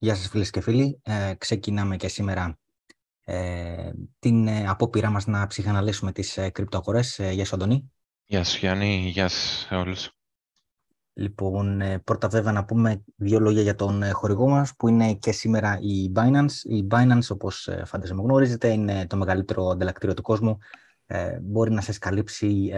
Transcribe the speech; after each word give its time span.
Γεια 0.00 0.14
σας 0.14 0.28
φίλες 0.28 0.50
και 0.50 0.60
φίλοι. 0.60 1.00
Ε, 1.02 1.34
ξεκινάμε 1.38 1.96
και 1.96 2.08
σήμερα 2.08 2.58
ε, 3.24 3.90
την 4.18 4.46
ε, 4.46 4.68
απόπειρά 4.68 5.10
μας 5.10 5.26
να 5.26 5.46
ψυχαναλύσουμε 5.46 6.12
τις 6.12 6.36
ε, 6.36 6.50
κρυπτοαγορές. 6.50 7.18
Ε, 7.18 7.30
γεια 7.30 7.44
σου 7.44 7.54
Αντωνή. 7.54 7.92
Γεια 8.24 8.44
σου 8.44 8.58
Γιάννη, 8.58 9.08
γεια 9.08 9.28
σας 9.28 9.68
όλους. 9.70 10.10
Λοιπόν, 11.12 11.80
ε, 11.80 11.98
πρώτα 11.98 12.28
βέβαια 12.28 12.52
να 12.52 12.64
πούμε 12.64 13.04
δύο 13.16 13.40
λόγια 13.40 13.62
για 13.62 13.74
τον 13.74 14.12
χορηγό 14.12 14.48
μας 14.48 14.76
που 14.76 14.88
είναι 14.88 15.14
και 15.14 15.32
σήμερα 15.32 15.78
η 15.80 16.12
Binance. 16.14 16.52
Η 16.62 16.86
Binance 16.90 17.28
όπως 17.30 17.68
φαντάζομαι 17.84 18.22
γνωρίζετε 18.22 18.68
είναι 18.68 19.06
το 19.06 19.16
μεγαλύτερο 19.16 19.66
ανταλλακτήριο 19.68 20.14
του 20.14 20.22
κόσμου. 20.22 20.58
μπορεί 21.42 21.70
να 21.70 21.80
σας 21.80 21.98
καλύψει 21.98 22.70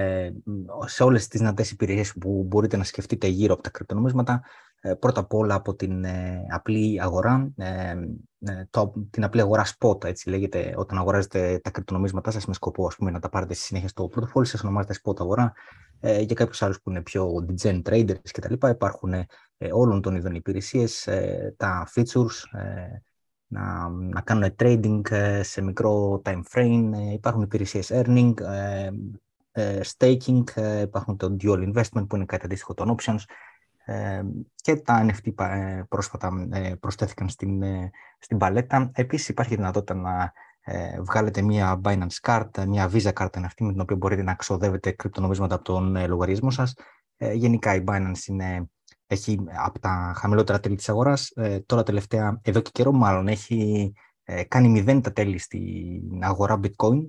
σε 0.85 1.03
όλες 1.03 1.29
τις 1.29 1.41
δυνατές 1.41 1.71
υπηρεσίες 1.71 2.13
που 2.13 2.45
μπορείτε 2.47 2.77
να 2.77 2.85
σκεφτείτε 2.85 3.27
γύρω 3.27 3.55
από 3.55 3.63
τα 3.63 3.71
κρυπτονομίσματα 3.71 4.33
ε, 4.33 4.70
πρώτα 4.99 5.21
απ' 5.21 5.35
όλα 5.35 5.55
από 5.55 5.75
την 5.75 6.05
ε, 6.05 6.47
απλή 6.49 7.01
αγορά, 7.03 7.51
ε, 7.57 7.95
το, 8.71 8.93
την 9.11 9.25
απλή 9.25 9.41
αγορά 9.41 9.67
spot, 9.79 10.05
έτσι 10.05 10.29
λέγεται, 10.29 10.75
όταν 10.77 10.99
αγοράζετε 10.99 11.61
τα 11.63 11.71
κρυπτονομίσματά 11.71 12.31
σας 12.31 12.47
με 12.47 12.55
σκοπό 12.55 12.87
ας 12.87 12.97
πούμε, 12.97 13.11
να 13.11 13.19
τα 13.19 13.29
πάρετε 13.29 13.55
στη 13.55 13.65
συνέχεια 13.65 13.89
στο 13.89 14.09
πρωτοφόλι 14.09 14.47
σας, 14.47 14.63
ονομάζεται 14.63 14.95
spot 15.05 15.21
αγορά. 15.21 15.53
για 16.01 16.35
κάποιους 16.35 16.63
άλλους 16.63 16.81
που 16.83 16.91
είναι 16.91 17.03
πιο 17.03 17.47
degen 17.63 17.83
traders 17.83 18.31
κτλ. 18.33 18.69
Υπάρχουν 18.69 19.15
όλων 19.73 20.03
των 20.03 20.17
ειδών 20.17 20.35
υπηρεσίες, 20.35 21.09
τα 21.57 21.89
features, 21.95 22.61
να, 23.47 23.89
να 23.89 24.21
κάνουν 24.21 24.55
trading 24.59 25.01
σε 25.41 25.63
μικρό 25.63 26.23
time 26.25 26.43
frame, 26.53 26.91
υπάρχουν 27.13 27.43
υπηρεσίες 27.43 27.91
earning, 27.95 28.35
staking, 29.97 30.43
υπάρχουν 30.83 31.17
το 31.17 31.37
dual 31.41 31.73
investment 31.73 32.07
που 32.09 32.17
είναι 32.17 32.25
κάτι 32.25 32.45
αντίστοιχο 32.45 32.75
των 32.75 32.97
options, 32.97 33.21
και 34.55 34.77
τα 34.77 35.07
NFT 35.07 35.45
ε, 35.45 35.83
πρόσφατα 35.89 36.49
ε, 36.53 36.75
προσθέθηκαν 36.81 37.29
στην, 37.29 37.63
ε, 37.63 37.91
στην 38.19 38.39
παλέτα. 38.39 38.91
Επίσης 38.95 39.29
υπάρχει 39.29 39.55
δυνατότητα 39.55 39.95
να 39.95 40.33
βγάλετε 41.01 41.43
μια 41.43 41.81
Binance 41.85 42.21
Card, 42.23 42.67
μια 42.67 42.91
Visa 42.93 43.13
Card 43.13 43.29
NFT 43.31 43.61
με 43.61 43.73
την 43.73 43.81
οποία 43.81 43.97
μπορείτε 43.97 44.23
να 44.23 44.35
ξοδεύετε 44.35 44.91
κρυπτονομίσματα 44.91 45.55
από 45.55 45.65
τον 45.65 46.07
λογαριασμό 46.09 46.51
σας. 46.51 46.75
Γενικά 47.17 47.75
η 47.75 47.85
Binance 47.87 48.27
είναι, 48.27 48.71
έχει 49.07 49.39
από 49.65 49.79
τα 49.79 50.13
χαμηλότερα 50.17 50.61
τέλη 50.61 50.77
της 50.77 50.89
αγοράς. 50.89 51.33
Τώρα 51.67 51.83
τελευταία, 51.83 52.41
εδώ 52.43 52.61
και 52.61 52.71
καιρό 52.73 52.93
μάλλον, 52.93 53.29
έχει 53.29 53.93
κάνει 54.49 54.69
μηδέν 54.69 55.01
τα 55.03 55.13
τέλη 55.13 55.39
στην 55.39 56.25
αγορά 56.25 56.61
Bitcoin 56.63 57.09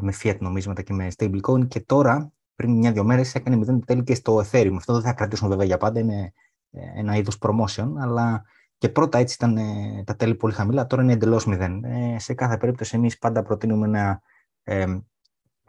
με 0.00 0.12
fiat 0.22 0.38
νομίσματα 0.38 0.82
και 0.82 0.92
με 0.92 1.08
stablecoin 1.16 1.68
και 1.68 1.80
τώρα 1.80 2.32
πριν 2.62 2.76
μια-δυο 2.76 3.04
μέρες 3.04 3.34
έκανε 3.34 3.56
μηδέν 3.56 3.84
τέλη 3.84 4.02
και 4.02 4.14
στο 4.14 4.44
Ethereum. 4.50 4.74
Αυτό 4.76 4.92
δεν 4.92 5.02
θα 5.02 5.12
κρατήσουν 5.12 5.48
βέβαια 5.48 5.64
για 5.66 5.76
πάντα, 5.76 6.00
είναι 6.00 6.32
ε, 6.70 6.80
ένα 6.94 7.16
είδος 7.16 7.38
promotion, 7.40 7.92
αλλά 7.98 8.44
και 8.78 8.88
πρώτα 8.88 9.18
έτσι 9.18 9.34
ήταν 9.34 9.56
ε, 9.56 10.02
τα 10.06 10.16
τέλη 10.16 10.34
πολύ 10.34 10.52
χαμηλά, 10.54 10.86
τώρα 10.86 11.02
είναι 11.02 11.12
εντελώς 11.12 11.46
μηδέν. 11.46 11.84
Ε, 11.84 12.16
σε 12.18 12.34
κάθε 12.34 12.56
περίπτωση, 12.56 12.96
εμείς 12.96 13.18
πάντα 13.18 13.42
προτείνουμε 13.42 13.86
να 13.86 14.20
ε, 14.62 14.98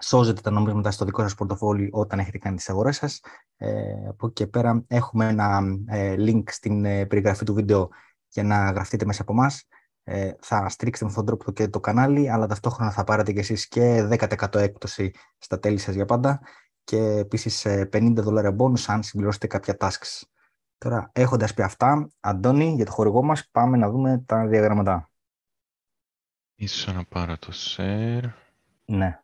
σώζετε 0.01 0.41
τα 0.41 0.51
νομίσματα 0.51 0.91
στο 0.91 1.05
δικό 1.05 1.21
σας 1.21 1.35
πορτοφόλι 1.35 1.89
όταν 1.91 2.19
έχετε 2.19 2.37
κάνει 2.37 2.55
τις 2.55 2.69
αγορές 2.69 2.95
σας. 2.95 3.21
Ε, 3.57 4.07
από 4.07 4.25
εκεί 4.25 4.33
και 4.33 4.47
πέρα 4.47 4.83
έχουμε 4.87 5.27
ένα 5.27 5.61
ε, 5.87 6.15
link 6.17 6.43
στην 6.45 6.81
περιγραφή 6.81 7.45
του 7.45 7.53
βίντεο 7.53 7.89
για 8.27 8.43
να 8.43 8.71
γραφτείτε 8.71 9.05
μέσα 9.05 9.21
από 9.21 9.31
εμάς. 9.31 9.67
Ε, 10.03 10.31
θα 10.39 10.69
στρίξετε 10.69 11.05
με 11.05 11.11
αυτόν 11.11 11.25
τον 11.25 11.35
τρόπο 11.35 11.51
και 11.51 11.67
το 11.67 11.79
κανάλι, 11.79 12.31
αλλά 12.31 12.47
ταυτόχρονα 12.47 12.91
θα 12.91 13.03
πάρετε 13.03 13.31
κι 13.31 13.39
εσείς 13.39 13.67
και 13.67 14.07
10% 14.11 14.55
έκπτωση 14.55 15.11
στα 15.37 15.59
τέλη 15.59 15.77
σας 15.77 15.95
για 15.95 16.05
πάντα 16.05 16.41
και 16.83 16.97
επίσης 16.97 17.65
50 17.67 18.13
δολάρια 18.15 18.55
bonus 18.59 18.83
αν 18.87 19.03
συμπληρώσετε 19.03 19.47
κάποια 19.47 19.77
tasks. 19.79 20.21
Τώρα, 20.77 21.11
έχοντας 21.13 21.53
πει 21.53 21.61
αυτά, 21.61 22.09
Αντώνη, 22.19 22.73
για 22.75 22.85
το 22.85 22.91
χορηγό 22.91 23.23
μας, 23.23 23.49
πάμε 23.51 23.77
να 23.77 23.89
δούμε 23.89 24.23
τα 24.25 24.47
διαγραμματά. 24.47 25.11
Ίσως 26.55 26.93
να 26.93 27.05
πάρω 27.05 27.37
το 27.37 27.51
share. 27.53 28.29
Ναι. 28.85 29.23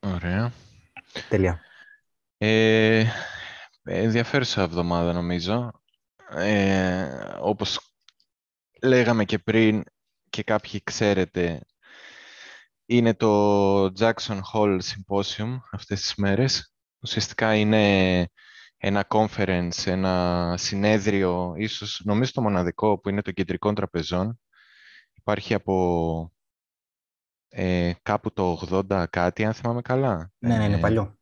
Ωραία. 0.00 0.52
Τέλεια. 1.28 1.60
Ε, 2.38 3.04
ενδιαφέρουσα 3.82 4.62
εβδομάδα 4.62 5.12
νομίζω. 5.12 5.70
Ε, 6.30 7.36
όπως 7.40 7.94
λέγαμε 8.82 9.24
και 9.24 9.38
πριν 9.38 9.84
και 10.30 10.42
κάποιοι 10.42 10.82
ξέρετε, 10.84 11.60
είναι 12.96 13.14
το 13.14 13.84
Jackson 13.84 14.40
Hole 14.52 14.78
Symposium 14.78 15.58
αυτές 15.70 16.00
τις 16.00 16.14
μέρες. 16.14 16.72
Ουσιαστικά 17.02 17.54
είναι 17.54 18.26
ένα 18.76 19.06
conference, 19.08 19.86
ένα 19.86 20.54
συνέδριο, 20.58 21.54
ίσως 21.56 22.00
νομίζω 22.04 22.32
το 22.32 22.42
μοναδικό 22.42 22.98
που 22.98 23.08
είναι 23.08 23.22
των 23.22 23.34
κεντρικών 23.34 23.74
τραπεζών. 23.74 24.40
Υπάρχει 25.12 25.54
από 25.54 26.32
ε, 27.48 27.92
κάπου 28.02 28.32
το 28.32 28.68
80 28.90 29.04
κάτι, 29.10 29.44
αν 29.44 29.54
θυμάμαι 29.54 29.82
καλά. 29.82 30.32
Ναι, 30.38 30.56
ναι, 30.56 30.64
είναι 30.64 30.76
ε, 30.76 30.80
παλιό. 30.80 31.18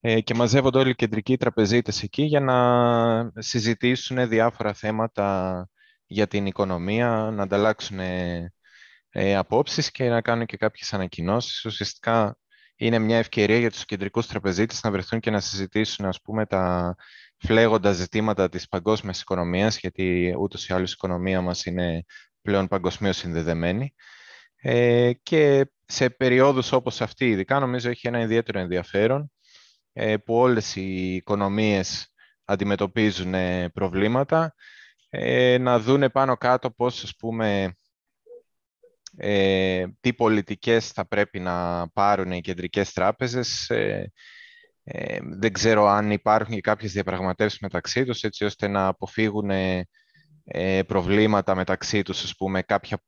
Ε, 0.00 0.20
και 0.20 0.34
μαζεύονται 0.34 0.78
όλοι 0.78 0.90
οι 0.90 0.94
κεντρικοί 0.94 1.36
τραπεζίτες 1.36 2.02
εκεί 2.02 2.22
για 2.22 2.40
να 2.40 3.32
συζητήσουν 3.42 4.28
διάφορα 4.28 4.72
θέματα 4.72 5.68
για 6.06 6.26
την 6.26 6.46
οικονομία, 6.46 7.30
να 7.32 7.42
ανταλλάξουν 7.42 7.98
ε, 9.16 9.36
απόψεις 9.36 9.90
και 9.90 10.08
να 10.08 10.20
κάνουν 10.20 10.46
και 10.46 10.56
κάποιες 10.56 10.92
ανακοινώσεις. 10.92 11.64
Ουσιαστικά 11.64 12.36
είναι 12.76 12.98
μια 12.98 13.18
ευκαιρία 13.18 13.58
για 13.58 13.70
τους 13.70 13.84
κεντρικούς 13.84 14.26
τραπεζίτες 14.26 14.82
να 14.82 14.90
βρεθούν 14.90 15.20
και 15.20 15.30
να 15.30 15.40
συζητήσουν 15.40 16.06
ας 16.06 16.20
πούμε, 16.20 16.46
τα 16.46 16.94
φλέγοντα 17.38 17.92
ζητήματα 17.92 18.48
της 18.48 18.68
παγκόσμιας 18.68 19.20
οικονομίας, 19.20 19.78
γιατί 19.78 20.34
ούτως 20.38 20.68
ή 20.68 20.72
άλλως 20.72 20.90
η 20.90 20.94
οικονομία 20.96 21.40
μας 21.40 21.64
είναι 21.64 22.04
πλέον 22.42 22.68
παγκοσμίως 22.68 23.16
συνδεδεμένη. 23.16 23.94
Ε, 24.56 25.12
και 25.22 25.70
σε 25.86 26.10
περιόδους 26.10 26.72
όπως 26.72 27.00
αυτή, 27.00 27.28
ειδικά 27.28 27.58
νομίζω 27.58 27.90
έχει 27.90 28.06
ένα 28.06 28.20
ιδιαίτερο 28.20 28.58
ενδιαφέρον, 28.58 29.32
ε, 29.92 30.16
που 30.16 30.34
όλες 30.34 30.76
οι 30.76 31.14
οικονομίες 31.14 32.12
αντιμετωπίζουν 32.44 33.34
ε, 33.34 33.68
προβλήματα, 33.68 34.54
ε, 35.08 35.58
να 35.58 35.78
δούνε 35.78 36.08
πάνω 36.08 36.36
κάτω 36.36 36.70
πώς, 36.70 37.02
ας 37.02 37.16
πούμε, 37.16 37.74
ε, 39.16 39.84
τι 40.00 40.14
πολιτικές 40.14 40.88
θα 40.88 41.06
πρέπει 41.06 41.40
να 41.40 41.88
πάρουν 41.88 42.32
οι 42.32 42.40
κεντρικές 42.40 42.92
τράπεζες. 42.92 43.70
Ε, 43.70 44.12
ε, 44.84 45.18
δεν 45.22 45.52
ξέρω 45.52 45.86
αν 45.86 46.10
υπάρχουν 46.10 46.54
και 46.54 46.60
κάποιες 46.60 46.92
διαπραγματεύσεις 46.92 47.60
μεταξύ 47.60 48.04
τους, 48.04 48.22
έτσι 48.22 48.44
ώστε 48.44 48.68
να 48.68 48.86
αποφύγουν 48.86 49.50
ε, 50.44 50.82
προβλήματα 50.82 51.54
μεταξύ 51.54 52.02
τους, 52.02 52.22
ας 52.22 52.36
πούμε, 52.36 52.62
κάποια 52.62 53.02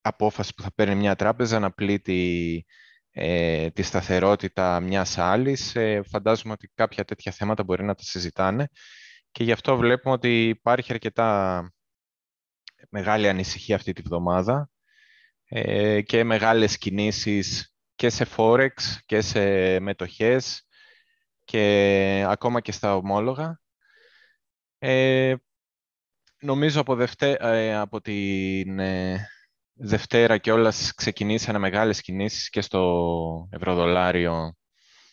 απόφαση 0.00 0.54
που 0.54 0.62
θα 0.62 0.72
παίρνει 0.74 0.94
μια 0.94 1.16
τράπεζα 1.16 1.58
να 1.58 1.70
πλήττει 1.70 2.64
ε, 3.10 3.70
τη 3.70 3.82
σταθερότητα 3.82 4.80
μιας 4.80 5.18
άλλης. 5.18 5.74
Ε, 5.74 6.02
φαντάζομαι 6.10 6.52
ότι 6.52 6.70
κάποια 6.74 7.04
τέτοια 7.04 7.32
θέματα 7.32 7.64
μπορεί 7.64 7.84
να 7.84 7.94
τα 7.94 8.02
συζητάνε 8.02 8.68
και 9.30 9.44
γι' 9.44 9.52
αυτό 9.52 9.76
βλέπουμε 9.76 10.14
ότι 10.14 10.48
υπάρχει 10.48 10.92
αρκετά 10.92 11.60
μεγάλη 12.90 13.28
ανησυχία 13.28 13.76
αυτή 13.76 13.92
τη 13.92 14.02
βδομάδα 14.02 14.70
ε, 15.48 16.00
και 16.02 16.24
μεγάλες 16.24 16.78
κινήσεις 16.78 17.74
και 17.94 18.10
σε 18.10 18.26
Forex 18.36 18.70
και 19.06 19.20
σε 19.20 19.40
μετοχές 19.80 20.66
και 21.44 22.24
ακόμα 22.28 22.60
και 22.60 22.72
στα 22.72 22.96
ομόλογα. 22.96 23.60
Ε, 24.78 25.34
νομίζω 26.40 26.80
από, 26.80 27.06
ε, 27.18 27.74
από 27.74 28.00
την 28.00 28.78
ε, 28.78 29.28
Δευτέρα 29.72 30.38
και 30.38 30.52
όλα 30.52 30.72
ξεκινήσανε 30.96 31.58
μεγάλες 31.58 32.00
κινήσεις 32.00 32.48
και 32.48 32.60
στο 32.60 33.48
ευρωδολάριο. 33.50 34.54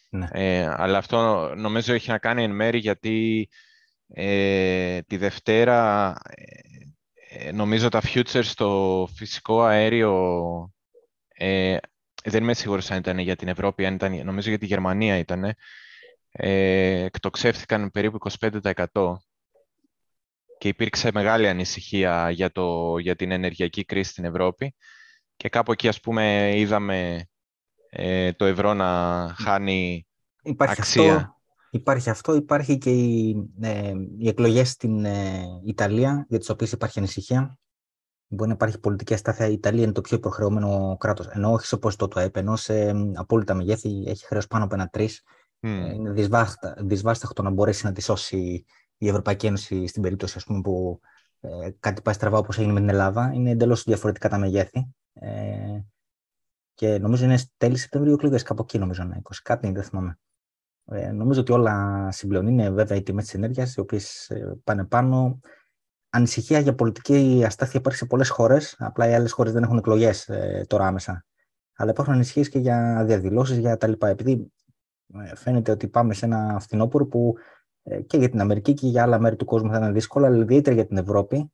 Ναι. 0.10 0.28
Ε, 0.32 0.74
αλλά 0.78 0.98
αυτό 0.98 1.52
νομίζω 1.56 1.94
έχει 1.94 2.10
να 2.10 2.18
κάνει 2.18 2.44
εν 2.44 2.52
μέρη 2.52 2.78
γιατί 2.78 3.50
τη 5.08 5.18
Δευτέρα 5.18 6.14
ε, 7.36 7.52
νομίζω 7.52 7.90
τα 7.90 8.02
futures 8.06 8.44
στο 8.44 9.08
φυσικό 9.16 9.62
αέριο 9.62 10.14
ε, 11.28 11.78
δεν 12.24 12.44
είμαι 12.44 12.54
σίγουρος 12.54 12.92
αν 12.92 12.98
ήταν 12.98 13.18
για 13.18 13.36
την 13.36 13.48
Ευρώπη, 13.48 13.86
αν 13.86 13.94
ήταν, 13.94 14.26
νομίζω 14.26 14.50
για 14.50 14.58
τη 14.58 14.66
Γερμανία 14.66 15.18
ήταν, 15.18 15.56
ε, 16.32 17.04
εκτοξεύθηκαν 17.04 17.92
περίπου 17.92 18.18
25% 18.40 19.14
και 20.58 20.68
υπήρξε 20.68 21.10
μεγάλη 21.14 21.48
ανησυχία 21.48 22.30
για, 22.30 22.52
το, 22.52 22.98
για 22.98 23.16
την 23.16 23.32
ενεργειακή 23.32 23.86
κρίση 23.86 24.12
στην 24.12 24.26
Ευρώπη. 24.26 24.76
Και 25.36 25.50
κάπου 25.50 25.72
εκεί 25.72 25.88
ας 25.88 26.00
πούμε 26.00 26.54
είδαμε 26.56 27.28
ε, 27.90 28.34
το 28.34 28.46
ευρώ 28.46 28.74
να 28.74 29.28
χάνει 29.38 30.08
Υπάρχει 30.44 30.82
αξία. 30.82 31.38
Υπάρχει 31.74 32.10
αυτό, 32.10 32.36
υπάρχει 32.36 32.78
και 32.78 32.92
οι, 32.92 33.50
ε, 33.62 33.94
οι 34.18 34.28
εκλογές 34.28 34.70
στην 34.70 35.06
ε, 35.06 35.44
Ιταλία, 35.66 36.26
για 36.30 36.40
τις 36.40 36.50
οποίες 36.50 36.72
υπάρχει 36.72 37.00
ανησυχία. 37.00 37.58
Μπορεί 38.28 38.50
να 38.50 38.56
υπάρχει 38.56 38.80
πολιτική 38.80 39.14
αστάθεια. 39.14 39.48
Η 39.48 39.54
Ιταλία 39.54 39.84
είναι 39.84 39.92
το 39.92 40.02
πιο 40.02 40.18
υποχρεωμένο 40.18 40.98
κράτος, 41.00 41.28
ενώ 41.28 41.52
όχι 41.52 41.66
σε 41.66 41.78
ποσοστό 41.78 42.08
του 42.08 42.20
ΑΕΠ, 42.20 42.38
ενώ 42.38 42.56
σε 42.56 42.94
απόλυτα 43.14 43.54
μεγέθη 43.54 44.04
έχει 44.06 44.26
χρέος 44.26 44.48
πάνω 44.48 44.64
από 44.64 44.76
ένα 44.76 44.88
τρεις 44.88 45.24
Είναι 45.60 46.12
δυσβάσταχτο 46.78 47.42
να 47.42 47.50
μπορέσει 47.50 47.86
να 47.86 47.92
τη 47.92 48.02
σώσει 48.02 48.66
η 48.98 49.08
Ευρωπαϊκή 49.08 49.46
Ένωση 49.46 49.88
στην 49.88 50.02
περίπτωση 50.02 50.38
ας 50.38 50.44
πούμε, 50.44 50.62
που 50.62 51.00
ε, 51.40 51.70
κάτι 51.80 52.02
πάει 52.02 52.14
στραβά 52.14 52.38
όπως 52.38 52.58
έγινε 52.58 52.74
με 52.74 52.80
την 52.80 52.90
Ελλάδα. 52.90 53.32
Είναι 53.34 53.50
εντελώς 53.50 53.84
διαφορετικά 53.84 54.30
τα 54.30 54.38
μεγέθη. 54.38 54.88
Ε, 55.14 55.80
και 56.74 56.98
νομίζω 56.98 57.26
είναι 57.26 57.40
τέλη 57.58 57.78
Σεπτεμβρίου 57.78 58.14
εκλογές, 58.14 58.44
κάπου 58.44 58.62
εκεί 58.62 58.78
νομίζω, 58.78 59.04
ναι, 59.04 59.16
20 59.24 59.40
κάτι, 59.44 59.72
δεν 59.72 59.84
θυμάμαι. 59.84 60.18
Ε, 60.86 61.12
νομίζω 61.12 61.42
ότι 61.42 61.52
όλα 61.52 62.08
συμπληρώνουν. 62.12 62.52
Είναι 62.52 62.70
βέβαια 62.70 62.98
οι 62.98 63.04
τιμές 63.04 63.24
της 63.24 63.34
ενέργειας, 63.34 63.76
οι 63.76 63.80
οποίες 63.80 64.30
ε, 64.30 64.58
πάνε 64.64 64.86
πάνω. 64.86 65.40
Ανησυχία 66.10 66.60
για 66.60 66.76
πολιτική 66.76 67.44
αστάθεια 67.46 67.80
υπάρχει 67.80 68.00
σε 68.00 68.06
πολλές 68.06 68.30
χώρες. 68.30 68.76
Απλά 68.78 69.10
οι 69.10 69.14
άλλες 69.14 69.32
χώρες 69.32 69.54
δεν 69.54 69.64
έχουν 69.64 69.78
εκλογές 69.78 70.30
ε, 70.30 70.66
τώρα 70.68 70.88
άμεσα. 70.88 71.26
Αλλά 71.76 71.92
υπάρχουν 71.92 72.14
ανησυχίες 72.14 72.50
και 72.50 72.60
για 72.60 73.04
διαδηλώσεις, 73.06 73.58
για 73.58 73.78
τα 73.78 73.88
λοιπά. 73.88 74.08
Επειδή 74.08 74.52
ε, 75.24 75.36
φαίνεται 75.36 75.72
ότι 75.72 75.88
πάμε 75.88 76.14
σε 76.14 76.26
ένα 76.26 76.58
φθινόπωρο 76.60 77.06
που 77.06 77.36
ε, 77.84 78.02
και 78.02 78.18
για 78.18 78.30
την 78.30 78.42
Αμερική 78.42 78.74
και 78.74 78.88
για 78.88 79.04
άλλα 79.04 79.20
μέρη 79.20 79.36
του 79.36 79.46
κόσμου 79.46 79.72
θα 79.72 79.78
είναι 79.78 79.92
δύσκολο, 79.92 80.26
αλλά 80.26 80.38
ιδιαίτερα 80.38 80.76
για 80.76 80.86
την 80.86 80.98
Ευρώπη 80.98 81.52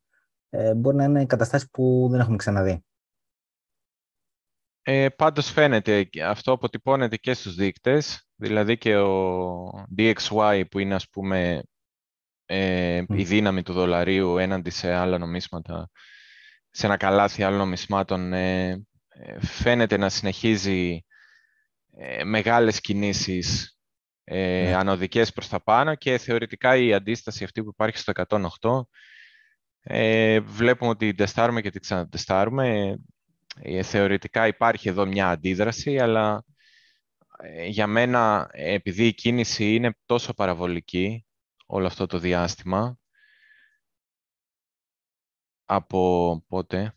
ε, 0.50 0.74
μπορεί 0.74 0.96
να 0.96 1.04
είναι 1.04 1.26
καταστάσεις 1.26 1.70
που 1.70 2.08
δεν 2.12 2.20
έχουμε 2.20 2.36
ξαναδεί. 2.36 2.84
Ε, 4.92 5.10
πάντως 5.10 5.52
φαίνεται, 5.52 6.10
αυτό 6.26 6.52
αποτυπώνεται 6.52 7.18
και 7.18 7.34
στους 7.34 7.56
δείκτες, 7.56 8.28
δηλαδή 8.36 8.78
και 8.78 8.98
ο 8.98 9.86
DXY 9.98 10.64
που 10.72 10.80
είναι 10.80 10.96
ας 10.96 11.10
πούμε 11.10 11.64
ε, 12.46 13.04
η 13.10 13.24
δύναμη 13.24 13.64
του 13.64 13.74
δολαρίου 13.74 14.38
έναντι 14.38 14.70
σε 14.70 14.94
άλλα 14.94 15.18
νομίσματα, 15.18 15.90
σε 16.70 16.86
ένα 16.86 16.98
καλάθι 16.98 17.44
άλλων 17.44 17.58
νομισμάτων, 17.58 18.34
ε, 18.34 18.70
ε 19.10 19.40
φαίνεται 19.40 19.98
να 19.98 20.10
συνεχίζει 20.10 21.06
ε, 21.98 22.24
μεγάλες 22.24 22.82
κινήσεις 22.82 23.78
ε, 24.24 24.64
ναι. 24.64 24.76
ανωδικές 24.76 25.34
προς 25.34 25.48
τα 25.48 25.64
πάνω 25.64 25.96
και 25.96 26.18
θεωρητικά 26.18 26.76
η 26.76 26.94
αντίσταση 26.94 27.44
αυτή 27.44 27.64
που 27.64 27.70
υπάρχει 27.70 27.98
στο 27.98 28.12
108 28.62 28.82
ε, 29.82 30.40
βλέπουμε 30.40 30.90
ότι 30.90 31.14
τεστάρουμε 31.14 31.62
και 31.62 31.70
τη 31.70 31.80
ξανατεστάρουμε. 31.80 32.98
Ε, 33.62 33.84
θεωρητικά 33.84 34.48
υπάρχει 34.48 34.90
εδώ 34.90 35.06
μια 35.06 35.30
αντίδραση, 35.30 36.00
αλλά 36.00 36.44
ε, 37.38 37.66
για 37.66 37.88
μένα, 37.88 38.50
επειδή 38.52 39.08
η 39.08 39.14
κίνηση 39.14 39.76
είναι 39.76 39.96
τόσο 40.06 40.34
παραβολική 40.34 41.26
όλο 41.66 41.86
αυτό 41.86 42.06
το 42.06 42.18
διάστημα, 42.18 42.98
από 45.66 46.44
πότε, 46.48 46.94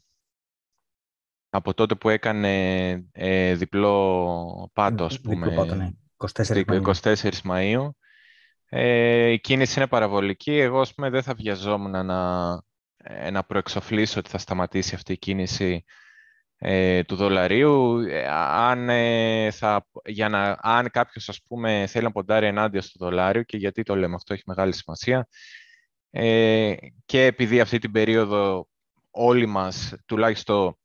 από 1.50 1.74
τότε 1.74 1.94
που 1.94 2.08
έκανε 2.08 2.90
ε, 3.12 3.54
διπλό 3.54 4.70
πάτο, 4.72 5.04
ας 5.04 5.20
πούμε, 5.20 5.48
διπλό 5.48 5.62
πάτο, 5.62 5.74
ναι. 5.74 5.90
24 6.16 6.64
Μαΐου. 6.64 6.92
24 7.02 7.30
Μαΐου. 7.44 7.90
Ε, 8.68 9.30
η 9.30 9.40
κίνηση 9.40 9.78
είναι 9.78 9.88
παραβολική. 9.88 10.58
Εγώ, 10.58 10.80
ας 10.80 10.94
πούμε, 10.94 11.10
δεν 11.10 11.22
θα 11.22 11.34
βιαζόμουν 11.34 12.06
να, 12.06 12.50
να 13.30 13.44
προεξοφλήσω 13.46 14.18
ότι 14.18 14.30
θα 14.30 14.38
σταματήσει 14.38 14.94
αυτή 14.94 15.12
η 15.12 15.18
κίνηση 15.18 15.84
ε, 16.64 17.02
του 17.04 17.16
δολαρίου. 17.16 17.98
Ε, 17.98 18.26
αν, 18.28 18.88
ε, 18.88 19.50
θα, 19.50 19.86
για 20.04 20.28
να, 20.28 20.58
αν 20.60 20.90
κάποιος 20.90 21.28
ας 21.28 21.42
πούμε, 21.48 21.86
θέλει 21.88 22.04
να 22.04 22.12
ποντάρει 22.12 22.46
ενάντια 22.46 22.82
στο 22.82 23.04
δολάριο 23.04 23.42
και 23.42 23.56
γιατί 23.56 23.82
το 23.82 23.96
λέμε 23.96 24.14
αυτό 24.14 24.34
έχει 24.34 24.42
μεγάλη 24.46 24.74
σημασία 24.74 25.28
ε, 26.10 26.74
και 27.04 27.24
επειδή 27.24 27.60
αυτή 27.60 27.78
την 27.78 27.92
περίοδο 27.92 28.68
όλοι 29.10 29.46
μας, 29.46 29.94
τουλάχιστον 30.06 30.76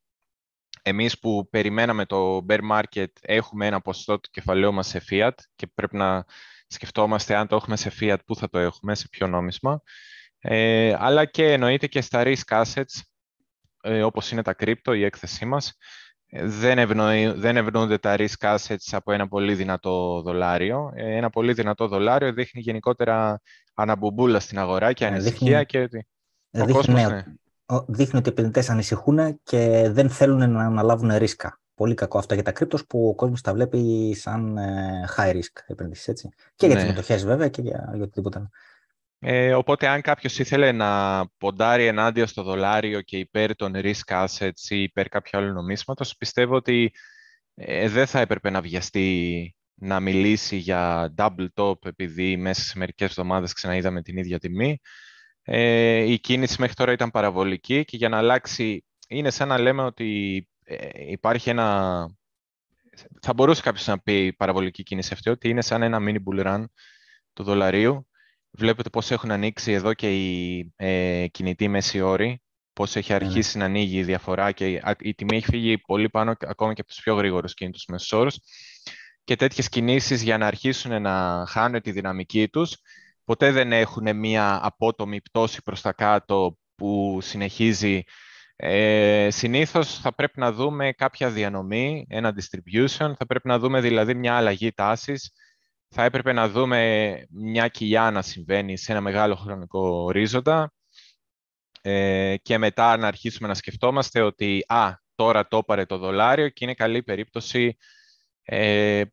εμείς 0.82 1.20
που 1.20 1.48
περιμέναμε 1.50 2.06
το 2.06 2.46
bear 2.50 2.60
market, 2.72 3.12
έχουμε 3.22 3.66
ένα 3.66 3.82
ποσοστό 3.82 4.20
του 4.20 4.30
κεφαλαίου 4.32 4.74
μας 4.74 4.88
σε 4.88 5.04
fiat 5.10 5.32
και 5.56 5.68
πρέπει 5.68 5.96
να 5.96 6.26
σκεφτόμαστε 6.68 7.36
αν 7.36 7.48
το 7.48 7.56
έχουμε 7.56 7.76
σε 7.76 7.92
fiat, 8.00 8.18
πού 8.26 8.36
θα 8.36 8.50
το 8.50 8.60
έχουμε, 8.60 8.96
σε 8.96 9.08
ποιο 9.10 9.28
νόμισμα. 9.28 9.82
Ε, 10.40 10.96
αλλά 10.98 11.26
και 11.26 11.52
εννοείται 11.52 11.88
και 11.88 12.02
στα 12.02 12.24
risk 12.26 12.64
assets, 12.64 13.02
ε, 13.82 14.04
όπως 14.04 14.32
είναι 14.32 14.42
τα 14.42 14.56
crypto, 14.60 14.96
η 14.96 15.04
έκθεσή 15.04 15.46
μας, 15.46 15.74
ε, 16.30 16.46
δεν, 16.46 16.78
ευνοεί, 16.78 17.28
δεν 17.28 17.58
ευνοούνται 17.58 17.98
τα 17.98 18.16
risk 18.18 18.56
assets 18.56 18.90
από 18.92 19.12
ένα 19.12 19.28
πολύ 19.28 19.54
δυνατό 19.54 20.22
δολάριο. 20.22 20.92
Ε, 20.96 21.16
ένα 21.16 21.30
πολύ 21.30 21.54
δυνατό 21.54 21.88
δολάριο 21.88 22.34
δείχνει 22.34 22.62
γενικότερα 22.62 23.42
αναμπουμπούλα 23.74 24.40
στην 24.40 24.60
αγορά 24.60 24.94
και 24.94 25.06
ανησυχία. 25.06 25.64
και 25.64 25.80
ότι 25.80 26.08
ο 26.52 26.66
δείχνει, 26.66 26.74
κόσμος, 26.74 27.04
ναι. 27.04 27.24
δείχνει 27.88 28.20
ότι 28.20 28.30
οι 28.30 28.32
επενδυτές 28.32 28.70
ανησυχούν 28.70 29.40
και 29.44 29.90
δεν 29.92 30.10
θέλουν 30.10 30.52
να 30.52 30.66
αναλάβουν 30.66 31.16
ρίσκα. 31.16 31.60
Πολύ 31.76 31.94
κακό 31.94 32.18
αυτό 32.18 32.34
για 32.34 32.44
τα 32.44 32.52
κρύπτος 32.52 32.86
που 32.86 33.08
ο 33.08 33.16
κόσμος 33.16 33.42
τα 33.42 33.54
βλέπει 33.54 34.14
σαν 34.16 34.58
high 35.18 35.34
risk 35.34 35.64
επενδύσεις, 35.68 36.08
έτσι. 36.08 36.30
Και 36.56 36.66
για 36.66 36.76
ναι. 36.76 36.82
τις 36.82 36.90
μετοχές 36.90 37.26
βέβαια 37.26 37.48
και 37.48 37.62
για, 37.62 37.92
για 37.94 38.04
οτιδήποτε. 38.04 38.50
Ε, 39.20 39.54
οπότε 39.54 39.88
αν 39.88 40.02
κάποιος 40.02 40.40
ήθελε 40.40 40.72
να 40.72 41.24
ποντάρει 41.38 41.86
ενάντια 41.86 42.28
στο 42.28 42.44
δολάριο 42.44 43.02
και 43.02 43.18
υπέρ 43.18 43.56
των 43.56 43.74
risk 43.76 44.26
assets 44.26 44.70
ή 44.70 44.82
υπέρ 44.82 45.08
κάποιου 45.10 45.40
άλλου 45.40 45.54
νομίσματος, 45.54 46.16
πιστεύω 46.16 46.56
ότι 46.56 46.92
ε, 47.56 47.90
δεν 47.90 48.08
θα 48.08 48.20
έπρεπε 48.20 48.50
να 48.50 48.62
βιαστεί 48.62 49.56
να 49.74 50.00
μιλήσει 50.00 50.56
για 50.56 51.14
double 51.18 51.48
top 51.56 51.86
επειδή 51.86 52.38
μέσα 52.38 52.62
σε 52.62 52.78
μερικές 52.78 53.10
εβδομάδες 53.10 53.54
ξαναείδαμε 53.54 54.02
την 54.02 54.18
ίδια 54.18 54.40
τιμή. 54.40 54.80
Ε, 55.44 56.12
η 56.12 56.20
κίνηση 56.20 56.56
μέχρι 56.60 56.76
τώρα 56.76 56.92
ήταν 56.92 57.12
παραβολική 57.12 57.86
και 57.86 57.98
για 57.98 58.10
να 58.10 58.18
αλλάξει 58.18 58.86
είναι 59.08 59.30
σαν 59.30 59.48
να 59.48 59.58
λέμε 59.60 59.84
ότι 59.84 60.48
ε, 60.64 61.12
υπάρχει 61.12 61.50
ένα... 61.50 62.08
Θα 63.22 63.34
μπορούσε 63.34 63.62
κάποιος 63.62 63.88
να 63.88 64.00
πει 64.00 64.34
παραβολική 64.34 64.84
κίνηση 64.84 65.14
αυτή, 65.14 65.30
ότι 65.30 65.50
είναι 65.50 65.62
σαν 65.62 65.82
ένα 65.82 65.98
mini 66.02 66.18
bull 66.26 66.46
run 66.46 66.64
του 67.34 67.44
δολαρίου 67.44 68.07
Βλέπετε 68.58 68.90
πώς 68.90 69.12
έχουν 69.12 69.32
ανοίξει 69.32 69.72
εδώ 69.72 69.94
και 69.94 70.12
οι 70.12 70.74
ε, 70.76 71.28
κινητοί 71.28 71.68
μέση 71.68 72.02
όροι, 72.02 72.42
πώς 72.74 72.96
έχει 72.96 73.12
ναι, 73.12 73.18
ναι. 73.18 73.26
αρχίσει 73.26 73.58
να 73.58 73.66
ανοίγει 73.66 73.98
η 73.98 74.04
διαφορά 74.04 74.52
και 74.52 74.82
η, 75.00 75.16
τιμή 75.16 75.38
έχει 75.38 75.46
φύγει 75.46 75.78
πολύ 75.78 76.10
πάνω 76.10 76.34
ακόμα 76.40 76.74
και 76.74 76.82
από 76.82 76.90
τους 76.90 77.00
πιο 77.02 77.16
γρήγορους 77.16 77.54
κινητούς 77.54 77.86
μέσους 77.88 78.12
όρους. 78.12 78.40
Και 79.24 79.36
τέτοιες 79.36 79.70
κινήσεις 79.70 80.22
για 80.22 80.38
να 80.38 80.48
αρχίσουν 80.48 81.02
να 81.02 81.46
χάνουν 81.48 81.82
τη 81.82 81.92
δυναμική 81.92 82.48
τους, 82.48 82.78
ποτέ 83.24 83.52
δεν 83.52 83.72
έχουν 83.72 84.16
μία 84.16 84.60
απότομη 84.64 85.22
πτώση 85.22 85.62
προς 85.64 85.82
τα 85.82 85.94
κάτω 85.94 86.58
που 86.76 87.20
συνεχίζει. 87.22 88.04
Ε, 88.56 89.28
συνήθως 89.32 90.00
θα 90.00 90.16
πρέπει 90.16 90.40
να 90.40 90.52
δούμε 90.52 90.92
κάποια 90.92 91.30
διανομή, 91.30 92.06
ένα 92.10 92.34
distribution, 92.36 93.14
θα 93.18 93.26
πρέπει 93.28 93.48
να 93.48 93.60
δούμε 93.60 93.82
δηλαδή 93.82 94.14
μια 94.14 94.36
αλλαγή 94.36 94.72
τάσης, 94.72 95.32
θα 95.90 96.04
έπρεπε 96.04 96.32
να 96.32 96.50
δούμε 96.50 97.14
μια 97.30 97.68
κοιλιά 97.68 98.12
να 98.12 98.22
συμβαίνει 98.22 98.78
σε 98.78 98.92
ένα 98.92 99.02
μεγάλο 99.02 99.36
χρονικό 99.36 99.80
ορίζοντα 99.80 100.74
ε, 101.82 102.36
και 102.42 102.58
μετά 102.58 102.98
να 102.98 103.08
αρχίσουμε 103.08 103.48
να 103.48 103.54
σκεφτόμαστε 103.54 104.22
ότι 104.22 104.64
α, 104.68 104.92
τώρα 105.16 105.48
το 105.48 105.58
έπαρε 105.58 105.86
το 105.86 105.98
δολάριο 105.98 106.50
και 106.50 106.66
είναι 106.66 106.74
καλή 106.74 107.04
περίπτωση 107.04 107.78
ε, 108.44 109.04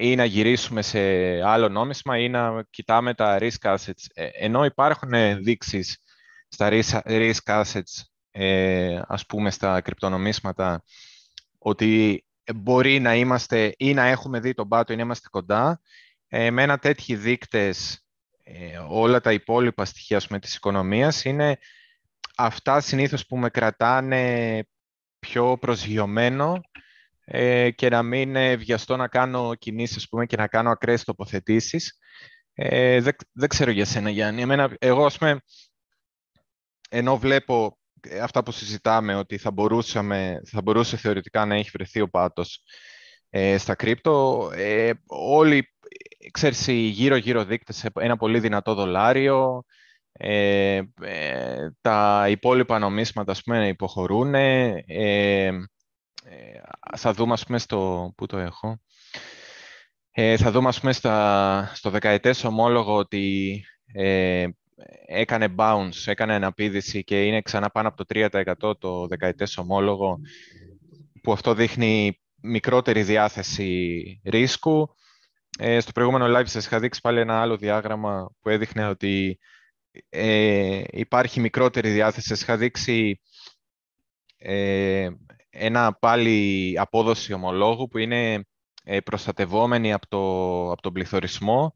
ή 0.00 0.14
να 0.14 0.24
γυρίσουμε 0.24 0.82
σε 0.82 0.98
άλλο 1.42 1.68
νόμισμα 1.68 2.18
ή 2.18 2.28
να 2.28 2.62
κοιτάμε 2.70 3.14
τα 3.14 3.38
risk 3.40 3.76
assets. 3.76 4.04
Ε, 4.14 4.28
ενώ 4.32 4.64
υπάρχουν 4.64 5.42
δείξεις 5.42 5.98
στα 6.48 6.68
risk 7.04 7.38
assets, 7.44 8.02
ε, 8.30 9.00
ας 9.06 9.26
πούμε 9.26 9.50
στα 9.50 9.80
κρυπτονομίσματα, 9.80 10.84
ότι 11.58 12.24
μπορεί 12.54 13.00
να 13.00 13.14
είμαστε 13.14 13.74
ή 13.76 13.94
να 13.94 14.06
έχουμε 14.06 14.40
δει 14.40 14.54
τον 14.54 14.68
πάτο 14.68 14.92
ή 14.92 14.96
να 14.96 15.02
είμαστε 15.02 15.28
κοντά. 15.30 15.80
Ε, 16.28 16.50
με 16.50 16.62
ένα 16.62 16.78
τέτοιοι 16.78 17.16
δείκτες, 17.16 18.06
ε, 18.42 18.78
όλα 18.88 19.20
τα 19.20 19.32
υπόλοιπα 19.32 19.84
στοιχεία 19.84 20.22
με 20.28 20.38
της 20.38 20.54
οικονομίας 20.54 21.24
είναι 21.24 21.58
αυτά 22.36 22.80
συνήθως 22.80 23.26
που 23.26 23.36
με 23.36 23.50
κρατάνε 23.50 24.64
πιο 25.18 25.58
προσγειωμένο 25.58 26.60
ε, 27.24 27.70
και 27.70 27.88
να 27.88 28.02
μην 28.02 28.36
ε, 28.36 28.56
βιαστώ 28.56 28.96
να 28.96 29.08
κάνω 29.08 29.54
κινήσεις 29.54 30.08
πούμε, 30.08 30.26
και 30.26 30.36
να 30.36 30.46
κάνω 30.46 30.70
ακραίες 30.70 31.04
τοποθετήσεις. 31.04 31.98
Ε, 32.54 33.00
δεν, 33.00 33.16
δεν 33.32 33.48
ξέρω 33.48 33.70
για 33.70 33.84
σένα, 33.84 34.10
Γιάννη. 34.10 34.42
Εμένα, 34.42 34.76
εγώ, 34.78 35.04
ας 35.04 35.18
πούμε, 35.18 35.40
ενώ 36.90 37.18
βλέπω 37.18 37.78
αυτά 38.22 38.42
που 38.42 38.52
συζητάμε, 38.52 39.14
ότι 39.14 39.38
θα, 39.38 39.50
μπορούσαμε, 39.50 40.40
θα 40.44 40.62
μπορούσε 40.62 40.96
θεωρητικά 40.96 41.44
να 41.44 41.54
έχει 41.54 41.70
βρεθεί 41.72 42.00
ο 42.00 42.08
πάτος 42.08 42.62
ε, 43.30 43.58
στα 43.58 43.74
κρύπτο. 43.74 44.48
Ε, 44.54 44.92
όλοι, 45.06 45.72
ξέρεις, 46.30 46.66
οι 46.66 46.72
γύρω-γύρω 46.72 47.44
δείκτες, 47.44 47.86
ένα 47.94 48.16
πολύ 48.16 48.40
δυνατό 48.40 48.74
δολάριο, 48.74 49.64
ε, 50.12 50.82
ε, 51.00 51.70
τα 51.80 52.26
υπόλοιπα 52.28 52.78
νομίσματα, 52.78 53.32
ας 53.32 53.42
πούμε, 53.42 53.68
υποχωρούν. 53.68 54.34
Ε, 54.34 54.84
ε, 54.86 55.50
θα 56.96 57.12
δούμε, 57.12 57.32
ας 57.32 57.44
πούμε, 57.44 57.58
στο... 57.58 58.12
Πού 58.16 58.26
το 58.26 58.38
έχω; 58.38 58.80
θα 60.36 60.50
δούμε, 60.50 60.68
ας 60.68 60.80
πούμε, 60.80 60.92
στα, 60.92 61.70
στο 61.74 61.90
δεκαετές 61.90 62.44
ομόλογο 62.44 62.96
ότι 62.96 63.64
έκανε 65.06 65.54
bounce, 65.58 66.06
έκανε 66.06 66.34
αναπήδηση 66.34 67.04
και 67.04 67.24
είναι 67.24 67.42
ξανά 67.42 67.70
πάνω 67.70 67.88
από 67.88 68.04
το 68.04 68.28
3% 68.62 68.78
το 68.78 69.06
δεκαετές 69.06 69.56
ομόλογο, 69.56 70.20
που 71.22 71.32
αυτό 71.32 71.54
δείχνει 71.54 72.20
μικρότερη 72.42 73.02
διάθεση 73.02 74.20
ρίσκου. 74.24 74.88
ε, 75.58 75.80
στο 75.80 75.92
προηγούμενο 75.92 76.38
live 76.38 76.46
σας 76.48 76.66
είχα 76.66 76.80
δείξει 76.80 77.00
πάλι 77.00 77.20
ένα 77.20 77.40
άλλο 77.40 77.56
διάγραμμα 77.56 78.30
που 78.40 78.48
έδειχνε 78.48 78.88
ότι 78.88 79.38
ε, 80.08 80.82
υπάρχει 80.90 81.40
μικρότερη 81.40 81.90
διάθεση. 81.90 82.26
Σας 82.26 82.42
είχα 82.42 82.56
δείξει 82.56 83.20
ε, 84.36 85.08
ένα 85.50 85.92
πάλι 85.92 86.72
απόδοση 86.78 87.32
ομολόγου 87.32 87.88
που 87.88 87.98
είναι 87.98 88.46
ε, 88.84 89.00
προστατευόμενη 89.00 89.92
από, 89.92 90.06
το, 90.08 90.20
από 90.70 90.82
τον 90.82 90.92
πληθωρισμό 90.92 91.74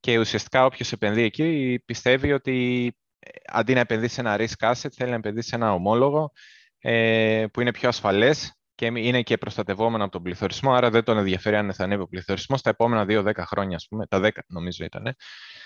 και 0.00 0.18
ουσιαστικά 0.18 0.64
όποιος 0.64 0.92
επενδύει 0.92 1.24
εκεί 1.24 1.82
πιστεύει 1.84 2.32
ότι 2.32 2.86
ε, 3.18 3.30
αντί 3.46 3.74
να 3.74 3.80
επενδύσει 3.80 4.14
σε 4.14 4.20
ένα 4.20 4.36
risk 4.38 4.72
asset 4.72 4.90
θέλει 4.96 5.10
να 5.10 5.16
επενδύσει 5.16 5.48
σε 5.48 5.54
ένα 5.56 5.72
ομόλογο 5.72 6.32
ε, 6.78 7.44
που 7.52 7.60
είναι 7.60 7.70
πιο 7.72 7.88
ασφαλές 7.88 8.52
και 8.74 8.86
είναι 8.86 9.22
και 9.22 9.36
προστατευόμενο 9.36 10.02
από 10.02 10.12
τον 10.12 10.22
πληθωρισμό, 10.22 10.72
άρα 10.72 10.90
δεν 10.90 11.04
τον 11.04 11.18
ενδιαφέρει 11.18 11.56
αν 11.56 11.72
θα 11.72 11.84
ανέβει 11.84 12.02
ο 12.02 12.06
πληθωρισμός 12.06 12.62
τα 12.62 12.70
επόμενα 12.70 13.04
2-10 13.08 13.32
χρόνια, 13.36 13.76
ας 13.76 13.86
πούμε, 13.88 14.06
τα 14.06 14.20
10 14.22 14.28
νομίζω 14.46 14.84
ήταν, 14.84 15.14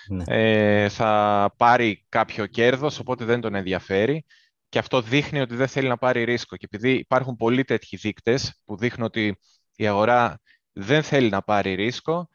ναι. 0.08 0.24
ε, 0.26 0.88
θα 0.88 1.54
πάρει 1.56 2.06
κάποιο 2.08 2.46
κέρδος, 2.46 2.98
οπότε 2.98 3.24
δεν 3.24 3.40
τον 3.40 3.54
ενδιαφέρει 3.54 4.24
και 4.68 4.78
αυτό 4.78 5.02
δείχνει 5.02 5.40
ότι 5.40 5.54
δεν 5.54 5.68
θέλει 5.68 5.88
να 5.88 5.96
πάρει 5.96 6.24
ρίσκο. 6.24 6.56
Και 6.56 6.68
επειδή 6.70 6.92
υπάρχουν 6.92 7.36
πολλοί 7.36 7.64
τέτοιοι 7.64 7.96
δείκτες 7.96 8.62
που 8.64 8.76
δείχνουν 8.76 9.06
ότι 9.06 9.38
η 9.76 9.86
αγορά 9.86 10.40
δεν 10.72 11.02
θέλει 11.02 11.28
να 11.28 11.42
πάρει 11.42 11.74
ρίσκο, 11.74 12.28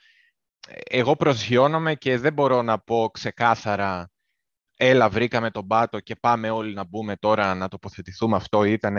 εγώ 0.89 1.15
προσγειώνομαι 1.15 1.95
και 1.95 2.17
δεν 2.17 2.33
μπορώ 2.33 2.61
να 2.61 2.79
πω 2.79 3.09
ξεκάθαρα 3.13 4.11
έλα 4.77 5.09
βρήκαμε 5.09 5.51
τον 5.51 5.67
πάτο 5.67 5.99
και 5.99 6.15
πάμε 6.15 6.49
όλοι 6.49 6.73
να 6.73 6.85
μπούμε 6.85 7.15
τώρα 7.15 7.55
να 7.55 7.67
τοποθετηθούμε 7.67 8.35
αυτό 8.35 8.63
ήταν 8.63 8.97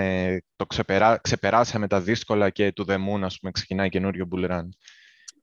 το 0.56 0.66
ξεπερά, 0.66 1.18
ξεπεράσαμε 1.22 1.86
τα 1.86 2.00
δύσκολα 2.00 2.50
και 2.50 2.72
του 2.72 2.84
δεμούν 2.84 3.24
ας 3.24 3.38
πούμε 3.38 3.52
ξεκινάει 3.52 3.88
καινούριο 3.88 4.28
bull 4.32 4.50
run. 4.50 4.68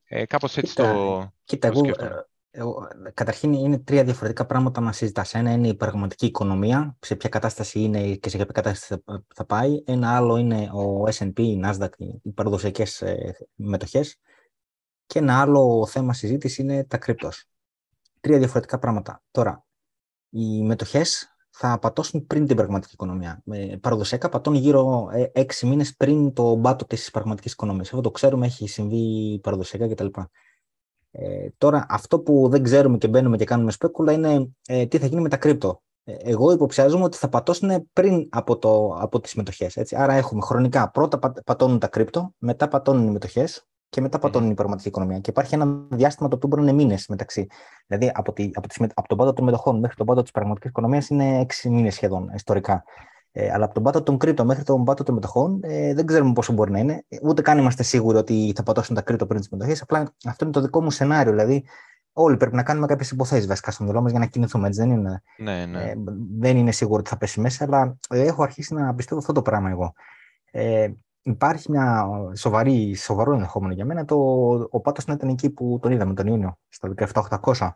Ε, 0.07 0.25
κάπως 0.25 0.57
έτσι 0.57 0.73
κοίτα, 0.73 0.93
το, 0.93 1.33
κοίτα, 1.43 1.67
εγώ, 1.67 2.87
ε, 3.05 3.11
καταρχήν 3.13 3.53
είναι 3.53 3.77
τρία 3.79 4.03
διαφορετικά 4.03 4.45
πράγματα 4.45 4.81
να 4.81 4.91
συζητάς. 4.91 5.33
Ένα 5.33 5.51
είναι 5.51 5.67
η 5.67 5.75
πραγματική 5.75 6.25
οικονομία, 6.25 6.97
σε 6.99 7.15
ποια 7.15 7.29
κατάσταση 7.29 7.79
είναι 7.79 8.15
και 8.15 8.29
σε 8.29 8.35
ποια 8.37 8.45
κατάσταση 8.45 9.03
θα, 9.35 9.45
πάει. 9.45 9.83
Ένα 9.85 10.15
άλλο 10.15 10.37
είναι 10.37 10.69
ο 10.73 11.03
S&P, 11.17 11.39
η 11.39 11.61
Nasdaq, 11.63 11.89
οι 12.21 12.31
παραδοσιακές 12.31 13.01
ε, 13.01 13.35
μετοχές. 13.55 14.19
Και 15.05 15.19
ένα 15.19 15.41
άλλο 15.41 15.85
θέμα 15.85 16.13
συζήτηση 16.13 16.61
είναι 16.61 16.83
τα 16.83 16.97
κρύπτος. 16.97 17.45
Τρία 18.19 18.37
διαφορετικά 18.37 18.79
πράγματα. 18.79 19.21
Τώρα, 19.31 19.65
οι 20.29 20.63
μετοχές 20.63 21.35
θα 21.49 21.79
πατώσουν 21.79 22.25
πριν 22.27 22.45
την 22.45 22.55
πραγματική 22.55 22.93
οικονομία. 22.93 23.43
Ε, 23.51 23.75
παραδοσιακά 23.81 24.29
πατώνουν 24.29 24.59
γύρω 24.59 25.09
ε, 25.13 25.31
έξι 25.33 25.65
μήνες 25.65 25.95
πριν 25.95 26.33
το 26.33 26.55
μπάτο 26.55 26.85
της 26.85 27.11
πραγματικής 27.11 27.51
οικονομίας. 27.51 27.87
Αυτό 27.87 28.01
το 28.01 28.11
ξέρουμε, 28.11 28.45
έχει 28.45 28.67
συμβεί 28.67 29.39
παραδοσιακά 29.43 29.87
κτλ. 29.87 30.07
Ε, 31.11 31.47
τώρα, 31.57 31.85
αυτό 31.89 32.19
που 32.19 32.49
δεν 32.49 32.63
ξέρουμε 32.63 32.97
και 32.97 33.07
μπαίνουμε 33.07 33.37
και 33.37 33.45
κάνουμε 33.45 33.71
σπέκουλα 33.71 34.11
είναι 34.11 34.49
ε, 34.67 34.85
τι 34.85 34.97
θα 34.97 35.05
γίνει 35.05 35.21
με 35.21 35.29
τα 35.29 35.37
κρύπτο. 35.37 35.81
Ε, 36.03 36.15
εγώ 36.19 36.51
υποψιάζομαι 36.51 37.03
ότι 37.03 37.17
θα 37.17 37.29
πατώσουν 37.29 37.89
πριν 37.93 38.27
από, 38.31 38.57
το, 38.57 38.97
από 38.99 39.19
τις 39.19 39.33
μετοχές. 39.35 39.77
Έτσι. 39.77 39.95
Άρα 39.95 40.13
έχουμε 40.13 40.41
χρονικά 40.41 40.91
πρώτα 40.91 41.19
πατώνουν 41.45 41.79
τα 41.79 41.87
κρύπτο, 41.87 42.33
μετά 42.37 42.67
πατώνουν 42.67 43.07
οι 43.07 43.11
μετοχές 43.11 43.67
και 43.95 44.01
μετά 44.01 44.19
πατώνουν 44.19 44.49
η 44.49 44.53
πραγματική 44.53 44.87
οικονομία. 44.87 45.19
Και 45.19 45.29
υπάρχει 45.29 45.55
ένα 45.55 45.65
διάστημα 45.89 46.29
το 46.29 46.35
οποίο 46.35 46.49
μπορεί 46.49 46.61
να 46.61 46.69
είναι 46.69 46.83
μήνες 46.83 47.07
μεταξύ. 47.07 47.47
Δηλαδή 47.87 48.11
από, 48.13 48.33
τη, 48.33 48.49
από, 48.53 48.67
τις, 48.67 48.77
από 48.93 49.07
τον 49.07 49.17
πάτο 49.17 49.33
των 49.33 49.45
μετοχών 49.45 49.79
μέχρι 49.79 49.95
τον 49.95 50.05
πάτο 50.05 50.21
της 50.21 50.31
πραγματικής 50.31 50.69
οικονομίας 50.69 51.09
είναι 51.09 51.39
έξι 51.39 51.69
μήνες 51.69 51.93
σχεδόν 51.93 52.31
ιστορικά. 52.35 52.83
Ε, 53.31 53.51
αλλά 53.51 53.65
από 53.65 53.73
τον 53.73 53.83
πάτο 53.83 54.03
των 54.03 54.17
κρήτων 54.17 54.45
μέχρι 54.45 54.63
τον 54.63 54.83
πάτο 54.83 55.03
των 55.03 55.13
μετοχών 55.13 55.59
ε, 55.63 55.93
δεν 55.93 56.05
ξέρουμε 56.05 56.33
πόσο 56.33 56.53
μπορεί 56.53 56.71
να 56.71 56.79
είναι. 56.79 57.05
Ούτε 57.23 57.41
καν 57.41 57.57
είμαστε 57.57 57.83
σίγουροι 57.83 58.17
ότι 58.17 58.53
θα 58.55 58.63
πατώσουν 58.63 58.95
τα 58.95 59.01
κρήτο 59.01 59.25
πριν 59.25 59.39
τις 59.39 59.49
μετοχές. 59.49 59.81
Απλά 59.81 60.13
αυτό 60.25 60.43
είναι 60.43 60.53
το 60.53 60.61
δικό 60.61 60.81
μου 60.81 60.91
σενάριο. 60.91 61.31
Δηλαδή, 61.31 61.65
όλοι 62.13 62.37
πρέπει 62.37 62.55
να 62.55 62.63
κάνουμε 62.63 62.87
κάποιες 62.87 63.11
υποθέσεις 63.11 63.47
βασικά 63.47 63.71
στο 63.71 63.83
μυαλό 63.83 64.01
μας 64.01 64.11
για 64.11 64.19
να 64.19 64.25
κινηθούμε. 64.25 64.67
Έτσι, 64.67 64.79
δεν, 64.79 64.91
είναι, 64.91 65.21
ναι, 65.37 65.65
ναι. 65.65 65.83
Ε, 65.83 65.93
δεν 66.39 66.57
είναι 66.57 66.71
σίγουρο 66.71 66.99
ότι 66.99 67.09
θα 67.09 67.17
πέσει 67.17 67.39
μέσα, 67.39 67.63
αλλά 67.63 67.97
ε, 68.09 68.21
έχω 68.21 68.43
αρχίσει 68.43 68.73
να 68.73 68.95
πιστεύω 68.95 69.19
αυτό 69.19 69.33
το 69.33 69.41
πράγμα 69.41 69.69
εγώ. 69.69 69.93
Ε, 70.51 70.89
υπάρχει 71.25 71.71
μια 71.71 72.07
σοβαρή, 72.35 72.95
σοβαρό 72.95 73.33
ενδεχόμενο 73.33 73.73
για 73.73 73.85
μένα. 73.85 74.05
Το, 74.05 74.15
ο 74.71 74.79
Πάτος 74.79 75.05
να 75.05 75.13
ήταν 75.13 75.29
εκεί 75.29 75.49
που 75.49 75.79
τον 75.81 75.91
είδαμε 75.91 76.13
τον 76.13 76.27
Ιούνιο, 76.27 76.57
στα 76.69 76.93
17.800. 76.97 77.53
Mm. 77.59 77.71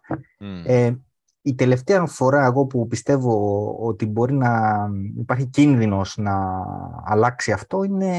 Ε, 0.65 0.93
η 1.41 1.55
τελευταία 1.55 2.05
φορά 2.05 2.45
εγώ 2.45 2.65
που 2.65 2.87
πιστεύω 2.87 3.75
ότι 3.79 4.05
μπορεί 4.05 4.33
να 4.33 4.79
υπάρχει 5.17 5.45
κίνδυνος 5.45 6.17
να 6.17 6.63
αλλάξει 7.05 7.51
αυτό 7.51 7.83
είναι 7.83 8.13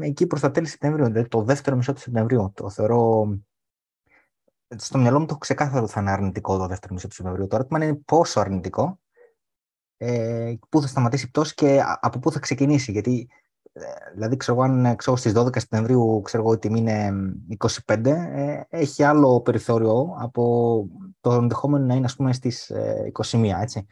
εκεί 0.00 0.26
προς 0.26 0.40
τα 0.40 0.50
τέλη 0.50 0.66
Σεπτεμβρίου, 0.66 1.06
δηλαδή 1.06 1.28
το 1.28 1.42
δεύτερο 1.42 1.76
μισό 1.76 1.92
του 1.92 2.00
Σεπτεμβρίου. 2.00 2.52
Το 2.54 2.70
θεωρώ... 2.70 3.28
Στο 4.76 4.98
μυαλό 4.98 5.18
μου 5.18 5.24
το 5.24 5.30
έχω 5.30 5.38
ξεκάθαρο 5.38 5.82
ότι 5.82 5.92
θα 5.92 6.00
είναι 6.00 6.10
αρνητικό 6.10 6.58
το 6.58 6.66
δεύτερο 6.66 6.94
μισό 6.94 7.08
του 7.08 7.14
Σεπτεμβρίου. 7.14 7.46
Το 7.46 7.56
ερώτημα 7.56 7.84
είναι 7.84 7.94
πόσο 7.94 8.40
αρνητικό, 8.40 9.00
ε, 9.96 10.54
πού 10.68 10.80
θα 10.80 10.86
σταματήσει 10.86 11.24
η 11.24 11.28
πτώση 11.28 11.54
και 11.54 11.82
από 12.00 12.18
πού 12.18 12.32
θα 12.32 12.38
ξεκινήσει. 12.38 12.92
Γιατί 12.92 13.28
δηλαδή 14.12 14.36
ξέρω 14.36 14.60
αν 14.60 14.96
ξέρω, 14.96 15.16
στις 15.16 15.32
12 15.36 15.58
Σεπτεμβρίου 15.58 16.20
ξέρω 16.24 16.42
εγώ 16.42 16.52
η 16.52 16.58
τιμή 16.58 16.78
είναι 16.78 17.10
25 17.86 18.04
ε, 18.06 18.60
έχει 18.68 19.02
άλλο 19.02 19.40
περιθώριο 19.40 20.14
από 20.18 20.86
το 21.20 21.32
ενδεχόμενο 21.32 21.84
να 21.84 21.94
είναι 21.94 22.04
ας 22.04 22.16
πούμε 22.16 22.32
στις 22.32 22.72
21 23.30 23.42
ε, 23.42 23.60
έτσι. 23.60 23.86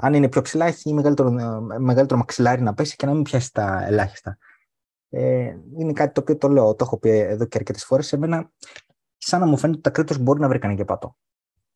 Αν 0.00 0.14
είναι 0.14 0.28
πιο 0.28 0.42
ψηλά 0.42 0.66
έχει 0.66 0.92
μεγαλύτερο, 0.92 1.28
ε, 1.28 1.78
μεγαλύτερο 1.78 2.18
μαξιλάρι 2.18 2.62
να 2.62 2.74
πέσει 2.74 2.96
και 2.96 3.06
να 3.06 3.14
μην 3.14 3.22
πιάσει 3.22 3.52
τα 3.52 3.84
ελάχιστα. 3.86 4.38
Ε, 5.10 5.56
είναι 5.78 5.92
κάτι 5.92 6.12
το 6.12 6.20
οποίο 6.20 6.36
το 6.36 6.48
λέω, 6.48 6.74
το 6.74 6.84
έχω 6.84 6.98
πει 6.98 7.10
εδώ 7.10 7.44
και 7.44 7.58
αρκετές 7.58 7.84
φορές. 7.84 8.06
Σε 8.06 8.16
μένα 8.16 8.50
σαν 9.16 9.40
να 9.40 9.46
μου 9.46 9.56
φαίνεται 9.56 9.78
ότι 9.78 9.80
τα 9.82 9.90
κρίτος 9.90 10.18
μπορεί 10.18 10.40
να 10.40 10.48
βρει 10.48 10.58
κανένα 10.58 10.78
και 10.78 10.84
πάτο. 10.84 11.16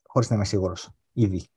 Χωρίς 0.02 0.30
να 0.30 0.36
είμαι 0.36 0.44
σίγουρος 0.44 0.90
ήδη. 1.12 1.48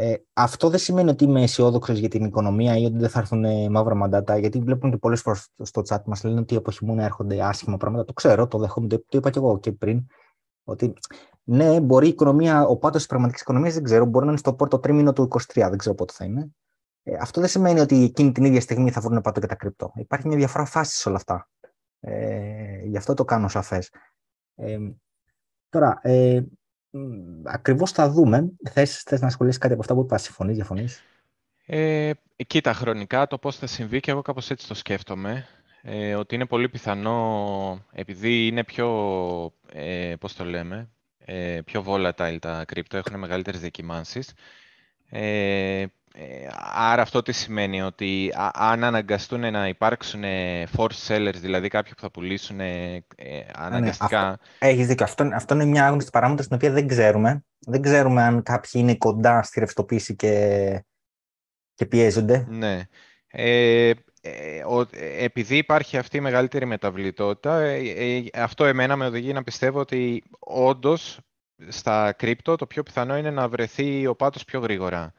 Ε, 0.00 0.16
αυτό 0.32 0.68
δεν 0.68 0.78
σημαίνει 0.78 1.10
ότι 1.10 1.24
είμαι 1.24 1.42
αισιόδοξος 1.42 1.98
για 1.98 2.08
την 2.08 2.24
οικονομία 2.24 2.76
ή 2.76 2.84
ότι 2.84 2.98
δεν 2.98 3.08
θα 3.08 3.18
έρθουν 3.18 3.44
ε, 3.44 3.68
μαύρα 3.68 3.94
μαντάτα, 3.94 4.38
γιατί 4.38 4.58
βλέπουν 4.58 4.90
και 4.90 4.96
πολλές 4.96 5.20
φορές 5.20 5.48
στο 5.62 5.82
chat 5.88 6.02
μας 6.04 6.24
λένε 6.24 6.40
ότι 6.40 6.56
από 6.56 6.70
χειμώνα 6.70 7.04
έρχονται 7.04 7.42
άσχημα 7.42 7.76
πράγματα. 7.76 8.04
Το 8.04 8.12
ξέρω, 8.12 8.46
το 8.46 8.58
δέχομαι, 8.58 8.86
το, 8.86 9.04
το 9.08 9.18
είπα 9.18 9.30
και 9.30 9.38
εγώ 9.38 9.58
και 9.58 9.72
πριν. 9.72 10.06
Ότι 10.64 10.92
ναι, 11.44 11.80
μπορεί 11.80 12.06
η 12.06 12.08
οικονομία, 12.08 12.66
ο 12.66 12.76
πάτος 12.76 12.98
της 12.98 13.06
πραγματικής 13.06 13.40
οικονομίας 13.42 13.74
δεν 13.74 13.82
ξέρω, 13.82 14.04
μπορεί 14.04 14.24
να 14.24 14.30
είναι 14.30 14.40
στο 14.40 14.54
πρώτο 14.54 14.78
τρίμηνο 14.78 15.12
του 15.12 15.28
23, 15.30 15.38
δεν 15.54 15.78
ξέρω 15.78 15.94
πότε 15.94 16.12
θα 16.16 16.24
είναι. 16.24 16.50
Ε, 17.02 17.16
αυτό 17.20 17.40
δεν 17.40 17.48
σημαίνει 17.48 17.80
ότι 17.80 18.02
εκείνη 18.02 18.32
την 18.32 18.44
ίδια 18.44 18.60
στιγμή 18.60 18.90
θα 18.90 19.00
βρουν 19.00 19.20
πάτο 19.20 19.40
και 19.40 19.46
τα 19.46 19.54
κρυπτό. 19.54 19.92
Υπάρχει 19.94 20.26
μια 20.26 20.36
διαφορά 20.36 20.64
φάσης 20.64 20.98
σε 20.98 21.08
όλα 21.08 21.16
αυτά. 21.16 21.48
Ε, 22.00 22.84
γι' 22.84 22.96
αυτό 22.96 23.14
το 23.14 23.24
κάνω 23.24 23.48
σαφές. 23.48 23.90
Ε, 24.54 24.78
τώρα, 25.68 25.98
ε, 26.02 26.42
Ακριβώς 27.44 27.92
θα 27.92 28.10
δούμε. 28.10 28.50
Θες, 28.70 29.02
θες 29.02 29.20
να 29.20 29.26
ασχολήσει 29.26 29.58
κάτι 29.58 29.72
από 29.72 29.82
αυτά 29.82 29.94
που 29.94 30.00
είπα, 30.00 30.18
συμφωνείς, 30.18 30.54
διαφωνείς; 30.56 31.02
Ε, 31.66 32.10
κοίτα, 32.46 32.72
χρονικά 32.72 33.26
το 33.26 33.38
πώς 33.38 33.56
θα 33.56 33.66
συμβεί 33.66 34.00
και 34.00 34.10
εγώ 34.10 34.22
κάπως 34.22 34.50
έτσι 34.50 34.68
το 34.68 34.74
σκέφτομαι. 34.74 35.46
Ε, 35.82 36.14
ότι 36.14 36.34
είναι 36.34 36.46
πολύ 36.46 36.68
πιθανό, 36.68 37.84
επειδή 37.92 38.46
είναι 38.46 38.64
πιο, 38.64 38.88
ε, 39.72 40.14
πώς 40.20 40.34
το 40.34 40.44
λέμε, 40.44 40.90
ε, 41.18 41.60
πιο 41.64 41.84
volatile 41.86 42.36
τα 42.40 42.64
κρύπτο, 42.64 42.96
έχουν 42.96 43.18
μεγαλύτερες 43.18 43.60
διακυμάνσεις, 43.60 44.32
ε, 45.10 45.84
ε, 46.14 46.48
άρα 46.74 47.02
αυτό 47.02 47.22
τι 47.22 47.32
σημαίνει, 47.32 47.82
ότι 47.82 48.32
αν 48.52 48.84
αναγκαστούν 48.84 49.52
να 49.52 49.68
υπάρξουν 49.68 50.22
force 50.76 51.06
sellers, 51.06 51.34
δηλαδή 51.40 51.68
κάποιοι 51.68 51.92
που 51.94 52.00
θα 52.00 52.10
πουλήσουν 52.10 52.60
ε, 52.60 52.94
ε, 52.94 53.34
ναι, 53.34 53.44
αναγκαστικά... 53.54 54.28
Ναι, 54.28 54.68
Έχεις 54.68 54.86
δίκιο. 54.86 55.04
Αυτό, 55.04 55.30
αυτό 55.34 55.54
είναι 55.54 55.64
μια 55.64 55.86
άγνωστη 55.86 56.10
παράμετρο 56.10 56.44
στην 56.44 56.56
οποία 56.56 56.70
δεν 56.70 56.86
ξέρουμε. 56.86 57.44
Δεν 57.58 57.82
ξέρουμε 57.82 58.22
αν 58.22 58.42
κάποιοι 58.42 58.70
είναι 58.74 58.96
κοντά 58.96 59.42
στη 59.42 59.60
ρευστοποίηση 59.60 60.16
και, 60.16 60.84
και 61.74 61.86
πιέζονται. 61.86 62.46
Ναι. 62.48 62.80
Ε, 63.30 63.92
επειδή 65.18 65.56
υπάρχει 65.56 65.96
αυτή 65.96 66.16
η 66.16 66.20
μεγαλύτερη 66.20 66.66
μεταβλητότητα, 66.66 67.62
αυτό 68.34 68.64
εμένα 68.64 68.96
με 68.96 69.06
οδηγεί 69.06 69.32
να 69.32 69.42
πιστεύω 69.42 69.80
ότι 69.80 70.22
όντως 70.38 71.20
στα 71.68 72.12
κρύπτο 72.12 72.56
το 72.56 72.66
πιο 72.66 72.82
πιθανό 72.82 73.16
είναι 73.16 73.30
να 73.30 73.48
βρεθεί 73.48 74.06
ο 74.06 74.14
πάτος 74.14 74.44
πιο 74.44 74.60
γρήγορα. 74.60 75.12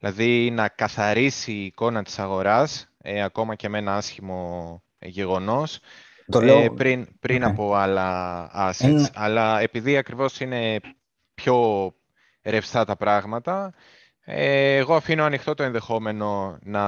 Δηλαδή 0.00 0.50
να 0.50 0.68
καθαρίσει 0.68 1.52
η 1.52 1.64
εικόνα 1.64 2.02
της 2.02 2.18
αγοράς, 2.18 2.88
ε, 2.98 3.22
ακόμα 3.22 3.54
και 3.54 3.68
με 3.68 3.78
ένα 3.78 3.96
άσχημο 3.96 4.82
γεγονός, 4.98 5.80
ε, 6.42 6.68
πριν, 6.76 7.08
πριν 7.20 7.38
ναι. 7.38 7.46
από 7.46 7.74
άλλα 7.74 8.50
assets. 8.54 9.04
Αλλά 9.14 9.60
επειδή 9.60 9.96
ακριβώς 9.96 10.40
είναι 10.40 10.80
πιο 11.34 11.94
ρευστά 12.42 12.84
τα 12.84 12.96
πράγματα, 12.96 13.74
ε, 14.20 14.76
εγώ 14.76 14.94
αφήνω 14.94 15.24
ανοιχτό 15.24 15.54
το 15.54 15.62
ενδεχόμενο 15.62 16.58
να 16.62 16.84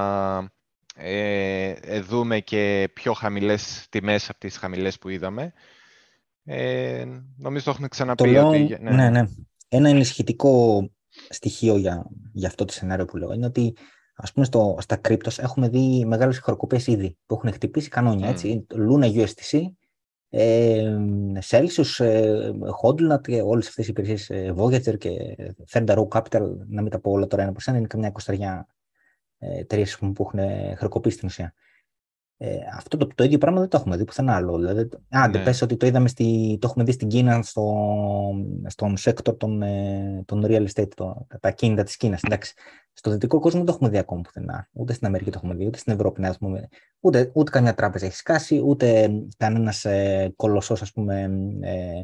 ε, 0.96 2.00
δούμε 2.00 2.40
και 2.40 2.90
πιο 2.92 3.12
χαμηλές 3.12 3.86
τιμές 3.90 4.28
από 4.28 4.38
τις 4.38 4.56
χαμηλές 4.56 4.98
που 4.98 5.08
είδαμε. 5.08 5.52
Ε, 6.44 7.04
νομίζω 7.36 7.64
το 7.64 7.70
έχουμε 7.70 7.88
ξαναπεί. 7.88 8.34
Το 8.34 8.48
ότι, 8.48 8.76
ναι. 8.80 8.90
ναι, 8.90 9.10
ναι. 9.10 9.22
Ένα 9.68 9.88
ενισχυτικό 9.88 10.90
στοιχείο 11.28 11.76
για, 11.76 12.06
για 12.32 12.48
αυτό 12.48 12.64
το 12.64 12.72
σενάριο 12.72 13.04
που 13.04 13.16
λέω 13.16 13.32
είναι 13.32 13.46
ότι 13.46 13.76
ας 14.14 14.32
πούμε 14.32 14.46
στο, 14.46 14.76
στα 14.80 14.96
κρύπτος 14.96 15.38
έχουμε 15.38 15.68
δει 15.68 16.04
μεγάλες 16.06 16.38
χροκοπές 16.38 16.86
ήδη 16.86 17.16
που 17.26 17.34
έχουν 17.34 17.52
χτυπήσει 17.52 17.88
κανόνια, 17.88 18.28
mm. 18.28 18.30
έτσι. 18.30 18.66
Luna 18.70 19.14
USTC 19.14 19.60
Ε, 20.34 20.96
Celsius, 21.50 22.04
ε, 22.04 22.50
Hodlnut 22.82 23.20
και 23.22 23.40
όλες 23.42 23.68
αυτές 23.68 23.86
οι 23.86 23.90
υπηρεσίες 23.90 24.30
ε, 24.30 24.54
Voyager 24.56 24.98
και 24.98 25.36
Third 25.72 25.86
Row 25.86 26.08
Capital, 26.08 26.42
να 26.68 26.82
μην 26.82 26.90
τα 26.90 27.00
πω 27.00 27.10
όλα 27.10 27.26
τώρα 27.26 27.42
ένα 27.42 27.52
προς 27.52 27.66
ένα, 27.66 27.78
είναι 27.78 27.86
καμιά 27.86 28.10
κοσταριά 28.10 28.66
ε, 29.38 29.58
εταιρείες 29.58 29.98
που 29.98 30.14
έχουν 30.18 30.40
χρεοκοπήσει 30.76 31.16
στην 31.16 31.28
ουσία. 31.28 31.54
Ε, 32.44 32.58
αυτό 32.76 32.96
το, 32.96 33.06
το 33.14 33.24
ίδιο 33.24 33.38
πράγμα 33.38 33.60
δεν 33.60 33.68
το 33.68 33.76
έχουμε 33.76 33.96
δει 33.96 34.04
πουθενά 34.04 34.34
άλλο. 34.34 34.58
Δηλαδή, 34.58 34.88
α, 35.08 35.28
ναι. 35.28 35.42
πες 35.42 35.62
ότι 35.62 35.76
το, 35.76 35.86
είδαμε 35.86 36.08
στη, 36.08 36.58
το 36.60 36.66
έχουμε 36.66 36.84
δει 36.84 36.92
στην 36.92 37.08
Κίνα 37.08 37.42
στο, 37.42 37.84
στον 38.66 38.94
sector 38.98 39.38
των, 39.38 39.62
ε, 39.62 40.22
των 40.26 40.44
real 40.46 40.66
estate, 40.66 40.88
το, 40.94 41.26
τα 41.40 41.50
κίνητα 41.50 41.82
της 41.82 41.96
Κίνας. 41.96 42.20
Εντάξει. 42.22 42.54
Στο 42.92 43.10
δυτικό 43.10 43.38
κόσμο 43.38 43.58
δεν 43.58 43.66
το 43.66 43.72
έχουμε 43.72 43.90
δει 43.90 43.98
ακόμα 43.98 44.20
πουθενά. 44.20 44.68
Ούτε 44.72 44.92
στην 44.92 45.06
Αμερική 45.06 45.30
το 45.30 45.38
έχουμε 45.42 45.54
δει, 45.54 45.66
ούτε 45.66 45.78
στην 45.78 45.92
Ευρώπη. 45.92 46.20
Ναι, 46.20 46.34
πούμε. 46.34 46.68
Ούτε, 47.00 47.30
ούτε 47.34 47.50
καμιά 47.50 47.74
τράπεζα 47.74 48.06
έχει 48.06 48.16
σκάσει, 48.16 48.62
ούτε 48.64 49.10
κανένας 49.36 49.84
ε, 49.84 50.32
κολοσσός, 50.36 50.82
ας 50.82 50.92
πούμε, 50.92 51.30
ε, 51.60 52.02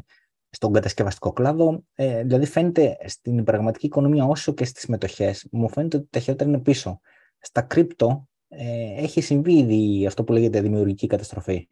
στον 0.50 0.72
κατασκευαστικό 0.72 1.32
κλάδο. 1.32 1.82
Ε, 1.94 2.22
δηλαδή, 2.22 2.46
φαίνεται 2.46 2.96
στην 3.04 3.44
πραγματική 3.44 3.86
οικονομία, 3.86 4.24
όσο 4.24 4.52
και 4.52 4.64
στις 4.64 4.86
μετοχές, 4.86 5.46
μου 5.50 5.68
φαίνεται 5.68 5.96
ότι 5.96 6.06
τα 6.10 6.18
χειρότερα 6.18 6.50
είναι 6.50 6.58
πίσω. 6.58 7.00
Στα 7.38 7.60
κρύπτο, 7.60 8.27
ε, 8.48 9.02
έχει 9.02 9.20
συμβεί 9.20 9.58
ήδη 9.58 10.06
αυτό 10.06 10.24
που 10.24 10.32
λέγεται 10.32 10.60
δημιουργική 10.60 11.06
καταστροφή. 11.06 11.68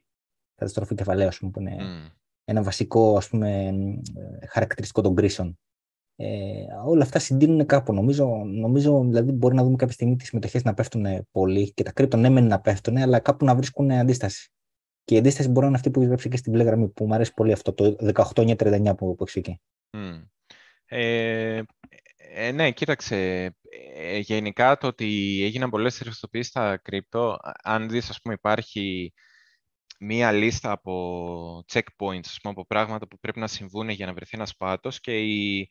Καταστροφή 0.55 0.95
κεφαλαίου, 0.95 1.29
πούμε, 1.39 1.51
που 1.51 1.61
είναι 1.61 1.77
ένα 2.45 2.63
βασικό 2.63 3.17
ας 3.17 3.29
πούμε, 3.29 3.75
χαρακτηριστικό 4.49 5.01
των 5.01 5.15
κρίσεων. 5.15 5.59
Ε, 6.17 6.65
όλα 6.87 7.03
αυτά 7.03 7.19
συντείνουν 7.19 7.67
κάπου. 7.67 7.93
Νομίζω, 7.93 8.27
νομίζω 8.45 9.05
δηλαδή 9.05 9.33
μπορεί 9.33 9.55
να 9.55 9.63
δούμε 9.63 9.77
κάποια 9.77 9.95
στιγμή 9.95 10.17
τις 10.17 10.31
μετοχέ 10.31 10.61
να 10.65 10.75
πέφτουν 10.75 11.27
πολύ 11.31 11.73
και 11.73 11.83
τα 11.83 11.93
κρύπτο 11.93 12.17
ναι, 12.17 12.29
να 12.29 12.61
πέφτουν, 12.61 12.97
αλλά 12.97 13.19
κάπου 13.19 13.45
να 13.45 13.55
βρίσκουν 13.55 13.91
αντίσταση. 13.91 14.51
Και 15.05 15.15
η 15.15 15.19
αντίσταση 15.19 15.49
μπορεί 15.49 15.61
να 15.61 15.67
είναι 15.67 15.77
αυτή 15.77 15.91
που 15.91 16.03
έγραψε 16.03 16.29
και 16.29 16.37
στην 16.37 16.53
μπλε 16.53 16.63
γραμμή, 16.63 16.89
που 16.89 17.07
μου 17.07 17.15
αρέσει 17.15 17.35
πολύ 17.35 17.53
αυτό 17.53 17.73
το 17.73 17.97
18-39 18.35 18.93
που, 18.97 19.15
που 19.15 19.25
έχει 19.27 19.39
εκεί. 19.39 19.61
Mm. 19.91 20.25
Ε, 20.87 21.63
ε, 22.35 22.53
ναι, 22.53 22.71
κοίταξε. 22.71 23.51
Ε, 23.95 24.19
γενικά 24.19 24.77
το 24.79 24.87
ότι 24.87 25.41
έγιναν 25.45 25.71
πολλές 25.71 25.99
ρευστοποιήσεις 25.99 26.49
στα 26.49 26.77
κρύπτο, 26.77 27.37
αν 27.63 27.89
δεις, 27.89 28.11
ας 28.11 28.21
πούμε, 28.21 28.35
υπάρχει 28.35 29.13
μία 29.99 30.33
λίστα 30.33 30.71
από 30.71 31.65
checkpoints, 31.73 32.27
ας 32.27 32.39
πούμε, 32.43 32.53
από 32.53 32.67
πράγματα 32.67 33.09
που 33.09 33.19
πρέπει 33.19 33.39
να 33.39 33.47
συμβούν 33.47 33.89
για 33.89 34.07
να 34.07 34.15
βρεθεί 34.15 34.31
ένας 34.37 34.57
πάτος 34.57 35.01
και 35.01 35.19
οι 35.21 35.69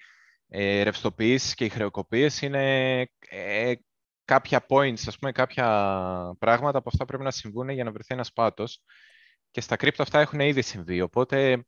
ε, 0.47 0.83
ρευστοποιήσεις 0.83 1.53
και 1.55 1.65
οι 1.65 1.69
χρεοκοπίες 1.69 2.41
είναι 2.41 2.99
ε, 3.29 3.73
κάποια 4.25 4.65
points, 4.69 5.07
ας 5.07 5.17
πούμε, 5.19 5.31
κάποια 5.31 5.65
πράγματα 6.39 6.77
από 6.77 6.89
αυτά 6.89 7.05
πρέπει 7.05 7.23
να 7.23 7.31
συμβούν 7.31 7.69
για 7.69 7.83
να 7.83 7.91
βρεθεί 7.91 8.13
ένας 8.13 8.33
πάτος. 8.33 8.81
Και 9.51 9.61
στα 9.61 9.75
κρύπτο 9.75 10.03
αυτά 10.03 10.19
έχουν 10.19 10.39
ήδη 10.39 10.61
συμβεί, 10.61 11.01
οπότε 11.01 11.65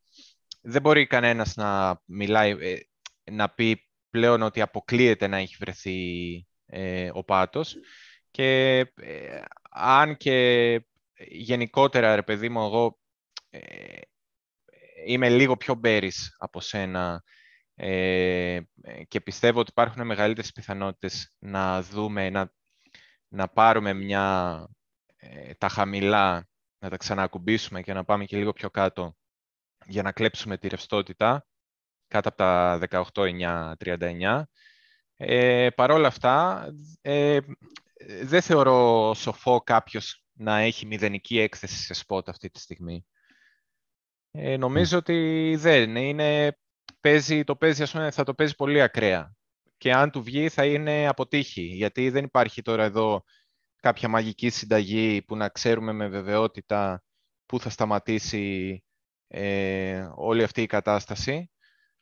δεν 0.61 0.81
μπορεί 0.81 1.07
κανένας 1.07 1.55
να 1.55 2.01
μιλάει, 2.05 2.51
ε, 2.51 2.79
να 3.31 3.49
πει 3.49 3.86
πλέον 4.09 4.41
ότι 4.41 4.61
αποκλείεται 4.61 5.27
να 5.27 5.37
έχει 5.37 5.55
βρεθεί 5.59 6.45
ε, 6.65 7.09
ο 7.13 7.23
πάτος. 7.23 7.75
Και 8.31 8.77
ε, 8.95 9.41
αν 9.71 10.17
και 10.17 10.85
γενικότερα, 11.27 12.15
ρε 12.15 12.23
παιδί 12.23 12.49
μου, 12.49 12.65
εγώ 12.65 12.99
ε, 13.49 13.99
είμαι 15.05 15.29
λίγο 15.29 15.57
πιο 15.57 15.75
μπέρις 15.75 16.35
από 16.37 16.59
σένα 16.61 17.23
και 19.07 19.21
πιστεύω 19.23 19.59
ότι 19.59 19.69
υπάρχουν 19.71 20.05
μεγαλύτερες 20.05 20.51
πιθανότητες 20.51 21.33
να 21.39 21.81
δούμε, 21.81 22.29
να, 22.29 22.53
να 23.27 23.47
πάρουμε 23.47 23.93
μια, 23.93 24.67
τα 25.57 25.69
χαμηλά, 25.69 26.47
να 26.79 26.89
τα 26.89 26.97
ξανακουμπήσουμε 26.97 27.81
και 27.81 27.93
να 27.93 28.03
πάμε 28.03 28.25
και 28.25 28.37
λίγο 28.37 28.53
πιο 28.53 28.69
κάτω 28.69 29.15
για 29.85 30.01
να 30.01 30.11
κλέψουμε 30.11 30.57
τη 30.57 30.67
ρευστότητα 30.67 31.45
κάτω 32.07 32.29
από 32.29 32.37
τα 32.37 32.79
18-9-39. 33.77 34.43
Ε, 35.17 35.69
Παρ' 35.75 35.91
όλα 35.91 36.07
αυτά, 36.07 36.65
ε, 37.01 37.39
δεν 38.23 38.41
θεωρώ 38.41 39.13
σοφό 39.13 39.61
κάποιος 39.61 40.23
να 40.33 40.57
έχει 40.57 40.85
μηδενική 40.85 41.39
έκθεση 41.39 41.93
σε 41.93 42.03
spot 42.07 42.27
αυτή 42.27 42.49
τη 42.49 42.59
στιγμή. 42.59 43.05
Ε, 44.31 44.57
νομίζω 44.57 44.97
ότι 44.97 45.55
δεν 45.57 45.95
είναι. 45.95 46.57
Παίζει, 46.99 47.43
το 47.43 47.55
παίζει, 47.55 47.83
ας 47.83 47.91
πούμε, 47.91 48.11
θα 48.11 48.23
το 48.23 48.33
παίζει 48.33 48.55
πολύ 48.55 48.81
ακραία. 48.81 49.35
Και 49.77 49.93
αν 49.93 50.11
του 50.11 50.23
βγει 50.23 50.49
θα 50.49 50.65
είναι 50.65 51.07
αποτύχει, 51.07 51.61
γιατί 51.61 52.09
δεν 52.09 52.23
υπάρχει 52.23 52.61
τώρα 52.61 52.83
εδώ 52.83 53.23
κάποια 53.81 54.09
μαγική 54.09 54.49
συνταγή 54.49 55.21
που 55.21 55.35
να 55.35 55.49
ξέρουμε 55.49 55.91
με 55.91 56.07
βεβαιότητα 56.07 57.03
πού 57.45 57.59
θα 57.59 57.69
σταματήσει 57.69 58.83
ε, 59.27 60.09
όλη 60.15 60.43
αυτή 60.43 60.61
η 60.61 60.65
κατάσταση. 60.65 61.51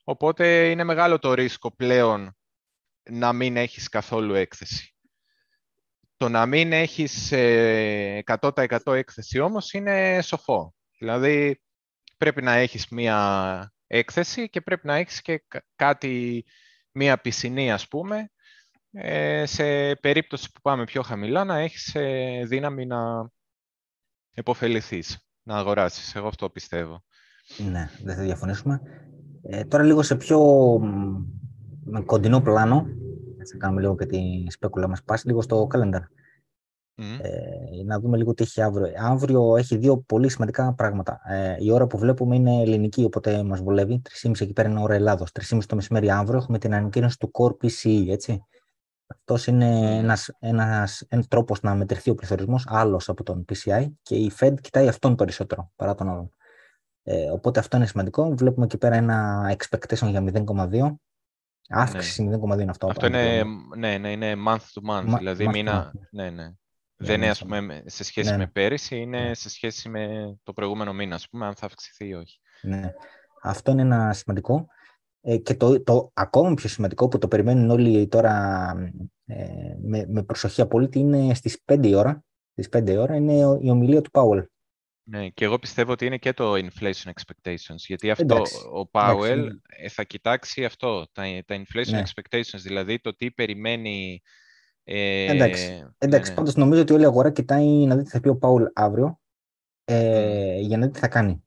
Οπότε 0.08 0.70
είναι 0.70 0.84
μεγάλο 0.84 1.20
το 1.20 1.34
ρίσκο 1.34 1.76
πλέον 1.76 2.38
να 3.10 3.34
μην 3.34 3.58
έχεις 3.58 3.90
καθόλου 3.90 4.34
έκθεση. 4.34 4.96
Το 6.18 6.30
να 6.30 6.46
μην 6.46 6.72
έχεις 6.72 7.30
100% 7.32 7.36
ε, 7.36 8.98
έκθεση 8.98 9.40
όμως 9.40 9.74
είναι 9.74 10.22
σοφό. 10.22 10.76
Δηλαδή 10.98 11.62
πρέπει 12.18 12.42
να 12.42 12.54
έχεις 12.54 12.88
μία 12.88 13.74
έκθεση 13.88 14.50
και 14.50 14.62
πρέπει 14.62 14.88
να 14.88 14.96
έχεις 14.96 15.22
και 15.22 15.46
κάτι, 15.76 16.46
μία 16.92 17.22
πισινή 17.22 17.72
ας 17.72 17.88
πούμε, 17.88 18.30
ε, 18.92 19.46
σε 19.46 19.96
περίπτωση 19.96 20.52
που 20.52 20.62
πάμε 20.62 20.84
πιο 20.84 21.02
χαμηλά 21.02 21.44
να 21.44 21.58
έχεις 21.58 21.96
ε, 21.96 22.44
δύναμη 22.46 22.86
να 22.86 23.30
επωφεληθείς, 24.34 25.28
να 25.44 25.58
αγοράσεις. 25.58 26.16
Εγώ 26.16 26.28
αυτό 26.28 26.50
πιστεύω. 26.50 27.04
Ναι, 27.58 27.90
δεν 28.04 28.16
θα 28.16 28.22
διαφωνήσουμε. 28.22 28.82
Ε, 29.48 29.64
τώρα 29.64 29.84
λίγο 29.84 30.02
σε 30.04 30.16
πιο 30.16 30.40
με 31.84 32.02
κοντινό 32.02 32.42
πλάνο, 32.42 32.86
θα 33.52 33.58
κάνουμε 33.58 33.82
λίγο 33.82 33.96
και 33.96 34.06
τη 34.06 34.20
σπέκουλα 34.48 34.88
μας 34.88 35.04
πάση, 35.04 35.28
λίγο 35.28 35.42
στο 35.42 35.68
calendar. 35.74 36.02
Ε, 36.98 37.84
να 37.86 38.00
δούμε 38.00 38.18
λίγο 38.18 38.34
τι 38.34 38.44
έχει 38.44 38.62
αύριο. 38.62 38.94
Αύριο 38.98 39.58
έχει 39.58 39.78
δύο 39.78 39.98
πολύ 39.98 40.30
σημαντικά 40.30 40.74
πράγματα. 40.74 41.20
Ε, 41.26 41.56
η 41.60 41.72
ώρα 41.72 41.88
που 41.88 41.98
βλέπουμε 41.98 42.36
είναι 42.36 42.62
ελληνική, 42.62 43.04
οπότε 43.04 43.44
μας 43.44 43.62
βολεύει. 43.62 44.02
3.30 44.24 44.32
εκεί 44.40 44.54
πέρα 44.54 44.70
είναι 44.70 44.82
ώρα 44.82 44.94
Ελλάδος. 44.94 45.32
3.30 45.32 45.60
το 45.68 45.76
μεσημέρι 45.76 46.10
αύριο 46.10 46.38
έχουμε 46.38 46.58
την 46.58 46.74
ανακοίνωση 46.74 47.18
του 47.20 47.32
Core 47.34 47.66
PCE, 47.66 48.08
έτσι. 48.08 48.46
Αυτός 49.08 49.48
είναι 49.48 49.98
ένας, 49.98 50.30
ένας, 50.40 51.04
ένας 51.08 51.28
τρόπος 51.28 51.62
να 51.62 51.76
μετρηθεί 51.76 52.10
ο 52.10 52.16
πληθωρισμός, 52.16 52.66
άλλος 52.68 53.10
από 53.10 53.24
τον 53.24 53.46
PCI 53.50 53.88
και 54.02 54.16
η 54.16 54.32
Fed 54.40 54.54
κοιτάει 54.62 54.88
αυτόν 54.88 55.16
περισσότερο 55.16 55.72
παρά 55.76 55.96
τον 55.96 56.10
άλλον. 56.10 56.35
Ε, 57.08 57.30
οπότε 57.32 57.60
αυτό 57.60 57.78
είναι 57.78 57.86
σημαντικό. 57.86 58.36
Βλέπουμε 58.36 58.66
εκεί 58.66 58.78
πέρα 58.78 58.96
ένα 58.96 59.50
expectation 59.58 60.10
για 60.10 60.24
0,2. 60.46 60.96
Αύξηση 61.70 62.24
ναι. 62.24 62.38
0,2 62.38 62.60
είναι 62.60 62.70
αυτό. 62.70 62.88
Αυτό 62.88 63.06
είναι, 63.06 63.44
ναι, 63.78 63.98
ναι, 63.98 64.12
είναι 64.12 64.34
month 64.48 64.56
to 64.56 64.92
month, 64.92 65.06
Μα, 65.06 65.18
δηλαδή 65.18 65.48
μήνα. 65.48 65.94
Ναι, 66.12 66.30
ναι. 66.30 66.54
Δεν 66.98 67.16
είναι 67.16 67.30
ας 67.30 67.40
πούμε, 67.40 67.84
σε 67.86 68.04
σχέση 68.04 68.30
ναι, 68.30 68.38
με 68.38 68.44
ναι. 68.44 68.50
πέρυσι, 68.50 68.96
είναι 68.96 69.20
ναι. 69.20 69.34
σε 69.34 69.50
σχέση 69.50 69.90
με 69.90 70.36
το 70.44 70.54
προηγούμενο 70.54 70.94
μήνα, 70.94 71.16
ας 71.16 71.30
πούμε, 71.30 71.46
αν 71.46 71.56
θα 71.56 71.66
αυξηθεί 71.66 72.08
ή 72.08 72.14
όχι. 72.14 72.40
Ναι. 72.62 72.92
Αυτό 73.42 73.72
είναι 73.72 73.82
ένα 73.82 74.14
σημαντικό. 74.14 74.68
Ε, 75.22 75.38
και 75.38 75.56
το, 75.56 75.84
το 75.84 76.12
ακόμα 76.14 76.54
πιο 76.54 76.70
σημαντικό 76.70 77.08
που 77.08 77.18
το 77.18 77.28
περιμένουν 77.28 77.70
όλοι 77.70 78.08
τώρα 78.08 78.74
ε, 79.26 79.46
με, 79.82 80.06
με 80.08 80.24
προσοχή 80.24 80.62
απόλυτη 80.62 81.00
είναι 81.00 81.34
στις 81.34 81.64
5 81.66 81.86
η 81.86 81.96
ώρα. 81.96 82.24
Στις 82.52 82.70
5 82.72 82.90
η 82.90 82.98
ώρα 82.98 83.16
είναι 83.16 83.34
η 83.62 83.70
ομιλία 83.70 84.02
του 84.02 84.12
Πάουελ 84.12 84.46
ναι, 85.08 85.30
και 85.30 85.46
εγώ 85.46 85.60
πιστεύω 85.60 85.92
ότι 85.92 86.06
είναι 86.06 86.18
και 86.18 86.34
το 86.34 86.54
inflation 86.54 87.12
expectations, 87.14 87.76
γιατί 87.76 88.12
αυτό 88.12 88.42
ο 88.74 88.90
Powell 88.92 89.48
ε, 89.66 89.90
θα 89.90 90.04
κοιτάξει 90.04 90.66
αυτό, 90.66 91.08
τα, 91.12 91.24
τα 91.46 91.56
inflation 91.56 91.92
ναι. 91.92 92.04
expectations, 92.06 92.60
δηλαδή 92.62 93.00
το 93.00 93.16
τι 93.16 93.32
περιμένει... 93.32 94.22
Ε, 94.84 95.32
εντάξει, 95.32 95.86
εντάξει 95.98 96.30
ναι, 96.30 96.36
ναι. 96.36 96.36
πάντως 96.36 96.56
νομίζω 96.56 96.82
ότι 96.82 96.94
όλη 96.94 97.02
η 97.04 97.06
αγορά 97.06 97.32
κοιτάει 97.32 97.66
να 97.66 97.96
δει 97.96 98.04
τι 98.04 98.10
θα 98.10 98.20
πει 98.20 98.30
ο 98.30 98.40
Powell 98.42 98.66
αύριο, 98.74 99.20
ε, 99.86 100.60
για 100.60 100.78
να 100.78 100.86
δει 100.86 100.92
τι 100.92 101.00
θα 101.00 101.08
κάνει. 101.08 101.44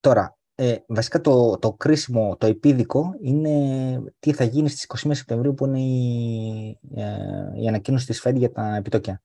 Τώρα, 0.00 0.38
ε, 0.54 0.76
βασικά 0.86 1.20
το, 1.20 1.58
το 1.58 1.72
κρίσιμο, 1.72 2.36
το 2.36 2.46
επίδικο 2.46 3.14
είναι 3.20 4.02
τι 4.18 4.32
θα 4.32 4.44
γίνει 4.44 4.68
στις 4.68 5.06
21 5.06 5.10
Σεπτεμβρίου 5.14 5.54
που 5.54 5.66
είναι 5.66 5.80
η, 5.80 6.78
ε, 6.94 7.62
η 7.62 7.68
ανακοίνωση 7.68 8.06
της 8.06 8.26
Fed 8.26 8.34
για 8.34 8.50
τα 8.50 8.76
επιτόκια. 8.76 9.22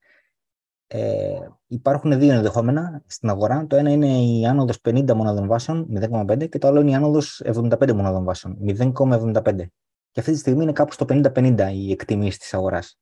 Ε, 0.88 1.38
υπάρχουν 1.68 2.20
δύο 2.20 2.34
ενδεχόμενα 2.34 3.04
στην 3.06 3.30
αγορά. 3.30 3.66
Το 3.68 3.76
ένα 3.76 3.90
είναι 3.90 4.08
η 4.08 4.46
άνοδος 4.46 4.82
50 4.82 5.14
μονάδων 5.14 5.48
βάσεων, 5.48 5.88
0,5, 5.90 6.48
και 6.50 6.58
το 6.58 6.68
άλλο 6.68 6.80
είναι 6.80 6.92
η 6.92 6.96
άνοδος 6.96 7.42
75 7.46 7.94
μονάδων 7.94 8.24
βάσεων, 8.24 8.58
0,75. 8.68 9.72
Και 10.12 10.20
αυτή 10.20 10.32
τη 10.32 10.38
στιγμή 10.38 10.64
είναι 10.64 10.72
κάπου 10.72 10.92
στο 10.92 11.06
50-50 11.10 11.72
η 11.74 11.92
εκτιμήση 11.92 12.40
της 12.40 12.54
αγοράς. 12.54 12.98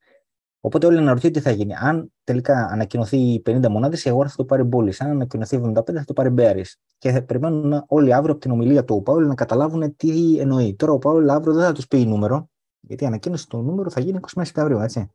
Οπότε 0.60 0.86
όλοι 0.86 0.98
αναρωτιούνται 0.98 1.40
τι 1.40 1.46
θα 1.46 1.52
γίνει. 1.52 1.74
Αν 1.76 2.12
τελικά 2.24 2.68
ανακοινωθεί 2.72 3.42
50 3.46 3.68
μονάδες, 3.70 4.06
η 4.06 4.10
αγορά 4.10 4.30
θα 4.30 4.36
το 4.36 4.46
πάρει 4.46 4.64
μπόλις. 4.64 5.02
Αν 5.02 5.10
ανακοινωθεί 5.10 5.62
75, 5.64 5.94
θα 5.94 6.04
το 6.06 6.14
πάρει 6.14 6.30
μπέρι. 6.30 6.66
Και 6.98 7.12
θα 7.12 7.24
περιμένουν 7.24 7.84
όλοι 7.88 8.14
αύριο 8.14 8.32
από 8.32 8.42
την 8.42 8.52
ομιλία 8.52 8.84
του 8.84 9.02
Πάουλ 9.06 9.26
να 9.28 9.36
καταλάβουν 9.36 9.96
τι 9.96 10.40
εννοεί. 10.40 10.76
Τώρα 10.76 10.92
ο 10.92 10.98
Πάουλ 10.98 11.30
αύριο 11.30 11.54
δεν 11.54 11.64
θα 11.64 11.72
τους 11.72 11.88
πει 11.88 12.06
νούμερο, 12.06 12.50
γιατί 12.80 13.04
η 13.04 13.08
ανακοίνωση 13.08 13.48
του 13.48 13.62
νούμερου 13.62 13.92
θα 13.92 14.00
γίνει 14.00 14.20
20 14.22 14.42
Σεπτεμβρίου, 14.44 14.80
έτσι. 14.80 15.12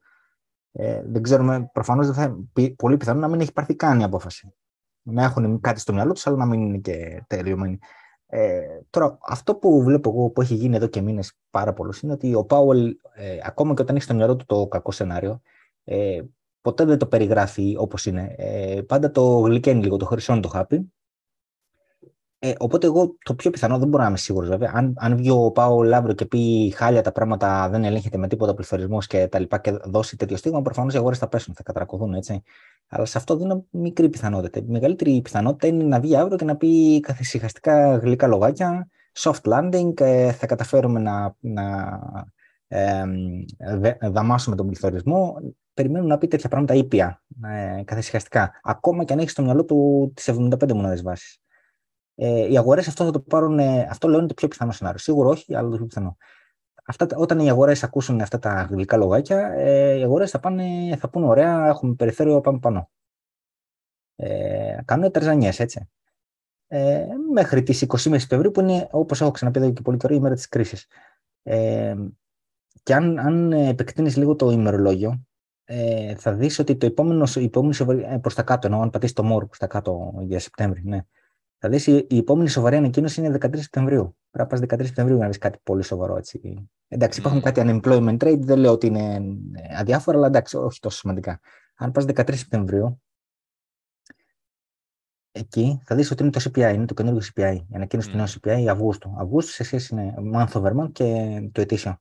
Ε, 0.73 1.03
δεν 1.07 1.23
ξέρουμε, 1.23 1.71
προφανώς 1.73 2.07
δεν 2.07 2.15
θα, 2.15 2.37
πολύ 2.77 2.97
πιθανό 2.97 3.21
να 3.21 3.29
μην 3.29 3.41
έχει 3.41 3.53
πάρθει 3.53 3.75
καν 3.75 4.01
η 4.01 4.05
απόφαση. 4.05 4.55
να 5.03 5.25
έχουν 5.25 5.61
κάτι 5.61 5.81
στο 5.81 5.93
μυαλό 5.93 6.13
τους, 6.13 6.27
αλλά 6.27 6.37
να 6.37 6.47
μην 6.47 6.61
είναι 6.61 6.79
και 6.79 7.25
τελειωμένοι. 7.27 7.79
Ε, 8.27 8.61
τώρα, 8.91 9.19
αυτό 9.29 9.55
που 9.55 9.83
βλέπω 9.83 10.11
εγώ 10.11 10.31
που 10.31 10.41
έχει 10.41 10.55
γίνει 10.55 10.77
εδώ 10.77 10.87
και 10.87 11.01
μήνες 11.01 11.33
πάρα 11.51 11.73
πολλούς 11.73 12.01
είναι 12.01 12.13
ότι 12.13 12.35
ο 12.35 12.45
Πάουελ, 12.45 12.97
ε, 13.15 13.39
ακόμα 13.45 13.75
και 13.75 13.83
όταν 13.83 13.97
έχει 13.97 14.05
στο 14.05 14.15
μυαλό 14.15 14.37
του 14.37 14.45
το 14.47 14.67
κακό 14.67 14.91
σενάριο, 14.91 15.41
ε, 15.85 16.21
ποτέ 16.61 16.85
δεν 16.85 16.99
το 16.99 17.07
περιγράφει 17.07 17.77
όπως 17.79 18.07
είναι. 18.07 18.35
Ε, 18.39 18.81
πάντα 18.87 19.11
το 19.11 19.39
γλυκαίνει 19.39 19.83
λίγο, 19.83 19.97
το 19.97 20.05
χρυσώνει 20.05 20.41
το 20.41 20.49
χάπι 20.49 20.93
ε, 22.43 22.53
οπότε 22.59 22.87
εγώ 22.87 23.17
το 23.25 23.35
πιο 23.35 23.51
πιθανό, 23.51 23.79
δεν 23.79 23.89
μπορώ 23.89 24.03
να 24.03 24.09
είμαι 24.09 24.19
σίγουρος 24.19 24.49
βέβαια, 24.49 24.73
αν, 24.75 24.95
αν 24.97 25.17
βγει 25.17 25.31
ο 25.31 25.51
Πάουελ 25.51 25.83
αύριο 25.83 26.13
και 26.13 26.27
πει 26.27 26.73
χάλια 26.77 27.03
τα 27.03 27.13
πράγματα, 27.13 27.69
δεν 27.69 27.85
ελέγχεται 27.85 28.19
με 28.19 28.29
τίποτα 28.29 28.55
πληθωρισμός 28.55 29.07
και 29.07 29.29
τα 29.29 29.39
λοιπά 29.39 29.59
και 29.59 29.71
δώσει 29.71 30.17
τέτοιο 30.17 30.37
στίγμα, 30.37 30.63
προφανώς 30.63 30.95
οι 30.95 30.97
αγορές 30.97 31.19
θα 31.19 31.29
πέσουν, 31.29 31.55
θα 31.55 31.63
κατρακυλήσουν 31.63 32.15
έτσι. 32.15 32.43
Αλλά 32.89 33.05
σε 33.05 33.19
αυτό 33.19 33.37
δίνω 33.37 33.65
μικρή 33.71 34.09
πιθανότητα. 34.09 34.59
Η 34.59 34.65
μεγαλύτερη 34.67 35.21
πιθανότητα 35.21 35.67
είναι 35.67 35.85
να 35.85 36.01
βγει 36.01 36.17
αύριο 36.17 36.37
και 36.37 36.45
να 36.45 36.57
πει 36.57 37.01
καθησυχαστικά 37.01 37.97
γλυκά 37.97 38.27
λογάκια, 38.27 38.89
soft 39.19 39.41
landing, 39.43 40.01
ε, 40.01 40.33
θα 40.33 40.47
καταφέρουμε 40.47 41.01
να, 41.01 41.37
να 41.41 41.99
ε, 42.69 43.05
δαμάσουμε 44.01 44.57
τον 44.57 44.67
πληθωρισμό. 44.67 45.37
Περιμένουν 45.75 46.09
να 46.09 46.19
πει 46.19 46.27
τέτοια 46.27 46.49
πράγματα 46.49 46.75
ήπια, 46.75 47.23
ε, 47.79 47.83
καθησυχαστικά. 47.85 48.51
Ακόμα 48.63 49.05
και 49.05 49.13
αν 49.13 49.19
έχεις 49.19 49.33
στο 49.33 49.43
μυαλό 49.43 49.65
του 49.65 50.13
τις 50.15 50.29
75 50.29 50.73
μονάδες 50.73 51.03
βάσης. 51.03 51.41
Ε, 52.23 52.51
οι 52.53 52.59
αγορές 52.59 52.89
αυτό 52.89 53.05
θα 53.05 53.11
το 53.11 53.21
πάρουν, 53.21 53.59
ε, 53.59 53.87
αυτό 53.91 54.09
λέω 54.09 54.19
είναι 54.19 54.29
το 54.29 54.35
πιο 54.35 54.49
πιθανό 54.49 54.73
σενάριο. 54.73 54.99
Σίγουρο 54.99 55.29
όχι, 55.29 55.55
αλλά 55.55 55.69
το 55.69 55.77
πιο 55.77 55.87
πιθανό. 55.87 56.17
Αυτά, 56.85 57.07
όταν 57.17 57.39
οι 57.39 57.51
αγορές 57.51 57.83
ακούσουν 57.83 58.21
αυτά 58.21 58.39
τα 58.39 58.63
γλυκά 58.71 58.97
λογάκια, 58.97 59.53
ε, 59.53 59.99
οι 59.99 60.03
αγορές 60.03 60.31
θα, 60.31 60.41
πάνε, 60.41 60.97
θα 60.97 61.09
πούνε 61.09 61.27
ωραία, 61.27 61.67
έχουμε 61.67 61.95
περιθώριο, 61.95 62.41
πάμε 62.41 62.59
πάνω. 62.59 62.91
Ε, 64.17 64.79
κάνουν 64.85 65.11
τερζανιέ, 65.11 65.53
έτσι. 65.57 65.89
Ε, 66.67 67.07
μέχρι 67.33 67.63
τις 67.63 67.83
20 67.83 67.97
Σεπτεμβρίου, 67.97 68.51
που 68.51 68.61
είναι, 68.61 68.89
όπως 68.91 69.21
έχω 69.21 69.31
ξαναπεί 69.31 69.59
εδώ 69.59 69.73
και 69.73 69.83
πολύ 69.83 69.97
καιρό, 69.97 70.15
η 70.15 70.21
μέρα 70.21 70.35
της 70.35 70.49
κρίσης. 70.49 70.87
Ε, 71.43 71.95
και 72.83 72.95
αν, 72.95 73.19
αν 73.19 73.53
επεκτείνεις 73.53 74.17
λίγο 74.17 74.37
το 74.37 74.51
ημερολόγιο, 74.51 75.25
ε, 75.65 76.15
θα 76.15 76.33
δεις 76.33 76.59
ότι 76.59 76.77
το 76.77 76.87
επόμενο, 76.87 77.27
η 77.35 77.45
επόμενη 77.45 78.05
ε, 78.05 78.19
προς 78.19 78.35
τα 78.35 78.43
κάτω, 78.43 78.67
ενώ 78.67 78.81
αν 78.81 78.91
πατήσεις 78.91 79.15
το 79.15 79.23
μόρο 79.23 79.47
προς 79.47 79.59
τα 79.59 79.67
κάτω 79.67 80.15
για 80.21 80.39
Σεπτέμβρη, 80.39 80.83
ναι, 80.85 81.01
θα 81.63 81.69
δεις 81.69 81.87
η, 81.87 82.07
επόμενη 82.11 82.49
σοβαρή 82.49 82.77
ανακοίνωση 82.77 83.21
είναι 83.21 83.39
13 83.41 83.51
Σεπτεμβρίου. 83.57 84.17
Πρέπει 84.31 84.53
να 84.53 84.67
πας 84.67 84.79
13 84.79 84.85
Σεπτεμβρίου 84.85 85.19
να 85.19 85.27
δεις 85.27 85.39
κάτι 85.39 85.59
πολύ 85.63 85.83
σοβαρό. 85.83 86.17
Έτσι. 86.17 86.69
Εντάξει, 86.89 87.21
υπάρχουν 87.21 87.41
κάτι 87.41 87.61
unemployment 87.65 88.17
rate, 88.17 88.41
δεν 88.41 88.59
λέω 88.59 88.73
ότι 88.73 88.87
είναι 88.87 89.15
ε, 89.53 89.77
αδιάφορα, 89.77 90.17
αλλά 90.17 90.27
εντάξει, 90.27 90.57
όχι 90.57 90.81
τόσο 90.81 90.99
σημαντικά. 90.99 91.41
Αν 91.77 91.93
πας 91.93 92.05
13 92.05 92.35
Σεπτεμβρίου, 92.35 93.03
εκεί 95.33 95.81
θα 95.85 95.95
δεις 95.95 96.11
ότι 96.11 96.23
είναι 96.23 96.33
το 96.33 96.41
CPI, 96.45 96.75
είναι 96.75 96.85
το 96.85 96.95
καινούργιο 96.95 97.29
CPI. 97.35 97.55
Η 97.69 97.75
ανακοίνωση 97.75 98.09
mm. 98.09 98.13
του 98.13 98.17
νέου 98.17 98.29
CPI 98.29 98.67
Αυγούστου. 98.71 99.15
Αυγούστου 99.19 99.53
σε 99.53 99.65
σχέση 99.65 99.95
με 99.95 100.15
month 100.35 100.53
over 100.53 100.73
month 100.81 100.93
και 100.93 101.05
το 101.53 101.61
ετήσιο. 101.61 102.01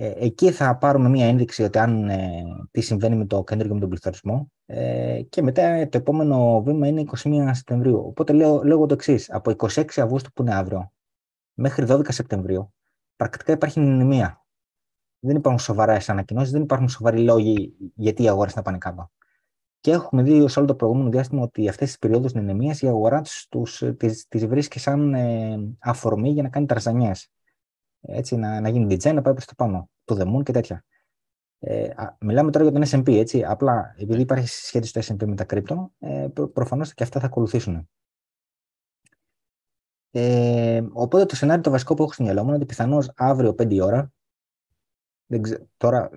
Ε, 0.00 0.12
εκεί 0.16 0.50
θα 0.50 0.76
πάρουμε 0.76 1.08
μία 1.08 1.26
ένδειξη 1.26 1.62
ότι 1.62 1.78
αν 1.78 2.08
ε, 2.08 2.42
τι 2.70 2.80
συμβαίνει 2.80 3.16
με 3.16 3.26
το 3.26 3.44
κέντρο 3.44 3.66
και 3.66 3.74
με 3.74 3.80
τον 3.80 3.88
πληθωρισμό. 3.88 4.52
Ε, 4.66 5.22
και 5.28 5.42
μετά 5.42 5.88
το 5.88 5.98
επόμενο 5.98 6.62
βήμα 6.62 6.86
είναι 6.86 7.04
21 7.22 7.50
Σεπτεμβρίου. 7.52 7.98
Οπότε 8.06 8.32
λέω, 8.32 8.62
λέω 8.62 8.86
το 8.86 8.94
εξής. 8.94 9.30
Από 9.30 9.54
26 9.56 9.84
Αυγούστου 9.96 10.32
που 10.32 10.42
είναι 10.42 10.54
αύριο 10.54 10.92
μέχρι 11.54 11.86
12 11.88 12.00
Σεπτεμβρίου 12.08 12.72
πρακτικά 13.16 13.52
υπάρχει 13.52 13.80
νημία. 13.80 14.46
Δεν 15.18 15.36
υπάρχουν 15.36 15.60
σοβαρέ 15.60 15.98
ανακοινώσεις, 16.06 16.52
δεν 16.52 16.62
υπάρχουν 16.62 16.88
σοβαροί 16.88 17.20
λόγοι 17.20 17.74
γιατί 17.94 18.22
οι 18.22 18.28
αγορές 18.28 18.52
θα 18.52 18.62
πάνε 18.62 18.78
κάτω. 18.78 19.10
Και 19.80 19.90
έχουμε 19.90 20.22
δει 20.22 20.48
σε 20.48 20.58
όλο 20.58 20.68
το 20.68 20.74
προηγούμενο 20.74 21.10
διάστημα 21.10 21.42
ότι 21.42 21.68
αυτές 21.68 21.88
τις 21.88 21.98
περιόδους 21.98 22.32
νημία 22.32 22.76
η 22.80 22.86
αγορά 22.86 23.22
τις 24.28 24.46
βρίσκει 24.46 24.78
σαν 24.78 25.14
ε, 25.14 25.58
αφορμή 25.78 26.30
για 26.30 26.42
να 26.42 26.48
κάνει 26.48 26.66
τραζανιέ 26.66 27.12
έτσι, 28.00 28.36
να, 28.36 28.60
να 28.60 28.68
γίνει 28.68 28.94
design, 28.94 29.14
να 29.14 29.22
πάει 29.22 29.32
προς 29.32 29.44
το 29.44 29.54
πάνω, 29.56 29.90
το 30.04 30.14
δεμούν 30.14 30.42
και 30.42 30.52
τέτοια. 30.52 30.84
Ε, 31.60 31.88
μιλάμε 32.20 32.50
τώρα 32.50 32.70
για 32.70 32.80
τον 32.80 33.00
S&P, 33.00 33.16
έτσι, 33.16 33.44
απλά 33.44 33.94
επειδή 33.98 34.20
υπάρχει 34.20 34.46
σχέση 34.48 34.88
στο 34.88 35.14
S&P 35.14 35.26
με 35.26 35.34
τα 35.34 35.44
κρύπτο, 35.44 35.92
ε, 35.98 36.26
προ, 36.32 36.48
προφανώς 36.48 36.94
και 36.94 37.02
αυτά 37.02 37.20
θα 37.20 37.26
ακολουθήσουν. 37.26 37.88
Ε, 40.10 40.82
οπότε 40.92 41.24
το 41.24 41.36
σενάριο 41.36 41.62
το 41.62 41.70
βασικό 41.70 41.94
που 41.94 42.02
έχω 42.02 42.12
στο 42.12 42.22
μυαλό 42.22 42.40
μου 42.40 42.46
είναι 42.46 42.56
ότι 42.56 42.66
πιθανώς 42.66 43.12
αύριο 43.16 43.54
5 43.58 43.80
ώρα, 43.80 44.12
δεν 45.26 45.42
ξε, 45.42 45.68
τώρα 45.76 46.10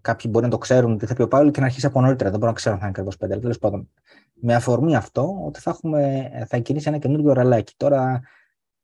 κάποιοι 0.00 0.30
μπορεί 0.32 0.44
να 0.44 0.50
το 0.50 0.58
ξέρουν 0.58 0.98
τι 0.98 1.06
θα 1.06 1.14
πει 1.14 1.22
ο 1.22 1.28
Παύλος 1.28 1.52
και 1.52 1.60
να 1.60 1.66
αρχίσει 1.66 1.86
από 1.86 2.00
νωρίτερα, 2.00 2.30
δεν 2.30 2.38
μπορώ 2.38 2.50
να 2.50 2.56
ξέρω 2.56 2.74
αν 2.74 2.80
θα 2.80 2.86
είναι 2.86 2.94
ακριβώς 2.96 3.16
5, 3.16 3.32
αλλά 3.32 3.40
τέλος 3.40 3.58
πάντων. 3.58 3.90
Με 4.32 4.54
αφορμή 4.54 4.96
αυτό, 4.96 5.44
ότι 5.46 5.60
θα, 5.60 5.70
έχουμε, 5.70 6.30
θα 6.48 6.58
κινήσει 6.58 6.88
ένα 6.88 6.98
καινούργιο 6.98 7.32
ραλάκι. 7.32 7.74
Τώρα, 7.76 8.22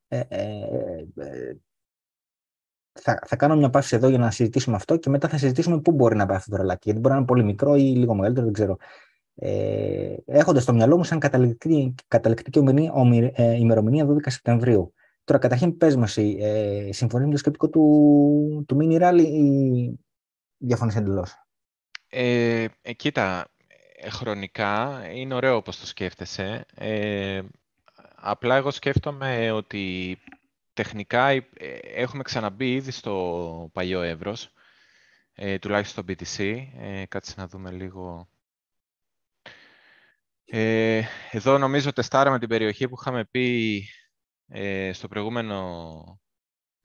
ε, 0.08 0.20
ε, 0.28 0.64
ε 1.14 1.56
θα, 2.92 3.18
θα 3.26 3.36
κάνω 3.36 3.56
μια 3.56 3.70
πάση 3.70 3.96
εδώ 3.96 4.08
για 4.08 4.18
να 4.18 4.30
συζητήσουμε 4.30 4.76
αυτό 4.76 4.96
και 4.96 5.10
μετά 5.10 5.28
θα 5.28 5.38
συζητήσουμε 5.38 5.80
πού 5.80 5.92
μπορεί 5.92 6.16
να 6.16 6.26
πάει 6.26 6.36
αυτό 6.36 6.50
το 6.50 6.56
ρολάκι. 6.56 6.80
Γιατί 6.84 7.00
μπορεί 7.00 7.12
να 7.12 7.18
είναι 7.18 7.28
πολύ 7.28 7.44
μικρό 7.44 7.74
ή 7.74 7.82
λίγο 7.82 8.14
μεγαλύτερο, 8.14 8.44
δεν 8.44 8.54
ξέρω. 8.54 8.76
Ε, 9.34 10.14
Έχοντας 10.26 10.62
στο 10.62 10.72
μυαλό 10.72 10.96
μου 10.96 11.04
σαν 11.04 11.18
καταληκτική, 11.18 11.94
καταληκτική 12.08 12.58
ε, 13.34 13.56
ημερομηνία 13.56 14.06
12 14.06 14.16
Σεπτεμβρίου. 14.26 14.94
Τώρα, 15.24 15.42
καταρχήν, 15.42 15.76
πες 15.76 15.96
μας, 15.96 16.16
ε, 16.16 16.88
συμφωνεί 16.92 17.24
με 17.24 17.30
το 17.30 17.36
σκεπτικό 17.36 17.68
του, 17.68 18.64
του 18.68 18.78
Mini 18.80 19.00
Rally 19.02 19.24
ή 19.24 19.98
διαφωνείς 20.56 20.96
εντελώς; 20.96 21.34
Ε, 22.08 22.64
ε, 22.82 22.92
κοίτα, 22.92 23.48
ε, 23.96 24.10
χρονικά 24.10 25.02
είναι 25.14 25.34
ωραίο 25.34 25.56
όπως 25.56 25.80
το 25.80 25.86
σκέφτεσαι. 25.86 26.64
Ε, 26.74 27.42
απλά 28.14 28.56
εγώ 28.56 28.70
σκέφτομαι 28.70 29.50
ότι 29.50 30.18
τεχνικά 30.72 31.28
ε, 31.28 31.44
έχουμε 31.82 32.22
ξαναμπεί 32.22 32.74
ήδη 32.74 32.90
στο 32.90 33.70
παλιό 33.72 34.02
εύρος, 34.02 34.52
ε, 35.32 35.58
τουλάχιστον 35.58 36.04
στο 36.04 36.14
BTC. 36.14 36.66
Ε, 36.76 37.04
κάτσε 37.06 37.34
να 37.36 37.46
δούμε 37.48 37.70
λίγο. 37.70 38.28
Ε, 40.44 41.02
εδώ 41.30 41.58
νομίζω 41.58 41.92
τεστάραμε 41.92 42.38
την 42.38 42.48
περιοχή 42.48 42.88
που 42.88 42.96
είχαμε 43.00 43.24
πει 43.24 43.84
ε, 44.48 44.92
στο 44.92 45.08
προηγούμενο 45.08 46.20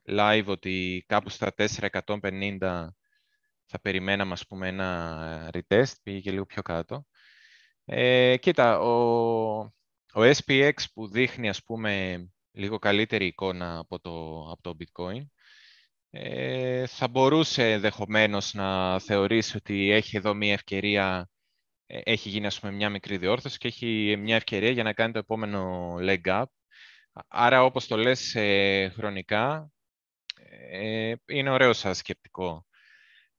live 0.08 0.45
ότι 0.45 1.04
κάπου 1.08 1.30
στα 1.30 1.54
450 1.58 2.88
θα 3.65 3.80
περιμέναμε 3.82 4.32
ας 4.32 4.48
πούμε 4.48 4.67
ένα 4.67 5.50
retest, 5.54 5.93
πήγε 6.04 6.19
και 6.19 6.32
λίγο 6.32 6.45
πιο 6.45 6.62
κάτω. 6.62 7.06
Ε, 7.86 8.38
κοίτα, 8.38 8.80
ο, 8.80 9.74
ο 10.13 10.21
SPX 10.21 10.74
που 10.93 11.08
δείχνει 11.08 11.50
ας 11.50 11.63
πούμε 11.63 12.26
λίγο 12.55 12.79
καλύτερη 12.79 13.25
εικόνα 13.25 13.77
από 13.77 13.99
το, 13.99 14.11
από 14.51 14.61
το 14.61 14.77
bitcoin. 14.79 15.25
Ε, 16.09 16.87
θα 16.87 17.07
μπορούσε 17.07 17.71
ενδεχομένως 17.71 18.53
να 18.53 18.99
θεωρήσει 18.99 19.57
ότι 19.57 19.91
έχει 19.91 20.17
εδώ 20.17 20.33
μια 20.33 20.53
ευκαιρία, 20.53 21.29
ε, 21.85 21.99
έχει 22.03 22.29
γίνει 22.29 22.45
ας 22.45 22.59
πούμε 22.59 22.71
μια 22.73 22.89
μικρή 22.89 23.17
διόρθωση 23.17 23.57
και 23.57 23.67
έχει 23.67 24.15
μια 24.19 24.35
ευκαιρία 24.35 24.69
για 24.71 24.83
να 24.83 24.93
κάνει 24.93 25.13
το 25.13 25.19
επόμενο 25.19 25.93
leg 25.99 26.21
up. 26.25 26.45
Άρα 27.27 27.63
όπως 27.63 27.87
το 27.87 27.97
λες 27.97 28.35
ε, 28.35 28.89
χρονικά, 28.95 29.71
ε, 30.71 31.13
είναι 31.25 31.49
ωραίο 31.49 31.73
σαν 31.73 31.95
σκεπτικό. 31.95 32.65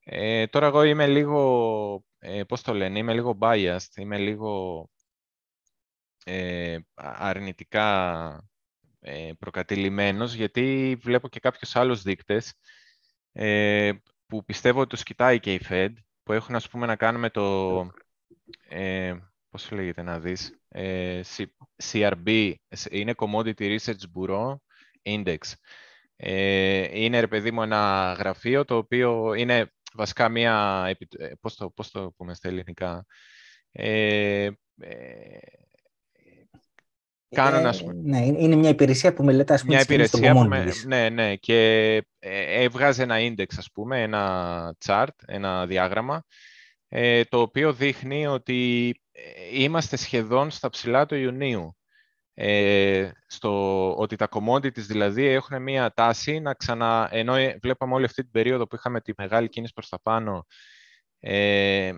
Ε, 0.05 0.47
τώρα 0.47 0.67
εγώ 0.67 0.83
είμαι 0.83 1.07
λίγο, 1.07 2.05
ε, 2.19 2.45
πώς 2.45 2.63
το 2.63 2.75
λένε, 2.75 2.99
είμαι 2.99 3.15
λίγο 3.15 3.39
biased, 3.41 3.97
είμαι 3.97 4.19
λίγο 4.19 4.89
ε, 6.25 6.79
αρνητικά 6.95 8.49
ε, 9.09 9.33
προκατηλημένος, 9.39 10.35
γιατί 10.35 10.97
βλέπω 11.03 11.29
και 11.29 11.41
κάποιους 11.41 11.77
άλλους 11.77 12.03
δείκτες 12.03 12.55
ε, 13.33 13.93
που 14.27 14.45
πιστεύω 14.45 14.81
ότι 14.81 14.89
τους 14.89 15.03
κοιτάει 15.03 15.41
και 15.41 15.55
η 15.55 15.61
Fed, 15.69 15.93
που 16.23 16.33
έχουν 16.33 16.55
ας 16.55 16.69
πούμε 16.69 16.87
να 16.87 16.97
κάνουν 16.97 17.21
με 17.21 17.31
το, 17.31 17.91
ε, 18.69 19.15
πώς 19.51 19.71
λέγεται 19.71 20.03
να 20.03 20.21
δεις, 20.21 20.59
ε, 20.69 21.21
CRB, 21.93 22.55
είναι 22.91 23.15
Commodity 23.17 23.79
Research 23.79 24.03
Bureau 24.15 24.55
Index. 25.03 25.39
Ε, 26.17 27.01
είναι, 27.01 27.21
ρε 27.21 27.27
παιδί 27.27 27.51
μου, 27.51 27.63
ένα 27.63 28.13
γραφείο 28.19 28.65
το 28.65 28.77
οποίο 28.77 29.35
είναι 29.35 29.73
βασικά 29.95 30.29
μία, 30.29 30.85
ε, 31.19 31.33
πώς 31.41 31.55
το, 31.57 31.71
πώς 31.71 31.91
το 31.91 32.13
πούμε 32.17 32.35
στα 32.35 32.49
ελληνικά, 32.49 33.07
ε, 33.73 34.51
Κάνουν, 37.29 37.67
ε, 37.67 37.73
ναι, 38.03 38.27
είναι 38.27 38.57
μια 38.57 38.69
υπηρεσία 38.69 39.13
που 39.13 39.25
μελετά 39.25 39.55
ας 39.55 39.61
πούμε, 39.61 39.73
μια 39.73 39.83
υπηρεσία 39.83 40.33
που 40.33 40.45
με, 40.45 40.73
ναι, 40.87 41.09
ναι, 41.09 41.37
και 41.37 41.95
ε, 42.19 42.63
έβγαζε 42.63 43.03
ένα 43.03 43.17
index, 43.19 43.47
ας 43.57 43.71
πούμε, 43.73 44.03
ένα 44.03 44.75
chart, 44.87 45.15
ένα 45.27 45.67
διάγραμμα, 45.67 46.25
ε, 46.89 47.25
το 47.25 47.41
οποίο 47.41 47.73
δείχνει 47.73 48.27
ότι 48.27 48.93
είμαστε 49.53 49.97
σχεδόν 49.97 50.51
στα 50.51 50.69
ψηλά 50.69 51.07
του 51.07 51.15
Ιουνίου. 51.15 51.77
Ε, 52.39 53.11
στο, 53.27 53.95
ότι 53.97 54.17
τα 54.17 54.29
commodities 54.31 54.73
δηλαδή 54.73 55.25
έχουν 55.25 55.63
μια 55.63 55.93
τάση 55.93 56.41
να 56.41 56.55
ξανα... 56.55 57.09
ενώ 57.11 57.35
βλέπαμε 57.63 57.95
όλη 57.95 58.05
αυτή 58.05 58.23
την 58.23 58.31
περίοδο 58.31 58.67
που 58.67 58.77
είχαμε 58.77 59.01
τη 59.01 59.13
μεγάλη 59.17 59.49
κίνηση 59.49 59.73
προς 59.73 59.89
τα 59.89 60.01
πάνω 60.03 60.47
ε, 61.21 61.93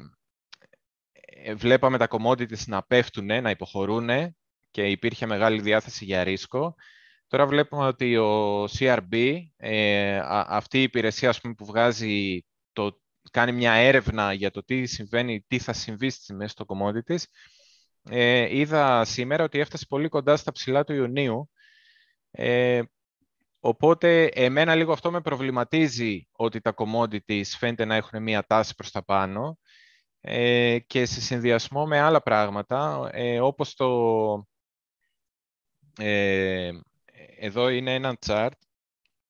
βλέπαμε 1.56 1.98
τα 1.98 2.08
commodities 2.10 2.64
να 2.66 2.82
πέφτουν, 2.82 3.26
να 3.26 3.50
υποχωρούν 3.50 4.08
και 4.78 4.86
υπήρχε 4.86 5.26
μεγάλη 5.26 5.60
διάθεση 5.60 6.04
για 6.04 6.24
ρίσκο. 6.24 6.74
Τώρα 7.26 7.46
βλέπουμε 7.46 7.86
ότι 7.86 8.16
ο 8.16 8.64
CRB, 8.64 9.36
ε, 9.56 10.20
αυτή 10.28 10.78
η 10.78 10.82
υπηρεσία 10.82 11.34
πούμε, 11.42 11.54
που 11.54 11.64
βγάζει 11.64 12.44
το, 12.72 13.00
κάνει 13.30 13.52
μια 13.52 13.72
έρευνα 13.72 14.32
για 14.32 14.50
το 14.50 14.64
τι 14.64 14.86
συμβαίνει, 14.86 15.44
τι 15.46 15.58
θα 15.58 15.72
συμβεί 15.72 16.10
στις 16.10 16.24
τιμές 16.26 16.54
των 16.54 16.66
commodities, 16.68 17.22
ε, 18.10 18.56
είδα 18.58 19.04
σήμερα 19.04 19.44
ότι 19.44 19.58
έφτασε 19.58 19.86
πολύ 19.88 20.08
κοντά 20.08 20.36
στα 20.36 20.52
ψηλά 20.52 20.84
του 20.84 20.92
Ιουνίου. 20.92 21.50
Ε, 22.30 22.82
οπότε, 23.60 24.24
εμένα 24.24 24.74
λίγο 24.74 24.92
αυτό 24.92 25.10
με 25.10 25.20
προβληματίζει 25.20 26.28
ότι 26.32 26.60
τα 26.60 26.74
commodities 26.76 27.44
φαίνεται 27.58 27.84
να 27.84 27.94
έχουν 27.94 28.22
μία 28.22 28.44
τάση 28.46 28.74
προς 28.74 28.90
τα 28.90 29.04
πάνω 29.04 29.58
ε, 30.20 30.78
και 30.86 31.06
σε 31.06 31.20
συνδυασμό 31.20 31.86
με 31.86 32.00
άλλα 32.00 32.22
πράγματα, 32.22 33.10
ε, 33.12 33.40
όπως 33.40 33.74
το... 33.74 33.86
Ε, 35.98 36.70
εδώ 37.38 37.68
είναι 37.68 37.94
ένα 37.94 38.18
chart 38.26 38.50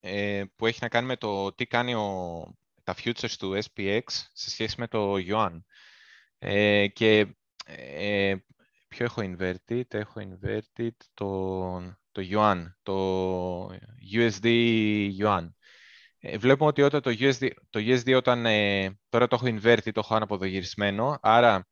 ε, 0.00 0.44
που 0.56 0.66
έχει 0.66 0.78
να 0.82 0.88
κάνει 0.88 1.06
με 1.06 1.16
το 1.16 1.52
τι 1.52 1.66
κάνει 1.66 1.94
ο, 1.94 2.42
τα 2.82 2.94
futures 3.04 3.30
του 3.38 3.58
SPX 3.64 4.02
σε 4.32 4.50
σχέση 4.50 4.74
με 4.78 4.88
το 4.88 5.14
yuan. 5.14 5.60
Ε, 6.38 6.86
και 6.86 7.26
ε, 7.66 8.34
ποιο 8.88 9.04
έχω 9.04 9.22
inverted, 9.22 9.94
έχω 9.94 10.20
inverted 10.20 10.96
το, 11.14 11.80
το 12.12 12.22
yuan, 12.30 12.64
το 12.82 13.66
USD 14.12 14.46
yuan. 15.20 15.48
Ε, 16.20 16.38
βλέπουμε 16.38 16.68
ότι 16.68 16.82
όταν 16.82 17.02
το 17.02 17.10
USD, 17.18 17.50
το 17.70 17.80
USD 17.80 18.16
όταν, 18.16 18.46
ε, 18.46 18.98
τώρα 19.08 19.26
το 19.26 19.36
έχω 19.42 19.58
inverted, 19.58 19.92
το 19.92 20.00
έχω 20.00 20.14
αναποδογυρισμένο, 20.14 21.18
άρα 21.22 21.68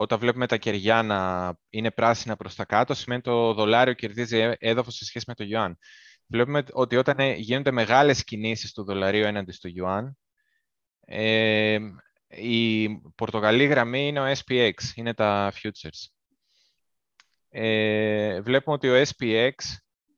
όταν 0.00 0.18
βλέπουμε 0.18 0.46
τα 0.46 0.56
κεριά 0.56 1.02
να 1.02 1.52
είναι 1.70 1.90
πράσινα 1.90 2.36
προς 2.36 2.54
τα 2.54 2.64
κάτω, 2.64 2.94
σημαίνει 2.94 3.20
το 3.20 3.54
δολάριο 3.54 3.92
κερδίζει 3.92 4.52
έδαφος 4.58 4.94
σε 4.94 5.04
σχέση 5.04 5.24
με 5.28 5.34
το 5.34 5.44
yuan. 5.52 5.72
Βλέπουμε 6.26 6.64
ότι 6.72 6.96
όταν 6.96 7.18
ε, 7.18 7.32
γίνονται 7.32 7.70
μεγάλες 7.70 8.24
κινήσεις 8.24 8.72
του 8.72 8.84
δολαρίου 8.84 9.24
έναντι 9.24 9.52
στο 9.52 9.68
yuan, 9.76 10.10
ε, 11.00 11.78
η 12.28 12.88
πορτογαλή 13.14 13.64
γραμμή 13.64 14.06
είναι 14.06 14.20
ο 14.20 14.32
SPX, 14.44 14.72
είναι 14.94 15.14
τα 15.14 15.52
futures. 15.52 16.06
Ε, 17.48 18.40
βλέπουμε 18.40 18.74
ότι 18.74 18.88
ο 18.88 19.02
SPX 19.02 19.52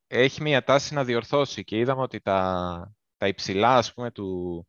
έχει 0.07 0.43
μια 0.43 0.65
τάση 0.65 0.95
να 0.95 1.05
διορθώσει 1.05 1.65
και 1.65 1.79
είδαμε 1.79 2.03
ότι 2.03 2.21
τα, 2.21 2.95
τα 3.17 3.29
υψηλά 3.29 3.77
ας 3.77 3.95
πούμε, 3.95 4.11
του, 4.11 4.67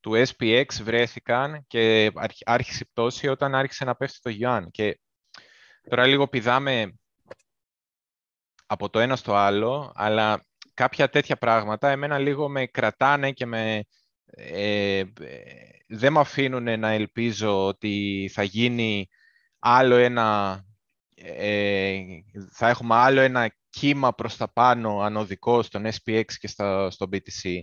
του 0.00 0.24
SPX 0.26 0.66
βρέθηκαν 0.82 1.64
και 1.66 2.12
άρχισε 2.44 2.82
η 2.82 2.88
πτώση 2.90 3.28
όταν 3.28 3.54
άρχισε 3.54 3.84
να 3.84 3.94
πέφτει 3.94 4.18
το 4.20 4.30
yuan. 4.40 4.64
Και 4.70 5.00
τώρα 5.88 6.06
λίγο 6.06 6.28
πηδάμε 6.28 6.92
από 8.66 8.90
το 8.90 8.98
ένα 8.98 9.16
στο 9.16 9.34
άλλο, 9.34 9.92
αλλά 9.94 10.46
κάποια 10.74 11.08
τέτοια 11.08 11.36
πράγματα 11.36 11.88
εμένα 11.88 12.18
λίγο 12.18 12.48
με 12.48 12.66
κρατάνε 12.66 13.32
και 13.32 13.46
με, 13.46 13.84
ε, 14.24 15.02
δεν 15.86 16.12
με 16.12 16.20
αφήνουν 16.20 16.80
να 16.80 16.90
ελπίζω 16.90 17.66
ότι 17.66 18.30
θα 18.32 18.42
γίνει 18.42 19.08
άλλο 19.58 19.96
ένα, 19.96 20.60
ε, 21.14 22.00
θα 22.52 22.68
έχουμε 22.68 22.94
άλλο 22.94 23.20
ένα 23.20 23.56
κύμα 23.70 24.14
προς 24.14 24.36
τα 24.36 24.52
πάνω 24.52 25.00
ανωδικό 25.00 25.62
στον 25.62 25.86
SPX 25.86 26.24
και 26.38 26.48
στο, 26.48 26.88
στο 26.90 27.06
BTC. 27.12 27.60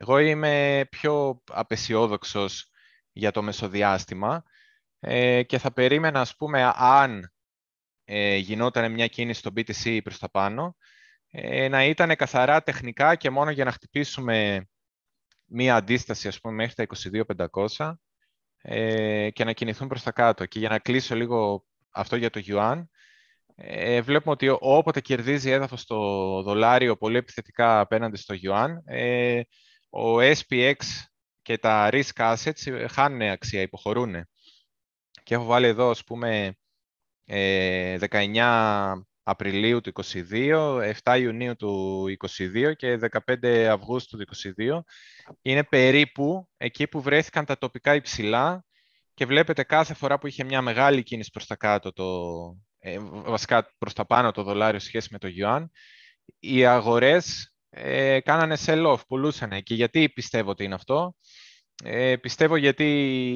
Εγώ 0.00 0.18
είμαι 0.18 0.84
πιο 0.90 1.42
απεσιόδοξος 1.46 2.70
για 3.12 3.30
το 3.30 3.42
μεσοδιάστημα 3.42 4.42
ε, 5.00 5.42
και 5.42 5.58
θα 5.58 5.72
περίμενα, 5.72 6.20
ας 6.20 6.36
πούμε, 6.36 6.72
αν 6.76 7.32
ε, 8.04 8.36
γινόταν 8.36 8.92
μια 8.92 9.06
κίνηση 9.06 9.38
στο 9.40 9.50
BTC 9.56 10.00
προς 10.02 10.18
τα 10.18 10.30
πάνω, 10.30 10.76
ε, 11.30 11.68
να 11.68 11.84
ήταν 11.84 12.16
καθαρά 12.16 12.62
τεχνικά 12.62 13.14
και 13.14 13.30
μόνο 13.30 13.50
για 13.50 13.64
να 13.64 13.72
χτυπήσουμε 13.72 14.68
μία 15.44 15.76
αντίσταση, 15.76 16.28
ας 16.28 16.40
πούμε, 16.40 16.54
μέχρι 16.54 16.74
τα 16.74 16.86
22.500 17.76 17.92
ε, 18.62 19.30
και 19.30 19.44
να 19.44 19.52
κινηθούν 19.52 19.88
προς 19.88 20.02
τα 20.02 20.12
κάτω. 20.12 20.46
Και 20.46 20.58
για 20.58 20.68
να 20.68 20.78
κλείσω 20.78 21.14
λίγο 21.14 21.64
αυτό 21.90 22.16
για 22.16 22.30
το 22.30 22.40
Yuan, 22.46 22.84
ε, 23.54 24.00
βλέπουμε 24.00 24.32
ότι 24.32 24.48
όποτε 24.60 25.00
κερδίζει 25.00 25.50
έδαφος 25.50 25.84
το 25.84 25.96
δολάριο 26.42 26.96
πολύ 26.96 27.16
επιθετικά 27.16 27.80
απέναντι 27.80 28.16
στο 28.16 28.34
Yuan, 28.42 28.74
ε, 28.84 29.40
ο 29.90 30.18
SPX 30.20 30.74
και 31.42 31.58
τα 31.58 31.88
risk 31.92 32.34
assets 32.34 32.86
χάνουν 32.90 33.22
αξία, 33.22 33.60
υποχωρούν. 33.60 34.28
Και 35.22 35.34
έχω 35.34 35.44
βάλει 35.44 35.66
εδώ, 35.66 35.90
ας 35.90 36.04
πούμε, 36.04 36.56
19 37.24 39.02
Απριλίου 39.22 39.80
του 39.80 39.92
2022, 39.92 40.92
7 41.02 41.18
Ιουνίου 41.20 41.56
του 41.56 42.04
2022 42.36 42.72
και 42.76 42.98
15 43.26 43.68
Αυγούστου 43.70 44.16
του 44.16 44.24
2022. 44.56 44.80
Είναι 45.42 45.64
περίπου 45.64 46.48
εκεί 46.56 46.86
που 46.86 47.00
βρέθηκαν 47.00 47.44
τα 47.44 47.58
τοπικά 47.58 47.94
υψηλά 47.94 48.64
και 49.14 49.26
βλέπετε 49.26 49.62
κάθε 49.62 49.94
φορά 49.94 50.18
που 50.18 50.26
είχε 50.26 50.44
μια 50.44 50.62
μεγάλη 50.62 51.02
κίνηση 51.02 51.30
προς 51.30 51.46
τα 51.46 51.56
κάτω, 51.56 51.92
το, 51.92 52.06
ε, 52.78 52.98
βασικά 53.10 53.74
προς 53.78 53.92
τα 53.92 54.06
πάνω 54.06 54.30
το 54.30 54.42
δολάριο 54.42 54.80
σχέση 54.80 55.08
με 55.10 55.18
το 55.18 55.28
yuan, 55.40 55.64
οι 56.38 56.66
αγορές 56.66 57.54
ε, 57.70 58.20
κάνανε 58.20 58.56
sell-off, 58.66 59.06
πουλούσαν. 59.08 59.62
Και 59.62 59.74
γιατί 59.74 60.08
πιστεύω 60.08 60.50
ότι 60.50 60.64
είναι 60.64 60.74
αυτό. 60.74 61.14
Ε, 61.84 62.16
πιστεύω 62.16 62.56
γιατί 62.56 62.84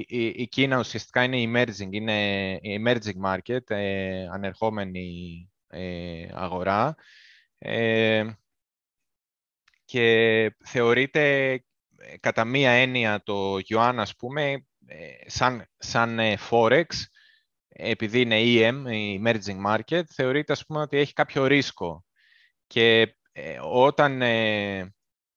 η, 0.09 0.27
η 0.27 0.49
Κίνα 0.49 0.79
ουσιαστικά 0.79 1.23
είναι 1.23 1.53
emerging, 1.53 1.89
είναι 1.91 2.59
emerging 2.63 3.21
market, 3.25 3.71
ε, 3.71 4.27
ανερχόμενη 4.33 5.51
ε, 5.69 6.29
αγορά 6.33 6.95
ε, 7.59 8.25
και 9.85 10.57
θεωρείται 10.65 11.53
ε, 11.97 12.17
κατά 12.21 12.45
μία 12.45 12.71
έννοια 12.71 13.23
το 13.23 13.55
yuan, 13.55 13.95
ας 13.97 14.17
πούμε, 14.17 14.67
σαν, 15.27 15.69
σαν 15.77 16.19
Forex, 16.51 16.85
επειδή 17.69 18.21
είναι 18.21 18.39
EM, 18.39 18.87
Emerging 19.23 19.67
Market, 19.67 20.03
θεωρείται, 20.15 20.53
ας 20.53 20.67
πούμε, 20.67 20.81
ότι 20.81 20.97
έχει 20.97 21.13
κάποιο 21.13 21.47
ρίσκο. 21.47 22.05
Και 22.67 23.17
όταν 23.63 24.23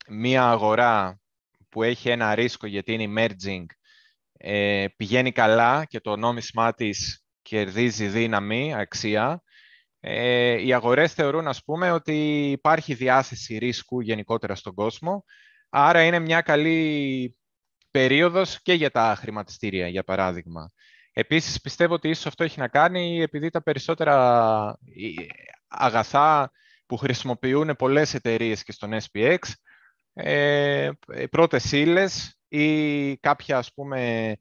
μία 0.07 0.49
αγορά 0.49 1.19
που 1.69 1.83
έχει 1.83 2.09
ένα 2.09 2.35
ρίσκο 2.35 2.67
γιατί 2.67 2.93
είναι 2.93 3.13
emerging 3.15 3.65
πηγαίνει 4.95 5.31
καλά 5.31 5.85
και 5.85 5.99
το 5.99 6.15
νόμισμά 6.15 6.73
της 6.73 7.25
κερδίζει 7.41 8.07
δύναμη, 8.07 8.73
αξία, 8.75 9.43
ε, 9.99 10.61
οι 10.61 10.73
αγορές 10.73 11.13
θεωρούν, 11.13 11.47
ας 11.47 11.63
πούμε, 11.63 11.91
ότι 11.91 12.49
υπάρχει 12.51 12.93
διάθεση 12.93 13.57
ρίσκου 13.57 14.01
γενικότερα 14.01 14.55
στον 14.55 14.73
κόσμο, 14.73 15.23
άρα 15.69 16.03
είναι 16.03 16.19
μια 16.19 16.41
καλή 16.41 17.37
περίοδος 17.91 18.61
και 18.61 18.73
για 18.73 18.91
τα 18.91 19.15
χρηματιστήρια, 19.17 19.87
για 19.87 20.03
παράδειγμα. 20.03 20.71
Επίσης, 21.13 21.61
πιστεύω 21.61 21.93
ότι 21.93 22.09
ίσως 22.09 22.25
αυτό 22.25 22.43
έχει 22.43 22.59
να 22.59 22.67
κάνει 22.67 23.21
επειδή 23.21 23.49
τα 23.49 23.63
περισσότερα 23.63 24.77
αγαθά 25.67 26.51
που 26.85 26.97
χρησιμοποιούν 26.97 27.75
πολλές 27.75 28.13
εταιρείες 28.13 28.63
και 28.63 28.71
στον 28.71 28.91
SPX, 28.93 29.37
ε, 30.13 30.89
πρώτες 31.31 31.71
ύλες 31.71 32.37
ή 32.47 33.17
κάποια, 33.17 33.57
ας 33.57 33.73
πούμε, 33.73 34.33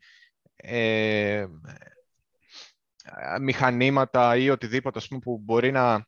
ε, 0.56 1.46
μηχανήματα 3.40 4.36
ή 4.36 4.50
οτιδήποτε 4.50 4.98
ας 4.98 5.08
πούμε, 5.08 5.20
που 5.20 5.40
μπορεί 5.44 5.70
να 5.70 6.06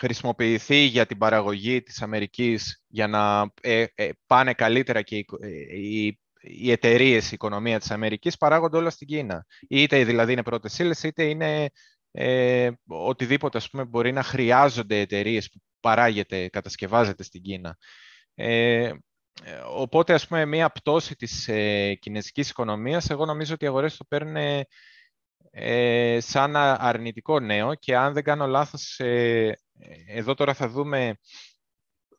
χρησιμοποιηθεί 0.00 0.76
για 0.76 1.06
την 1.06 1.18
παραγωγή 1.18 1.82
της 1.82 2.02
Αμερικής 2.02 2.82
για 2.88 3.06
να 3.06 3.52
ε, 3.60 3.84
ε, 3.94 4.08
πάνε 4.26 4.52
καλύτερα 4.54 5.02
και 5.02 5.16
οι, 5.16 5.26
οι, 5.70 6.18
οι 6.40 6.70
εταιρείες, 6.70 7.26
η 7.26 7.30
οικονομία 7.32 7.78
της 7.78 7.90
Αμερικής 7.90 8.36
παράγονται 8.36 8.76
όλα 8.76 8.90
στην 8.90 9.06
Κίνα. 9.06 9.46
Είτε 9.68 10.04
δηλαδή 10.04 10.32
είναι 10.32 10.42
πρώτες 10.42 10.78
ύλες, 10.78 11.02
είτε 11.02 11.24
είναι 11.24 11.70
ε, 12.10 12.70
οτιδήποτε 12.86 13.58
ας 13.58 13.70
πούμε, 13.70 13.84
μπορεί 13.84 14.12
να 14.12 14.22
χρειάζονται 14.22 15.00
εταιρείες 15.00 15.50
που 15.50 15.58
παράγεται, 15.80 16.48
κατασκευάζεται 16.48 17.22
στην 17.22 17.42
Κίνα. 17.42 17.76
Ε, 18.34 18.92
οπότε, 19.74 20.14
ας 20.14 20.26
πούμε, 20.26 20.44
μία 20.44 20.70
πτώση 20.70 21.16
της 21.16 21.48
ε, 21.48 21.94
κινέζικης 21.94 22.50
οικονομίας, 22.50 23.10
εγώ 23.10 23.24
νομίζω 23.24 23.54
ότι 23.54 23.64
οι 23.64 23.68
αγορές 23.68 23.96
το 23.96 24.04
παίρνουν 24.08 24.64
ε, 25.50 26.18
σαν 26.20 26.56
αρνητικό 26.56 27.40
νέο 27.40 27.74
και 27.74 27.96
αν 27.96 28.12
δεν 28.12 28.22
κάνω 28.22 28.46
λάθος, 28.46 28.98
ε, 28.98 29.58
εδώ 30.06 30.34
τώρα 30.34 30.54
θα 30.54 30.68
δούμε 30.68 31.16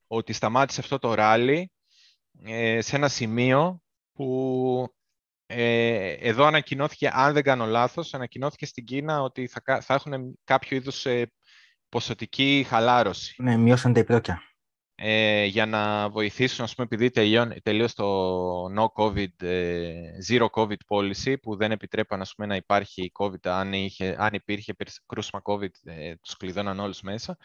ότι 0.07 0.33
σταμάτησε 0.33 0.81
αυτό 0.81 0.99
το 0.99 1.13
ράλι 1.13 1.71
ε, 2.43 2.81
σε 2.81 2.95
ένα 2.95 3.07
σημείο 3.07 3.81
που 4.13 4.95
ε, 5.53 6.11
εδώ 6.11 6.45
ανακοινώθηκε, 6.45 7.09
αν 7.13 7.33
δεν 7.33 7.43
κάνω 7.43 7.65
λάθος, 7.65 8.13
ανακοινώθηκε 8.13 8.65
στην 8.65 8.85
Κίνα 8.85 9.21
ότι 9.21 9.47
θα, 9.47 9.81
θα 9.81 9.93
έχουν 9.93 10.39
κάποιο 10.43 10.77
είδους 10.77 11.05
ποσοτική 11.89 12.65
χαλάρωση. 12.67 13.35
Ναι, 13.37 13.57
μειώσαν 13.57 13.93
τα 13.93 13.99
επιτόκια. 13.99 14.41
ε, 15.03 15.45
για 15.45 15.65
να 15.65 16.09
βοηθήσουν, 16.09 16.63
ας 16.63 16.75
πούμε, 16.75 16.87
επειδή 16.91 17.09
τελείωσε 17.63 17.95
το 17.95 18.65
no 18.65 18.85
COVID, 19.03 19.43
ε, 19.43 19.91
zero 20.29 20.45
COVID 20.45 20.75
policy, 20.87 21.35
που 21.41 21.55
δεν 21.55 21.71
επιτρέπαν 21.71 22.21
ας 22.21 22.33
πούμε, 22.35 22.47
να 22.47 22.55
υπάρχει 22.55 23.11
COVID, 23.19 23.47
αν, 23.47 23.73
είχε, 23.73 24.15
αν 24.19 24.33
υπήρχε 24.33 24.73
κρούσμα 25.05 25.41
COVID, 25.43 25.69
ε, 25.83 26.15
τους 26.15 26.37
κλειδώναν 26.37 26.79
όλους 26.79 27.01
μέσα. 27.01 27.37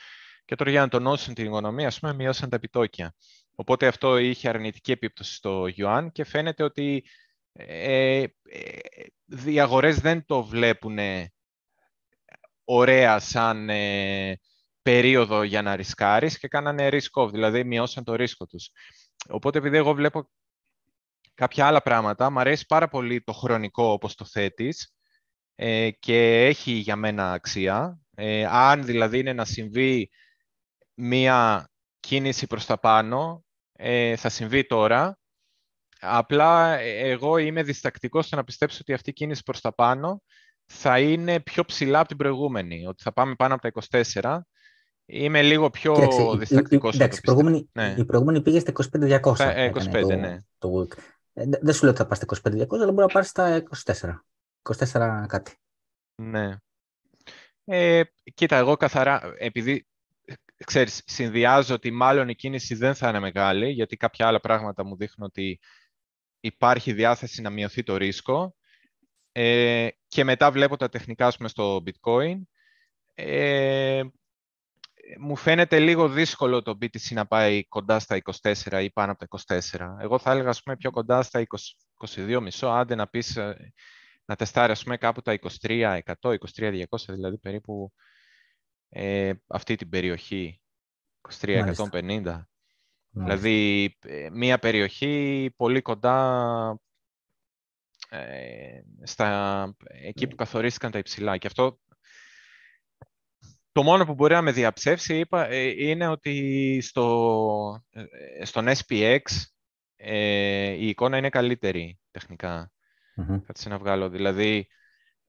Και 0.45 0.55
τώρα 0.55 0.71
για 0.71 0.81
να 0.81 0.89
τονώσουν 0.89 1.35
την 1.35 1.45
οικονομία, 1.47 1.87
ας 1.87 1.99
πούμε, 1.99 2.15
μειώσαν 2.15 2.49
τα 2.49 2.57
επιτόκια. 2.57 3.15
Οπότε 3.55 3.87
αυτό 3.87 4.19
είχε 4.19 4.49
αρνητική 4.49 4.93
επίπτωση 4.93 5.35
στο 5.35 5.67
yuan 5.77 6.07
και 6.13 6.25
φαίνεται 6.25 6.63
ότι 6.63 7.05
ε, 7.57 8.23
ε, 8.23 8.29
οι 9.45 9.61
αγορές 9.61 9.99
δεν 9.99 10.25
το 10.27 10.45
βλέπουν 10.45 10.99
ωραία 12.65 13.19
σαν 13.19 13.69
ε, 13.71 14.41
περίοδο 14.83 15.43
για 15.43 15.63
να 15.63 15.77
ρισκάρεις 15.77 16.39
και 16.39 16.49
κάνανε 16.49 16.89
risk 16.93 17.23
off, 17.23 17.31
δηλαδή 17.31 17.65
μειώσαν 17.65 18.05
το 18.05 18.15
ρίσκο 18.15 18.47
τους. 18.47 18.71
Οπότε 19.29 19.59
επειδή 19.59 19.77
εγώ 19.77 19.95
βλέπω 19.95 20.31
κάποια 21.35 21.67
άλλα 21.67 21.83
πράγματα, 21.83 22.31
μου 22.31 22.41
αρέσει 22.41 22.67
πάρα 22.67 22.89
πολύ 22.89 23.23
το 23.23 23.33
χρονικό 23.33 23.85
όπως 23.85 24.15
το 24.15 24.25
θέτεις 24.25 24.95
ε, 25.55 25.91
και 25.91 26.45
έχει 26.47 26.71
για 26.73 26.97
μένα 26.97 27.33
αξία. 27.33 28.01
Ε, 28.15 28.47
αν 28.49 28.85
δηλαδή 28.85 29.19
είναι 29.19 29.33
να 29.33 29.45
συμβεί 29.45 30.11
μία 30.95 31.71
κίνηση 32.01 32.47
προς 32.47 32.67
τα 32.67 32.79
πάνω, 32.79 33.45
ε, 33.73 34.17
θα 34.17 34.29
συμβεί 34.29 34.67
τώρα. 34.67 35.19
Απλά 36.07 36.79
εγώ 36.81 37.37
είμαι 37.37 37.63
διστακτικός 37.63 38.27
στο 38.27 38.37
να 38.37 38.45
πιστέψω 38.45 38.79
ότι 38.81 38.93
αυτή 38.93 39.11
η 39.11 39.13
κίνηση 39.13 39.43
προς 39.43 39.61
τα 39.61 39.75
πάνω 39.75 40.23
θα 40.65 41.01
είναι 41.01 41.41
πιο 41.41 41.65
ψηλά 41.65 41.99
από 41.99 42.09
την 42.09 42.17
προηγούμενη, 42.17 42.87
ότι 42.87 43.03
θα 43.03 43.13
πάμε 43.13 43.35
πάνω 43.35 43.55
από 43.55 43.63
τα 43.63 44.01
24 44.21 44.41
Είμαι 45.09 45.43
λίγο 45.43 45.71
πιο 45.71 45.95
διστακτικός. 46.39 46.95
Εντάξει, 46.95 47.19
η 47.19 47.21
προηγούμενη, 47.21 47.69
ναι. 47.73 47.95
η 47.99 48.05
προηγούμενη 48.05 48.43
πήγε 48.43 48.59
στα 48.59 48.73
25-200. 49.23 49.35
Ε, 49.39 49.71
25, 49.75 50.01
το, 50.01 50.17
ναι. 50.17 50.39
Το 50.59 50.89
ε, 51.33 51.45
δεν 51.61 51.75
σου 51.75 51.83
λέω 51.83 51.91
ότι 51.91 52.01
θα 52.01 52.07
πας 52.07 52.19
στα 52.19 52.51
25-200, 52.51 52.67
αλλά 52.71 52.93
μπορεί 52.93 53.07
να 53.07 53.07
πάρεις 53.07 53.29
στα 53.29 53.63
24. 53.85 53.95
24 54.79 55.25
κάτι. 55.27 55.57
Ναι. 56.23 56.57
Ε, 57.65 58.03
κοίτα, 58.35 58.57
εγώ 58.57 58.77
καθαρά, 58.77 59.35
επειδή 59.39 59.87
ξέρεις, 60.65 61.03
συνδυάζω 61.07 61.75
ότι 61.75 61.91
μάλλον 61.91 62.29
η 62.29 62.35
κίνηση 62.35 62.75
δεν 62.75 62.95
θα 62.95 63.09
είναι 63.09 63.21
μεγάλη, 63.21 63.71
γιατί 63.71 63.97
κάποια 63.97 64.27
άλλα 64.27 64.41
πράγματα 64.41 64.85
μου 64.85 64.97
δείχνουν 64.97 65.29
ότι 65.29 65.61
υπάρχει 66.47 66.93
διάθεση 66.93 67.43
να 67.43 67.51
μειωθεί 67.51 67.83
το 67.83 67.97
ρίσκο. 67.97 68.57
Ε, 69.33 69.89
και 70.09 70.25
μετά 70.25 70.51
βλέπω 70.51 70.77
τα 70.77 70.89
τεχνικά, 70.89 71.33
πούμε, 71.37 71.49
στο 71.49 71.83
bitcoin. 71.87 72.41
Ε, 73.15 74.03
μου 75.19 75.37
φαίνεται 75.37 75.79
λίγο 75.79 76.09
δύσκολο 76.09 76.63
το 76.63 76.79
BTC 76.81 77.13
να 77.13 77.27
πάει 77.27 77.65
κοντά 77.65 77.99
στα 77.99 78.19
24 78.43 78.83
ή 78.83 78.91
πάνω 78.91 79.13
από 79.13 79.27
τα 79.27 79.57
24. 79.71 79.97
Εγώ 80.01 80.19
θα 80.19 80.31
έλεγα, 80.31 80.49
ας 80.49 80.63
πούμε, 80.63 80.77
πιο 80.77 80.91
κοντά 80.91 81.23
στα 81.23 81.47
22 82.15 82.41
μισό, 82.43 82.67
άντε 82.67 82.95
να 82.95 83.07
πεις, 83.07 83.37
ε, 83.37 83.73
να 84.25 84.37
τεστάρει, 84.37 84.73
ας 84.73 84.83
πούμε, 84.83 84.97
κάπου 84.97 85.23
τα 85.23 85.33
23-100, 85.33 86.01
23-200, 86.21 86.83
δηλαδή 87.09 87.39
περίπου 87.39 87.93
ε, 88.89 89.33
αυτή 89.47 89.75
την 89.75 89.89
περιοχή, 89.89 90.61
23-150. 93.17 93.23
Δηλαδή, 93.25 93.97
ε, 94.05 94.29
μία 94.31 94.59
περιοχή 94.59 95.51
πολύ 95.57 95.83
κοντά 95.83 96.79
ε, 98.09 98.81
στα, 99.03 99.77
εκεί 99.87 100.27
που 100.27 100.37
καθορίστηκαν 100.37 100.91
τα 100.91 100.99
υψηλά. 100.99 101.37
Και 101.37 101.47
αυτό 101.47 101.79
το 103.73 103.83
μόνο 103.83 104.05
που 104.05 104.15
μπορεί 104.15 104.35
να 104.35 104.43
με 104.43 104.53
διαψεύσει 104.53 105.19
είπα, 105.19 105.47
ε, 105.49 105.89
είναι 105.89 106.09
ότι 106.09 106.79
στο, 106.83 107.85
ε, 107.91 108.45
στον 108.45 108.67
SPX 108.69 109.21
ε, 109.97 110.69
η 110.69 110.89
εικόνα 110.89 111.17
είναι 111.17 111.29
καλύτερη 111.29 111.99
τεχνικά. 112.11 112.71
Mm-hmm. 113.17 113.69
να 113.69 113.79
βγάλω. 113.79 114.09
Δηλαδή, 114.09 114.67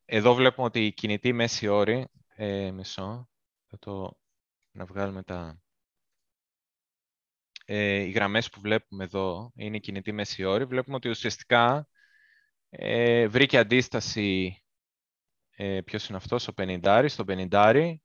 εδώ 0.05 0.33
βλέπουμε 0.33 0.67
ότι 0.67 0.85
η 0.85 0.93
κινητή 0.93 1.33
μέση 1.33 1.67
όρη, 1.67 2.07
ε, 2.35 2.71
μισό, 2.71 3.29
θα 3.67 3.79
το 3.79 4.17
να 4.71 4.85
βγάλουμε 4.85 5.23
τα... 5.23 5.61
Ε, 7.69 7.99
οι 7.99 8.09
γραμμές 8.11 8.49
που 8.49 8.61
βλέπουμε 8.61 9.03
εδώ 9.03 9.51
είναι 9.55 9.77
η 9.77 9.79
κινητή 9.79 10.11
μέση 10.11 10.43
όρη. 10.43 10.65
Βλέπουμε 10.65 10.95
ότι 10.95 11.09
ουσιαστικά 11.09 11.87
ε, 12.69 13.27
βρήκε 13.27 13.57
αντίσταση, 13.57 14.63
ε, 15.55 15.81
ποιος 15.81 16.07
είναι 16.07 16.17
αυτός, 16.17 16.47
ο 16.47 16.53
50, 16.57 17.05
στο 17.07 17.23
50 17.27 17.95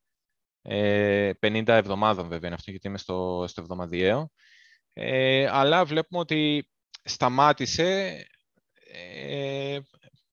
50 0.62 0.62
ε, 0.62 1.32
εβδομάδων 1.66 2.28
βέβαια 2.28 2.46
είναι 2.46 2.54
αυτό, 2.54 2.70
γιατί 2.70 2.88
είμαι 2.88 2.98
στο, 2.98 3.44
στο 3.48 3.60
εβδομαδιαίο. 3.60 4.30
Ε, 4.92 5.46
αλλά 5.50 5.84
βλέπουμε 5.84 6.20
ότι 6.20 6.68
σταμάτησε 7.04 8.16
ε, 8.92 9.78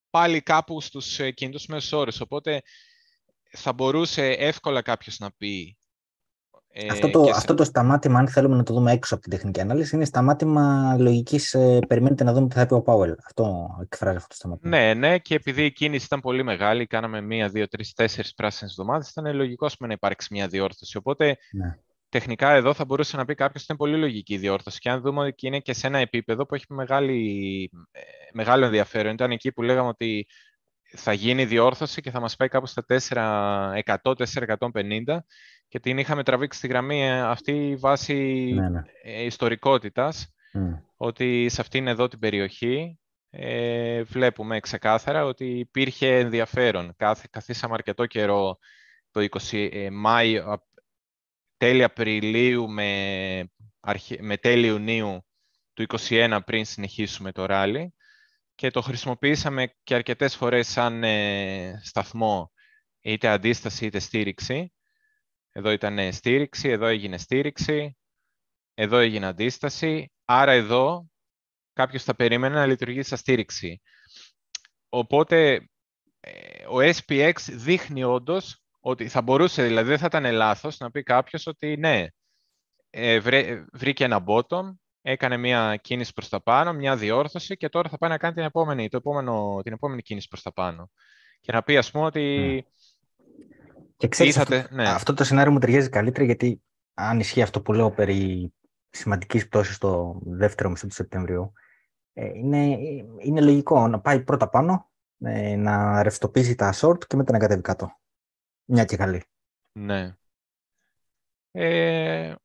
πάλι 0.10 0.42
κάπου 0.42 0.82
στους 0.82 1.20
κινητούς 1.34 1.66
μέσους 1.66 1.92
όρους. 1.92 2.22
Οπότε 2.22 2.62
θα 3.52 3.74
μπορούσε 3.74 4.28
εύκολα 4.32 4.82
κάποιος 4.82 5.20
να 5.20 5.32
πει 5.32 5.79
ε, 5.79 5.79
αυτό, 6.92 7.10
το, 7.10 7.30
αυτό 7.36 7.54
το 7.54 7.64
σταμάτημα, 7.64 8.20
αν 8.20 8.28
θέλουμε 8.28 8.56
να 8.56 8.64
το 8.64 8.74
δούμε 8.74 8.92
έξω 8.92 9.14
από 9.14 9.24
την 9.24 9.32
τεχνική 9.32 9.62
ανάλυση, 9.62 9.96
είναι 9.96 10.06
σταμάτημα 10.06 10.96
λογικής. 11.00 11.54
Ε, 11.54 11.80
περιμένετε 11.88 12.24
να 12.24 12.34
δούμε 12.34 12.48
τι 12.48 12.56
θα 12.56 12.66
πει 12.66 12.74
ο 12.74 12.82
Πάουελ. 12.82 13.16
Αυτό 13.26 13.78
εκφράζει 13.82 14.16
αυτό 14.16 14.28
το 14.28 14.36
σταμάτημα. 14.36 14.78
Ναι, 14.78 14.94
ναι, 14.94 15.18
και 15.18 15.36
επειδή 15.36 15.66
η 15.66 15.72
κίνηση 15.72 16.06
ήταν 16.06 16.20
πολύ 16.20 16.44
μεγάλη, 16.44 16.88
κάναμε 16.88 17.22
μία, 17.22 17.50
δύο, 17.50 17.68
τρεις, 17.68 17.94
τέσσερις 17.94 18.34
πράσινες 18.34 18.72
εβδομάδες, 18.72 19.10
ήταν 19.10 19.36
λογικό 19.36 19.68
να 19.80 19.94
υπάρξει 19.94 20.28
μια 20.32 20.48
διόρθωση. 20.48 20.98
Οπότε 20.98 21.38
ναι. 21.52 21.78
τεχνικά 22.10 22.52
εδώ 22.52 22.74
θα 22.74 22.86
μπορούσε 22.86 23.18
να 23.18 23.26
πει 23.26 23.36
κάποιος 23.36 23.64
ότι 23.64 23.72
είναι 23.72 23.90
πολύ 23.90 24.02
λογική 24.02 24.34
η 24.34 24.38
διόρθωση. 24.38 24.80
Και 24.80 24.90
αν 24.90 25.02
δούμε 25.02 25.26
ότι 25.26 25.48
είναι 25.48 25.60
και 25.60 25.74
σε 25.74 25.88
ένα 25.88 25.98
επίπεδο 25.98 26.46
που 26.46 26.56
έχει 26.56 26.66
μεγάλη, 26.68 27.70
ε, 27.92 28.02
μεγάλο 28.34 28.66
ενδιαφέρον, 28.66 29.14
ήταν 29.14 29.32
εκεί 29.32 29.52
που 29.52 29.62
λέγαμε 29.62 29.88
ότι 29.88 30.28
θα 30.92 31.14
γίνει 31.14 31.46
διόρθωση 31.46 32.02
και 32.02 32.12
θα 32.12 32.20
μας 32.20 32.36
πάει 32.36 32.48
κάπου 32.48 32.66
στα 32.66 32.86
400-450 32.88 35.24
και 35.70 35.80
την 35.80 35.98
είχαμε 35.98 36.24
τραβήξει 36.24 36.58
στη 36.58 36.68
γραμμή 36.68 37.04
ε, 37.04 37.22
αυτή 37.22 37.76
βάση 37.80 38.52
ναι, 38.54 38.70
ναι. 38.70 38.82
Ε, 39.04 39.24
ιστορικότητας, 39.24 40.34
ότι 40.96 41.50
σε 41.50 41.62
αυτήν 41.62 41.88
εδώ 41.88 42.08
την 42.08 42.20
περιοχή 42.20 43.00
ε, 43.30 44.04
βλέπουμε 44.04 44.60
ξεκάθαρα 44.60 45.26
ότι 45.26 45.46
υπήρχε 45.46 46.18
ενδιαφέρον. 46.18 46.94
Κάθε, 46.98 47.28
καθίσαμε 47.30 47.74
αρκετό 47.74 48.06
καιρό 48.06 48.58
το 49.12 49.28
20 49.52 49.70
ε, 49.72 49.90
Μάιο, 49.90 50.64
τέλη 51.58 51.84
Απριλίου 51.84 52.70
με, 52.70 53.52
με 54.20 54.38
τέλη 54.38 54.68
Ιουνίου 54.68 55.26
του 55.74 55.86
2021 55.88 56.40
πριν 56.46 56.66
συνεχίσουμε 56.66 57.32
το 57.32 57.46
ράλι 57.46 57.94
και 58.56 58.72
το 58.72 58.82
χρησιμοποιήσαμε 58.82 59.74
και 59.84 59.96
αρκετές 59.96 60.36
φορές 60.36 60.68
σαν 60.68 61.04
σταθμό 61.84 62.52
είτε 63.02 63.28
αντίσταση 63.28 63.86
είτε 63.86 64.00
στήριξη 64.00 64.74
εδώ 65.52 65.72
ήταν 65.72 66.14
στήριξη, 66.14 66.70
εδώ 66.70 66.86
έγινε 66.86 67.18
στήριξη, 67.18 67.98
εδώ 68.74 68.98
έγινε 68.98 69.26
αντίσταση. 69.26 70.12
Άρα 70.26 70.52
εδώ 70.52 71.10
κάποιος 71.74 72.04
θα 72.04 72.16
περίμενε 72.16 72.56
να 72.56 72.66
λειτουργήσει 72.66 73.10
σαν 73.10 73.18
στήριξη. 73.18 73.82
Οπότε 74.90 75.70
ε, 76.20 76.66
ο 76.66 76.78
SPX 76.78 77.34
δείχνει 77.50 78.04
όντως 78.04 78.64
ότι 78.80 79.08
θα 79.08 79.22
μπορούσε, 79.22 79.64
δηλαδή 79.64 79.90
δεν 79.90 79.98
θα 79.98 80.06
ήταν 80.06 80.34
λάθος 80.34 80.78
να 80.78 80.92
πει 80.92 81.04
κάποιος 81.04 81.48
ότι 81.48 81.78
ναι, 81.78 82.06
ε, 82.90 83.20
βρήκε 83.74 84.04
ένα 84.04 84.24
bottom, 84.28 84.74
έκανε 85.02 85.38
μια 85.38 85.76
κίνηση 85.76 86.14
προς 86.14 86.30
τα 86.30 86.42
πάνω, 86.42 86.74
μια 86.74 86.98
διόρθωση 86.98 87.58
και 87.58 87.70
τώρα 87.70 87.90
θα 87.90 87.98
πάει 87.98 88.10
να 88.10 88.18
κάνει 88.18 88.34
την 88.34 88.44
επόμενη, 88.44 88.90
το 88.90 88.98
επόμενο, 88.98 89.60
την 89.64 89.74
επόμενη 89.74 90.02
κίνηση 90.02 90.28
προς 90.28 90.42
τα 90.42 90.54
πάνω. 90.54 90.92
Και 91.42 91.52
να 91.52 91.64
πει 91.64 91.78
ας 91.78 91.92
πούμε 91.92 92.06
ότι 92.06 92.66
και 94.00 94.08
ξέρεις, 94.08 94.38
αυτό, 94.38 94.64
ναι. 94.70 94.90
αυτό 94.90 95.14
το 95.14 95.24
σενάριο 95.24 95.52
μου 95.52 95.60
ταιριάζει 95.60 95.90
καλύτερα 95.90 96.26
γιατί 96.26 96.62
αν 96.94 97.20
ισχύει 97.20 97.42
αυτό 97.42 97.62
που 97.62 97.74
λέω 97.74 97.92
περί 97.92 98.54
σημαντικής 98.90 99.48
πτώσης 99.48 99.76
στο 99.76 100.20
δεύτερο 100.24 100.70
μισό 100.70 100.88
του 100.88 100.94
Σεπτεμβρίου, 100.94 101.54
ε, 102.14 102.26
είναι, 102.26 102.78
είναι 103.18 103.42
λογικό 103.42 103.88
να 103.88 104.00
πάει 104.00 104.24
πρώτα 104.24 104.50
πάνω, 104.50 104.90
ε, 105.20 105.56
να 105.56 106.04
ρευστοποιήσει 106.04 106.56
τα 106.56 106.74
short 106.74 107.06
και 107.08 107.16
μετά 107.16 107.32
να 107.32 107.38
κατέβει 107.38 107.62
κάτω. 107.62 108.00
Μια 108.66 108.86
και 108.86 108.98
καλή. 108.98 109.24
Ναι. 109.72 110.16
Ε, 111.52 112.36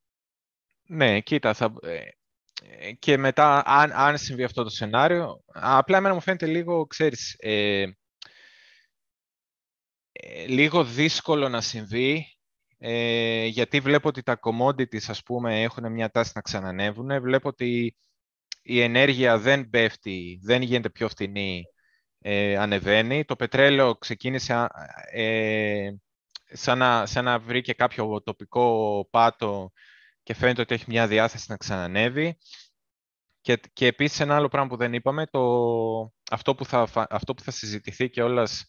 ναι, 0.87 1.21
κοίτα, 1.21 1.55
θα, 1.55 1.75
ε, 1.83 2.93
και 2.93 3.17
μετά 3.17 3.63
αν, 3.67 3.93
αν 3.93 4.19
συμβεί 4.19 4.45
αυτό 4.45 4.63
το 4.63 4.71
σενάριο, 4.71 5.41
απλά 5.53 5.97
εμένα 5.97 6.15
μου 6.15 6.21
φαίνεται 6.21 6.47
λίγο, 6.47 6.87
ξέρεις, 6.87 7.37
ε, 7.39 7.81
ε, 7.81 7.97
λίγο 10.49 10.85
δύσκολο 10.85 11.49
να 11.49 11.61
συμβεί, 11.61 12.27
ε, 12.79 13.45
γιατί 13.47 13.81
βλέπω 13.81 14.09
ότι 14.09 14.23
τα 14.23 14.39
commodities, 14.43 15.05
ας 15.09 15.23
πούμε, 15.23 15.63
έχουν 15.63 15.93
μια 15.93 16.11
τάση 16.11 16.33
να 16.35 16.41
ξανανεύουν. 16.41 17.21
Βλέπω 17.21 17.49
ότι 17.49 17.97
η 18.63 18.81
ενέργεια 18.81 19.39
δεν 19.39 19.71
πέφτει, 19.71 20.41
δεν 20.43 20.63
γίνεται 20.63 20.91
πιο 20.91 21.09
φθηνή, 21.09 21.65
ε, 22.19 22.57
ανεβαίνει. 22.57 23.25
Το 23.25 23.37
πετρέλαιο 23.37 23.97
ξεκίνησε 23.97 24.67
ε, 25.13 25.91
σαν, 26.53 26.79
να, 26.79 27.07
σαν 27.07 27.25
να 27.25 27.39
βρήκε 27.39 27.73
κάποιο 27.73 28.23
τοπικό 28.23 29.09
πάτο 29.11 29.73
και 30.23 30.35
φαίνεται 30.35 30.61
ότι 30.61 30.75
έχει 30.75 30.85
μια 30.89 31.07
διάθεση 31.07 31.47
να 31.49 31.57
ξανανεύει. 31.57 32.39
Και, 33.41 33.61
και 33.73 33.87
επίσης 33.87 34.21
ένα 34.21 34.37
άλλο 34.37 34.49
πράγμα 34.49 34.69
που 34.69 34.77
δεν 34.77 34.95
είπαμε, 34.95 35.27
το, 35.27 35.41
αυτό, 36.31 36.55
που 36.55 36.65
θα, 36.65 37.07
αυτό 37.11 37.35
που 37.35 37.43
θα 37.43 37.51
συζητηθεί 37.51 38.11
και 38.11 38.23
όλας, 38.23 38.61
ε, 38.61 38.67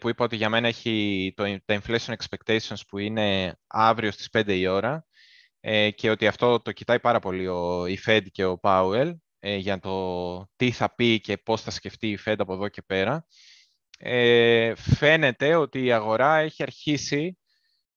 που 0.00 0.08
είπα 0.08 0.24
ότι 0.24 0.36
για 0.36 0.48
μένα 0.48 0.68
έχει 0.68 1.32
το, 1.36 1.44
τα 1.64 1.80
inflation 1.80 2.14
expectations 2.14 2.80
που 2.88 2.98
είναι 2.98 3.58
αύριο 3.66 4.10
στις 4.10 4.28
5 4.32 4.48
η 4.48 4.66
ώρα 4.66 5.06
ε, 5.60 5.90
και 5.90 6.10
ότι 6.10 6.26
αυτό 6.26 6.60
το 6.60 6.72
κοιτάει 6.72 7.00
πάρα 7.00 7.18
πολύ 7.18 7.48
ο, 7.48 7.86
η 7.86 7.98
Fed 8.06 8.26
και 8.32 8.44
ο 8.44 8.58
Powell 8.62 9.12
ε, 9.38 9.56
για 9.56 9.78
το 9.78 10.50
τι 10.56 10.70
θα 10.70 10.94
πει 10.94 11.20
και 11.20 11.36
πώς 11.36 11.62
θα 11.62 11.70
σκεφτεί 11.70 12.08
η 12.08 12.18
Fed 12.24 12.34
από 12.38 12.52
εδώ 12.52 12.68
και 12.68 12.82
πέρα. 12.82 13.26
Ε, 13.98 14.72
φαίνεται 14.74 15.54
ότι 15.54 15.84
η 15.84 15.92
αγορά 15.92 16.36
έχει 16.36 16.62
αρχίσει 16.62 17.38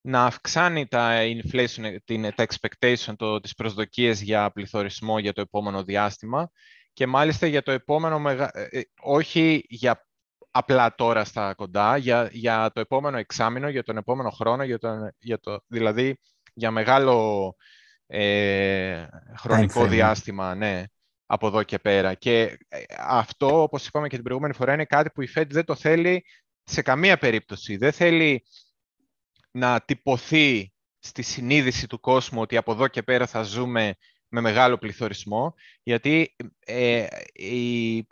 να 0.01 0.25
αυξάνει 0.25 0.87
τα 0.87 1.19
inflation, 1.21 1.95
την, 2.03 2.21
τα 2.35 2.45
expectation, 2.47 3.13
το, 3.15 3.39
τις 3.39 3.53
προσδοκίες 3.53 4.21
για 4.21 4.51
πληθωρισμό 4.51 5.19
για 5.19 5.33
το 5.33 5.41
επόμενο 5.41 5.83
διάστημα 5.83 6.51
και 6.93 7.07
μάλιστα 7.07 7.47
για 7.47 7.61
το 7.61 7.71
επόμενο, 7.71 8.29
ε, 8.29 8.49
ε, 8.69 8.81
όχι 9.01 9.63
για 9.69 10.07
απλά 10.51 10.95
τώρα 10.95 11.25
στα 11.25 11.53
κοντά, 11.53 11.97
για, 11.97 12.29
για 12.31 12.71
το 12.73 12.79
επόμενο 12.79 13.17
εξάμεινο, 13.17 13.69
για 13.69 13.83
τον 13.83 13.97
επόμενο 13.97 14.29
χρόνο, 14.29 14.63
για 14.63 14.77
το, 14.77 15.11
για 15.19 15.39
το, 15.39 15.59
δηλαδή 15.67 16.17
για 16.53 16.71
μεγάλο 16.71 17.55
ε, 18.07 19.05
χρονικό 19.37 19.85
διάστημα, 19.85 20.55
ναι, 20.55 20.83
από 21.25 21.47
εδώ 21.47 21.63
και 21.63 21.79
πέρα. 21.79 22.13
Και 22.13 22.57
ε, 22.67 22.83
αυτό, 22.97 23.61
όπως 23.61 23.87
είπαμε 23.87 24.07
και 24.07 24.15
την 24.15 24.23
προηγούμενη 24.23 24.53
φορά, 24.53 24.73
είναι 24.73 24.85
κάτι 24.85 25.09
που 25.09 25.21
η 25.21 25.29
Fed 25.35 25.47
δεν 25.49 25.65
το 25.65 25.75
θέλει 25.75 26.25
σε 26.63 26.81
καμία 26.81 27.17
περίπτωση. 27.17 27.77
Δεν 27.77 27.91
θέλει 27.91 28.43
να 29.51 29.81
τυπωθεί 29.81 30.73
στη 30.99 31.21
συνείδηση 31.21 31.87
του 31.87 31.99
κόσμου 31.99 32.41
ότι 32.41 32.57
από 32.57 32.71
εδώ 32.71 32.87
και 32.87 33.03
πέρα 33.03 33.27
θα 33.27 33.41
ζούμε 33.41 33.95
με 34.31 34.41
μεγάλο 34.41 34.77
πληθωρισμό, 34.77 35.53
γιατί 35.83 36.35
ε, 36.65 37.05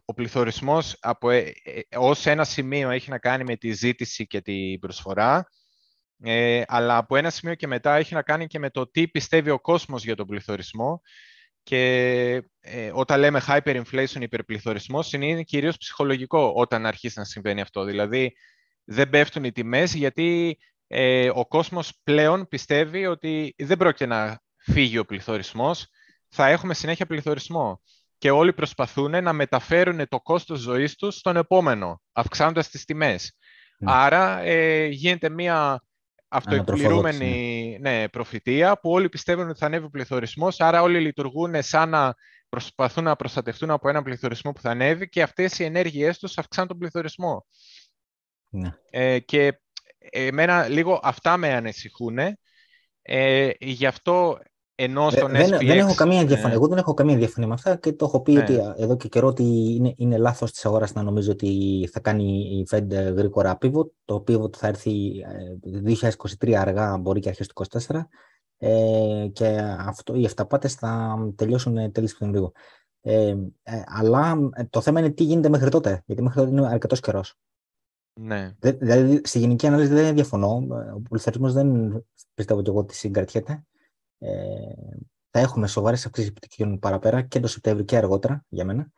ο 0.05 0.13
πληθωρισμός 0.13 0.97
από, 0.99 1.29
ε, 1.29 1.53
ε, 1.63 1.97
ως 1.97 2.25
ένα 2.25 2.43
σημείο 2.43 2.89
έχει 2.89 3.09
να 3.09 3.17
κάνει 3.17 3.43
με 3.43 3.55
τη 3.55 3.71
ζήτηση 3.71 4.27
και 4.27 4.41
την 4.41 4.79
προσφορά, 4.79 5.49
ε, 6.23 6.61
αλλά 6.67 6.97
από 6.97 7.15
ένα 7.15 7.29
σημείο 7.29 7.55
και 7.55 7.67
μετά 7.67 7.95
έχει 7.95 8.13
να 8.13 8.21
κάνει 8.21 8.47
και 8.47 8.59
με 8.59 8.69
το 8.69 8.91
τι 8.91 9.07
πιστεύει 9.07 9.49
ο 9.49 9.59
κόσμος 9.59 10.03
για 10.03 10.15
τον 10.15 10.27
πληθωρισμό 10.27 11.01
και 11.63 12.43
ε, 12.59 12.91
όταν 12.93 13.19
λέμε 13.19 13.41
hyperinflation, 13.47 14.19
υπερπληθωρισμός, 14.19 15.13
είναι 15.13 15.43
κυρίως 15.43 15.77
ψυχολογικό 15.77 16.53
όταν 16.55 16.85
αρχίσει 16.85 17.19
να 17.19 17.25
συμβαίνει 17.25 17.61
αυτό. 17.61 17.83
Δηλαδή, 17.83 18.33
δεν 18.83 19.09
πέφτουν 19.09 19.43
οι 19.43 19.51
τιμές 19.51 19.93
γιατί 19.93 20.57
ε, 20.87 21.29
ο 21.33 21.47
κόσμος 21.47 21.99
πλέον 22.03 22.47
πιστεύει 22.47 23.05
ότι 23.05 23.55
δεν 23.57 23.77
πρόκειται 23.77 24.05
να 24.05 24.41
φύγει 24.57 24.97
ο 24.97 25.05
πληθωρισμός, 25.05 25.87
θα 26.29 26.47
έχουμε 26.47 26.73
συνέχεια 26.73 27.05
πληθωρισμό. 27.05 27.81
Και 28.17 28.31
όλοι 28.31 28.53
προσπαθούν 28.53 29.23
να 29.23 29.33
μεταφέρουν 29.33 30.07
το 30.07 30.21
κόστος 30.21 30.59
ζωής 30.59 30.95
τους 30.95 31.15
στον 31.15 31.35
επόμενο, 31.35 32.01
αυξάνοντας 32.11 32.69
τις 32.69 32.85
τιμές. 32.85 33.37
Ναι. 33.79 33.91
Άρα 33.91 34.39
ε, 34.39 34.85
γίνεται 34.85 35.29
μια 35.29 35.83
αυτοεκπληρούμενη 36.27 37.77
ναι. 37.81 38.09
προφητεία 38.09 38.79
που 38.79 38.91
όλοι 38.91 39.09
πιστεύουν 39.09 39.49
ότι 39.49 39.59
θα 39.59 39.65
ανέβει 39.65 39.85
ο 39.85 39.89
πληθωρισμός, 39.89 40.59
άρα 40.59 40.81
όλοι 40.81 40.99
λειτουργούν 40.99 41.63
σαν 41.63 41.89
να 41.89 42.13
προσπαθούν 42.49 43.03
να 43.03 43.15
προστατευτούν 43.15 43.69
από 43.69 43.89
έναν 43.89 44.03
πληθωρισμό 44.03 44.51
που 44.51 44.61
θα 44.61 44.69
ανέβει 44.69 45.09
και 45.09 45.21
αυτές 45.21 45.59
οι 45.59 45.63
ενέργειές 45.63 46.19
τους 46.19 46.37
αυξάνουν 46.37 46.69
τον 46.69 46.77
πληθωρισμό. 46.77 47.45
Ναι. 48.49 48.75
Ε, 48.89 49.19
και 49.19 49.59
εμένα 50.09 50.67
λίγο 50.67 50.99
αυτά 51.03 51.37
με 51.37 51.53
ανησυχούν. 51.53 52.17
Ε, 53.01 53.49
γι' 53.59 53.85
αυτό 53.85 54.39
ενώ 54.81 55.09
στον 55.09 55.31
δεν, 55.31 55.53
SPX... 55.53 55.65
Δεν 55.65 55.77
έχω 55.77 55.93
καμία 55.93 56.25
διαφωνία. 56.25 56.55
Εγώ 56.55 56.67
δεν 56.67 56.77
έχω 56.77 56.93
καμία 56.93 57.15
διαφωνία 57.17 57.47
με 57.47 57.53
αυτά 57.53 57.75
και 57.75 57.93
το 57.93 58.05
έχω 58.05 58.21
πει 58.21 58.31
ναι. 58.31 58.41
ότι 58.41 58.59
εδώ 58.77 58.97
και 58.97 59.07
καιρό 59.07 59.27
ότι 59.27 59.43
είναι, 59.75 59.93
είναι 59.97 60.17
λάθος 60.17 60.51
της 60.51 60.65
αγοράς 60.65 60.93
να 60.93 61.03
νομίζω 61.03 61.31
ότι 61.31 61.89
θα 61.91 61.99
κάνει 61.99 62.23
η 62.39 62.67
Fed 62.71 62.87
γρήγορα 63.15 63.57
pivot. 63.61 63.87
Το 64.05 64.23
pivot 64.27 64.55
θα 64.55 64.67
έρθει 64.67 64.91
2023 65.85 66.47
ε, 66.47 66.57
αργά, 66.57 66.97
μπορεί 66.97 67.19
και 67.19 67.29
αρχές 67.29 67.47
του 67.47 67.65
2024. 67.87 68.01
Ε, 68.57 69.27
και 69.33 69.47
αυτό, 69.79 70.15
οι 70.15 70.25
αυταπάτες 70.25 70.73
θα 70.73 71.17
τελειώσουν 71.35 71.91
τέλη 71.91 72.07
Σεπτεμβρίου. 72.07 72.51
Ε, 73.01 73.35
ε, 73.63 73.81
αλλά 73.85 74.49
το 74.69 74.81
θέμα 74.81 74.99
είναι 74.99 75.09
τι 75.09 75.23
γίνεται 75.23 75.49
μέχρι 75.49 75.69
τότε, 75.69 76.03
γιατί 76.05 76.21
μέχρι 76.21 76.39
τότε 76.39 76.51
είναι 76.51 76.67
αρκετός 76.67 76.99
καιρός. 76.99 77.37
Ναι. 78.13 78.55
Δηλαδή, 78.59 79.21
στη 79.23 79.39
γενική 79.39 79.67
ανάλυση 79.67 79.93
δεν 79.93 80.13
διαφωνώ. 80.13 80.67
Ο 80.95 81.01
πληθωρισμό 81.09 81.51
δεν 81.51 82.01
πιστεύω 82.33 82.61
και 82.61 82.69
εγώ 82.69 82.79
ότι 82.79 82.95
συγκρατιέται. 82.95 83.63
Ε, 84.19 84.29
θα 85.31 85.39
έχουμε 85.39 85.67
σοβαρές 85.67 86.05
αυξήσεις 86.05 86.29
επιτυχιών 86.29 86.79
παραπέρα 86.79 87.21
και 87.21 87.39
το 87.39 87.47
Σεπτέμβριο 87.47 87.85
και 87.85 87.97
αργότερα 87.97 88.45
για 88.49 88.65
μένα. 88.65 88.91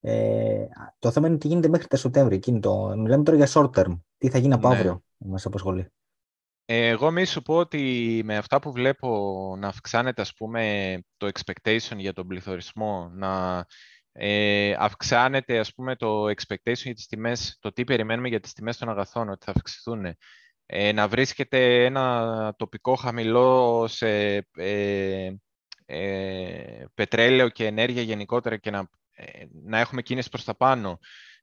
Ε, 0.00 0.66
το 0.98 1.10
θέμα 1.10 1.28
είναι 1.28 1.38
τι 1.38 1.48
γίνεται 1.48 1.68
μέχρι 1.68 1.86
το 1.86 1.96
Σεπτέμβριο. 1.96 2.60
το, 2.60 2.94
μιλάμε 2.96 3.24
τώρα 3.24 3.36
για 3.36 3.48
short 3.48 3.70
term. 3.70 4.00
Τι 4.18 4.28
θα 4.28 4.38
γίνει 4.38 4.54
από 4.54 4.68
ναι. 4.68 4.74
αύριο, 4.74 5.02
μας 5.16 5.46
απασχολεί. 5.46 5.92
Εγώ 6.64 7.10
μη 7.10 7.24
σου 7.24 7.42
πω 7.42 7.56
ότι 7.56 8.22
με 8.24 8.36
αυτά 8.36 8.58
που 8.58 8.72
βλέπω 8.72 9.54
να 9.58 9.68
αυξάνεται 9.68 10.20
ας 10.20 10.34
πούμε 10.34 10.94
το 11.16 11.28
expectation 11.32 11.96
για 11.96 12.12
τον 12.12 12.26
πληθωρισμό, 12.26 13.10
να 13.14 13.64
ε, 14.12 14.74
αυξάνεται 14.78 15.58
ας 15.58 15.74
πούμε 15.74 15.96
το 15.96 16.24
expectation 16.24 16.82
για 16.82 16.94
τις 16.94 17.06
τιμές, 17.06 17.56
το 17.60 17.72
τι 17.72 17.84
περιμένουμε 17.84 18.28
για 18.28 18.40
τις 18.40 18.52
τιμές 18.52 18.76
των 18.76 18.88
αγαθών, 18.88 19.28
ότι 19.28 19.44
θα 19.44 19.52
αυξηθούν, 19.56 20.16
ε, 20.72 20.92
να 20.92 21.08
βρίσκεται 21.08 21.84
ένα 21.84 22.54
τοπικό 22.56 22.94
χαμηλό 22.94 23.84
σε 23.88 24.34
ε, 24.56 25.30
ε, 25.86 26.84
πετρέλαιο 26.94 27.48
και 27.48 27.66
ενέργεια 27.66 28.02
γενικότερα 28.02 28.56
και 28.56 28.70
να, 28.70 28.88
ε, 29.12 29.44
να 29.64 29.78
έχουμε 29.78 30.02
κίνηση 30.02 30.28
προς 30.28 30.44
τα 30.44 30.56
πάνω, 30.56 30.98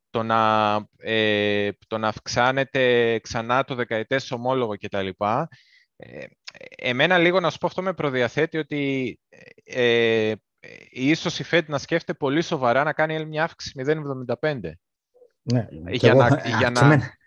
το 0.10 0.24
να, 0.24 0.76
ε, 0.98 1.70
το 1.88 1.98
να 1.98 2.08
αυξάνεται 2.08 3.20
ξανά 3.20 3.64
το 3.64 3.76
δεκαετές 3.76 4.32
ομόλογο 4.32 4.78
κτλ. 4.78 5.08
Ε, 5.96 6.26
εμένα 6.76 7.18
λίγο 7.18 7.40
να 7.40 7.50
σου 7.50 7.58
πω 7.58 7.68
αυτό 7.68 7.82
με 7.82 7.94
προδιαθέτει 7.94 8.58
ότι 8.58 9.20
ε, 9.64 10.34
ίσως 10.90 11.40
η 11.40 11.46
Fed 11.52 11.66
να 11.66 11.78
σκέφτεται 11.78 12.18
πολύ 12.18 12.42
σοβαρά 12.42 12.84
να 12.84 12.94
κάνει 12.94 13.26
μια 13.26 13.44
αύξηση 13.44 13.84
0,75. 14.40 14.60
Ναι, 15.42 15.68
για 15.90 16.14
να, 16.14 16.42
για 16.60 16.70
να, 16.70 16.94
ε, 16.94 17.18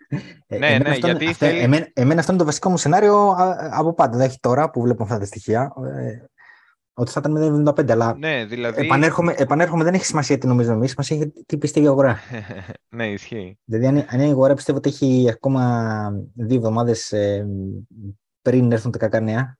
ναι, 0.47 0.57
ναι, 0.57 0.89
αυτό, 0.89 1.07
γιατί 1.07 1.25
αυτό, 1.25 1.45
θέλει... 1.45 1.59
εμένα, 1.59 1.87
εμένα, 1.93 2.19
αυτό 2.19 2.31
είναι 2.31 2.41
το 2.41 2.47
βασικό 2.47 2.69
μου 2.69 2.77
σενάριο 2.77 3.35
από 3.71 3.93
πάντα. 3.93 4.17
Δεν 4.17 4.27
έχει 4.27 4.39
τώρα 4.39 4.69
που 4.69 4.81
βλέπω 4.81 5.03
αυτά 5.03 5.19
τα 5.19 5.25
στοιχεία. 5.25 5.73
Ε, 5.97 6.25
ότι 6.93 7.11
θα 7.11 7.21
ήταν 7.25 7.65
0,75, 7.67 7.91
αλλά 7.91 8.15
ναι, 8.17 8.45
δηλαδή... 8.45 8.85
επανέρχομαι, 8.85 9.35
επανέρχομαι, 9.37 9.83
δεν 9.83 9.93
έχει 9.93 10.05
σημασία 10.05 10.37
τι 10.37 10.47
νομίζουμε 10.47 10.75
εμεί, 10.75 10.87
σημασία 10.87 11.17
έχει 11.17 11.31
τι 11.45 11.57
πιστεύει 11.57 11.85
η 11.85 11.89
αγορά. 11.89 12.19
ναι, 12.95 13.07
ισχύει. 13.07 13.59
Δηλαδή, 13.63 13.85
αν, 13.85 14.05
αν 14.09 14.19
η 14.19 14.29
αγορά 14.29 14.53
πιστεύω 14.53 14.77
ότι 14.77 14.89
έχει 14.89 15.29
ακόμα 15.29 16.13
δύο 16.33 16.57
εβδομάδες 16.57 17.11
ε, 17.11 17.47
πριν 18.41 18.71
έρθουν 18.71 18.91
τα 18.91 18.97
κακά 18.97 19.19
νέα, 19.19 19.59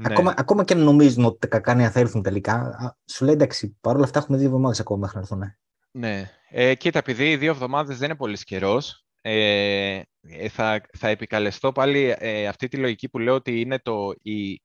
ναι. 0.00 0.12
Ακόμα, 0.12 0.34
ακόμα 0.36 0.64
και 0.64 0.72
αν 0.74 0.80
νομίζουν 0.80 1.24
ότι 1.24 1.38
τα 1.38 1.46
κακά 1.46 1.74
νέα 1.74 1.90
θα 1.90 2.00
έρθουν 2.00 2.22
τελικά, 2.22 2.78
σου 3.04 3.24
λέει 3.24 3.34
εντάξει, 3.34 3.76
παρόλα 3.80 4.04
αυτά 4.04 4.18
έχουμε 4.18 4.36
δύο 4.36 4.46
εβδομάδες 4.46 4.80
ακόμα 4.80 4.98
μέχρι 4.98 5.16
να 5.16 5.20
έρθουν. 5.20 5.56
Ναι. 5.92 6.30
Ε, 6.48 6.74
κοίτα, 6.74 6.98
επειδή 6.98 7.30
οι 7.30 7.36
δύο 7.36 7.50
εβδομάδες 7.50 7.98
δεν 7.98 8.08
είναι 8.08 8.18
πολύς 8.18 8.44
καιρός, 8.44 9.04
ε, 9.20 10.02
ε, 10.20 10.48
θα, 10.48 10.80
θα 10.98 11.08
επικαλεστώ 11.08 11.72
πάλι 11.72 12.14
ε, 12.18 12.46
αυτή 12.46 12.68
τη 12.68 12.76
λογική 12.76 13.08
που 13.08 13.18
λέω 13.18 13.34
ότι 13.34 13.60
είναι 13.60 13.78
το, 13.78 14.12
η, 14.22 14.62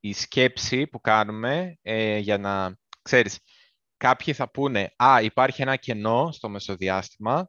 η 0.00 0.12
σκέψη 0.12 0.86
που 0.86 1.00
κάνουμε 1.00 1.78
ε, 1.82 2.18
για 2.18 2.38
να, 2.38 2.76
ξέρεις, 3.02 3.38
κάποιοι 3.96 4.34
θα 4.34 4.50
πούνε 4.50 4.94
«Α, 4.96 5.20
υπάρχει 5.22 5.62
ένα 5.62 5.76
κενό 5.76 6.32
στο 6.32 6.48
μεσοδιάστημα, 6.48 7.48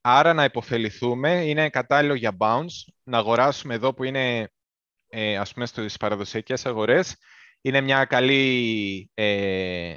άρα 0.00 0.34
να 0.34 0.44
υποφεληθούμε, 0.44 1.30
είναι 1.44 1.70
κατάλληλο 1.70 2.14
για 2.14 2.36
bounce, 2.38 2.92
να 3.02 3.18
αγοράσουμε 3.18 3.74
εδώ 3.74 3.94
που 3.94 4.04
είναι, 4.04 4.50
ε, 5.08 5.36
ας 5.38 5.52
πούμε, 5.52 5.66
στις 5.66 5.96
παραδοσιακές 5.96 6.66
αγορές, 6.66 7.16
είναι 7.60 7.80
μια 7.80 8.04
καλή 8.04 9.10
ε, 9.14 9.96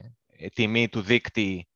τιμή 0.54 0.90
του 0.90 1.02
δίκτυ 1.02 1.69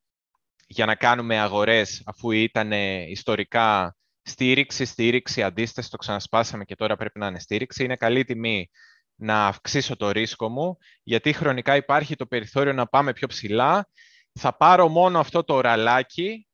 για 0.73 0.85
να 0.85 0.95
κάνουμε 0.95 1.39
αγορές 1.39 2.01
αφού 2.05 2.31
ήταν 2.31 2.71
ιστορικά 3.07 3.95
στήριξη, 4.21 4.85
στήριξη, 4.85 5.43
αντίσταση, 5.43 5.89
το 5.89 5.97
ξανασπάσαμε 5.97 6.63
και 6.63 6.75
τώρα 6.75 6.95
πρέπει 6.95 7.19
να 7.19 7.27
είναι 7.27 7.39
στήριξη. 7.39 7.83
Είναι 7.83 7.95
καλή 7.95 8.23
τιμή 8.23 8.69
να 9.15 9.47
αυξήσω 9.47 9.95
το 9.95 10.11
ρίσκο 10.11 10.49
μου, 10.49 10.77
γιατί 11.03 11.33
χρονικά 11.33 11.75
υπάρχει 11.75 12.15
το 12.15 12.25
περιθώριο 12.25 12.73
να 12.73 12.87
πάμε 12.87 13.13
πιο 13.13 13.27
ψηλά. 13.27 13.87
Θα 14.39 14.57
πάρω 14.57 14.87
μόνο 14.87 15.19
αυτό 15.19 15.43
το 15.43 15.61
ραλάκι 15.61 16.47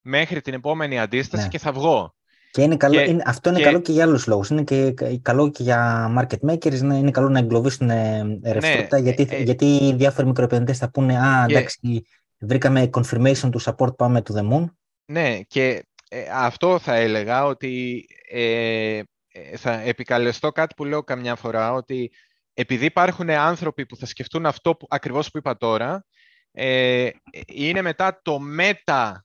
μέχρι 0.00 0.40
την 0.40 0.54
επόμενη 0.54 0.98
αντίσταση 0.98 1.42
ναι. 1.42 1.48
και 1.48 1.58
θα 1.58 1.72
βγω. 1.72 2.14
Και, 2.50 2.62
είναι 2.62 2.76
καλό, 2.76 3.00
είναι, 3.00 3.22
αυτό 3.26 3.50
είναι 3.50 3.60
καλό 3.60 3.80
και 3.80 3.92
για 3.92 4.04
άλλους 4.04 4.26
λόγους. 4.26 4.48
Είναι 4.48 4.62
και 4.62 4.94
καλό 5.22 5.50
και 5.50 5.62
για 5.62 6.10
market 6.18 6.50
makers, 6.50 6.78
είναι, 6.78 6.96
είναι 6.96 7.10
καλό 7.10 7.28
να 7.28 7.38
εγκλωβίσουν 7.38 7.90
ε, 7.90 8.38
ρευστότητα, 8.44 9.00
ναι, 9.00 9.02
γιατί, 9.02 9.28
ε, 9.30 9.42
γιατί 9.42 9.64
οι 9.64 9.94
διάφοροι 9.94 10.26
μικροεπενδυτές 10.26 10.78
θα 10.78 10.90
πούνε 10.90 11.18
«Α, 11.18 11.44
εντάξει, 11.48 12.06
βρήκαμε 12.42 12.90
confirmation 12.94 13.48
του 13.50 13.62
support, 13.62 13.96
πάμε 13.96 14.22
to 14.24 14.32
the 14.32 14.52
moon. 14.52 14.64
Ναι, 15.04 15.40
και 15.42 15.86
ε, 16.08 16.28
αυτό 16.32 16.78
θα 16.78 16.94
έλεγα 16.94 17.44
ότι 17.44 18.04
ε, 18.30 19.02
ε, 19.32 19.56
θα 19.56 19.80
επικαλεστώ 19.80 20.52
κάτι 20.52 20.74
που 20.74 20.84
λέω 20.84 21.02
καμιά 21.02 21.34
φορά, 21.34 21.72
ότι 21.72 22.12
επειδή 22.54 22.84
υπάρχουν 22.84 23.30
άνθρωποι 23.30 23.86
που 23.86 23.96
θα 23.96 24.06
σκεφτούν 24.06 24.46
αυτό 24.46 24.76
που, 24.76 24.86
ακριβώς 24.90 25.30
που 25.30 25.38
είπα 25.38 25.56
τώρα, 25.56 26.06
ε, 26.52 27.10
είναι 27.46 27.82
μετά 27.82 28.20
το 28.22 28.38
μετα 28.38 29.24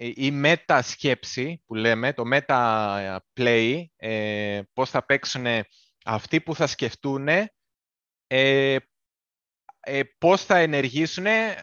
η 0.00 0.30
μετα 0.30 0.82
σκέψη 0.82 1.62
που 1.66 1.74
λέμε, 1.74 2.12
το 2.12 2.24
μετα 2.24 3.24
play, 3.40 3.84
ε, 3.96 4.60
πώς 4.72 4.90
θα 4.90 5.04
παίξουν 5.04 5.46
αυτοί 6.04 6.40
που 6.40 6.54
θα 6.54 6.66
σκεφτούν, 6.66 7.28
ε, 8.26 8.76
ε, 9.88 10.00
πώς 10.18 10.44
θα 10.44 10.56
ενεργήσουν 10.56 11.26
ε, 11.26 11.54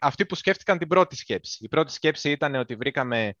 αυτοί 0.00 0.26
που 0.26 0.34
σκέφτηκαν 0.34 0.78
την 0.78 0.88
πρώτη 0.88 1.16
σκέψη. 1.16 1.58
Η 1.64 1.68
πρώτη 1.68 1.92
σκέψη 1.92 2.30
ήταν 2.30 2.54
ότι 2.54 2.74
βρήκαμε 2.74 3.34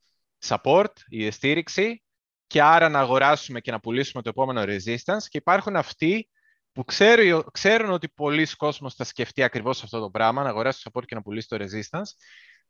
support, 0.46 0.92
η 1.08 1.30
στήριξη, 1.30 2.02
και 2.46 2.62
άρα 2.62 2.88
να 2.88 2.98
αγοράσουμε 2.98 3.60
και 3.60 3.70
να 3.70 3.80
πουλήσουμε 3.80 4.22
το 4.22 4.28
επόμενο 4.28 4.62
resistance 4.62 5.22
και 5.28 5.38
υπάρχουν 5.38 5.76
αυτοί 5.76 6.28
που 6.72 6.84
ξέρουν, 6.84 7.44
ξέρουν 7.52 7.90
ότι 7.90 8.08
πολλοί 8.08 8.46
κόσμος 8.56 8.94
θα 8.94 9.04
σκεφτεί 9.04 9.42
ακριβώς 9.42 9.82
αυτό 9.82 10.00
το 10.00 10.10
πράγμα, 10.10 10.42
να 10.42 10.48
αγοράσει 10.48 10.82
το 10.82 10.90
support 10.90 11.04
και 11.04 11.14
να 11.14 11.22
πουλήσει 11.22 11.48
το 11.48 11.56
resistance. 11.60 12.10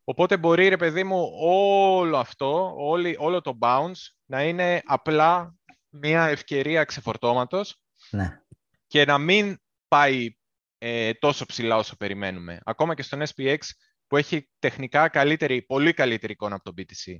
Οπότε 0.05 0.37
μπορεί, 0.37 0.69
ρε 0.69 0.77
παιδί 0.77 1.05
μου, 1.05 1.31
όλο 1.41 2.17
αυτό, 2.17 2.75
όλη, 2.77 3.17
όλο 3.19 3.41
το 3.41 3.59
bounce 3.61 4.13
να 4.25 4.43
είναι 4.43 4.83
απλά 4.85 5.55
μια 5.89 6.27
ευκαιρία 6.27 6.85
ξεφορτώματος 6.85 7.83
ναι. 8.11 8.41
και 8.87 9.05
να 9.05 9.19
μην 9.19 9.57
πάει 9.89 10.38
ε, 10.79 11.13
τόσο 11.13 11.47
ψηλά 11.47 11.77
όσο 11.77 11.97
περιμένουμε. 11.97 12.61
Ακόμα 12.65 12.95
και 12.95 13.03
στον 13.03 13.23
SPX 13.35 13.59
που 14.07 14.17
έχει 14.17 14.51
τεχνικά 14.59 15.09
καλύτερη, 15.09 15.63
πολύ 15.63 15.93
καλύτερη 15.93 16.33
εικόνα 16.33 16.55
από 16.55 16.65
το 16.65 16.73
BTC. 16.77 17.17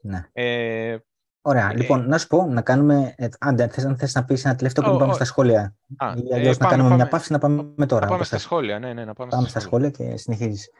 Ναι. 0.00 0.28
Ε, 0.32 0.96
Ωραία. 1.42 1.70
Ε, 1.70 1.76
λοιπόν, 1.76 2.08
να 2.08 2.18
σου 2.18 2.26
πω 2.26 2.46
να 2.46 2.62
κάνουμε. 2.62 3.14
Ε, 3.16 3.28
αν 3.38 3.56
θες, 3.56 3.84
αν 3.84 3.96
θες 3.96 4.14
να 4.14 4.24
πεις 4.24 4.44
ένα 4.44 4.54
τελευταίο 4.54 4.84
πριν 4.84 4.98
πάμε 4.98 5.12
στα 5.12 5.24
σχόλια. 5.24 5.76
Α, 5.96 6.12
ή 6.16 6.34
αλλιώς 6.34 6.56
ε, 6.56 6.62
να 6.62 6.68
κάνουμε 6.68 6.94
μια 6.94 7.08
παύση 7.08 7.32
να 7.32 7.38
πάμε 7.38 7.86
τώρα. 7.86 8.04
Να 8.04 8.10
πάμε 8.10 8.24
στα 8.24 8.38
σχόλια. 8.38 8.78
Ναι, 8.78 8.92
ναι, 8.92 9.04
να 9.04 9.12
πάμε, 9.12 9.30
πάμε 9.30 9.48
στα 9.48 9.60
σχόλια 9.60 9.90
και 9.90 10.16
συνεχίζεις. 10.16 10.70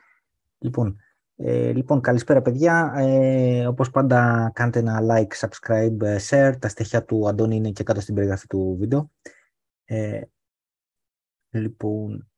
Λοιπόν, 0.59 0.97
ε, 1.37 1.73
λοιπόν, 1.73 2.01
καλησπέρα 2.01 2.43
παιδιά. 2.43 2.93
Ε, 2.97 3.67
όπως 3.67 3.91
πάντα 3.91 4.51
κάντε 4.55 4.79
ένα 4.79 5.01
like, 5.11 5.49
subscribe, 5.49 6.19
share. 6.29 6.55
Τα 6.59 6.69
στοιχεία 6.69 7.05
του 7.05 7.29
Αντώνη 7.29 7.57
είναι 7.57 7.71
και 7.71 7.83
κάτω 7.83 8.01
στην 8.01 8.15
περιγραφή 8.15 8.47
του 8.47 8.77
βίντεο. 8.81 9.11
Ε, 9.85 10.21
λοιπόν, 11.51 12.31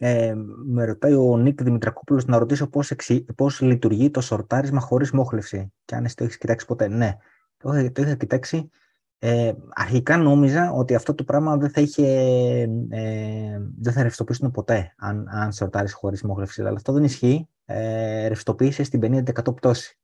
ε, 0.00 0.34
με 0.64 0.84
ρωτάει 0.84 1.14
ο 1.14 1.36
Νίκ 1.36 1.62
Δημητρακόπουλος 1.62 2.24
να 2.24 2.38
ρωτήσω 2.38 2.68
πώς, 2.68 2.90
εξι... 2.90 3.24
πώς 3.34 3.60
λειτουργεί 3.60 4.10
το 4.10 4.20
σορτάρισμα 4.20 4.80
χωρίς 4.80 5.10
μόχλευση. 5.10 5.72
Και 5.84 5.94
αν 5.94 6.04
εσύ 6.04 6.16
το 6.16 6.24
έχεις 6.24 6.38
κοιτάξει 6.38 6.66
ποτέ. 6.66 6.88
Ναι, 6.88 7.16
το, 7.56 7.72
είχα, 7.72 7.92
το 7.92 8.02
είχα 8.02 8.14
κοιτάξει. 8.14 8.70
Ε, 9.18 9.52
αρχικά 9.68 10.16
νόμιζα 10.16 10.72
ότι 10.72 10.94
αυτό 10.94 11.14
το 11.14 11.24
πράγμα 11.24 11.56
δεν 11.56 11.70
θα, 11.70 11.80
είχε, 11.80 12.06
ε, 12.88 13.58
δεν 13.78 13.92
θα 13.92 14.02
ρευστοποιήσουν 14.02 14.50
ποτέ 14.50 14.94
αν, 14.96 15.28
αν 15.28 15.52
σορτάρεις 15.52 15.92
χωρίς 15.92 16.22
μόχλευση. 16.22 16.60
Αλλά 16.60 16.76
αυτό 16.76 16.92
δεν 16.92 17.04
ισχύει. 17.04 17.48
Ε, 17.64 18.26
ρευστοποίησες 18.28 18.86
στην 18.86 19.00
50% 19.02 19.54
πτώση. 19.54 19.98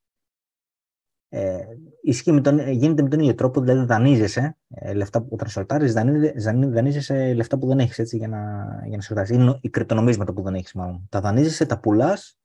Ε, 1.37 1.65
ισχύει 2.03 2.33
με 2.33 2.41
τον, 2.41 2.69
γίνεται 2.71 3.03
με 3.03 3.09
τον 3.09 3.21
ίδιο 3.21 3.35
τρόπο, 3.35 3.61
δηλαδή 3.61 3.87
δανείζεσαι 3.87 4.57
ε, 4.69 4.93
λεφτά 4.93 5.23
που 5.23 5.29
όταν 5.31 5.49
σορτάρεις, 5.49 5.93
δανείζεσαι 5.93 7.35
λεφτά 7.35 7.59
που 7.59 7.67
δεν 7.67 7.79
έχεις 7.79 7.99
έτσι, 7.99 8.17
για 8.17 8.29
να, 8.29 8.39
για 8.87 8.97
να 8.97 9.03
σορτάρεις. 9.03 9.31
Είναι 9.31 9.59
η 9.61 9.71
κρυπτονομίσματα 9.71 10.33
που 10.33 10.43
δεν 10.43 10.55
έχεις 10.55 10.73
μάλλον. 10.73 11.07
Τα 11.11 11.21
δανείζεσαι, 11.21 11.67
τα 11.67 11.81
πουλάς 11.81 12.39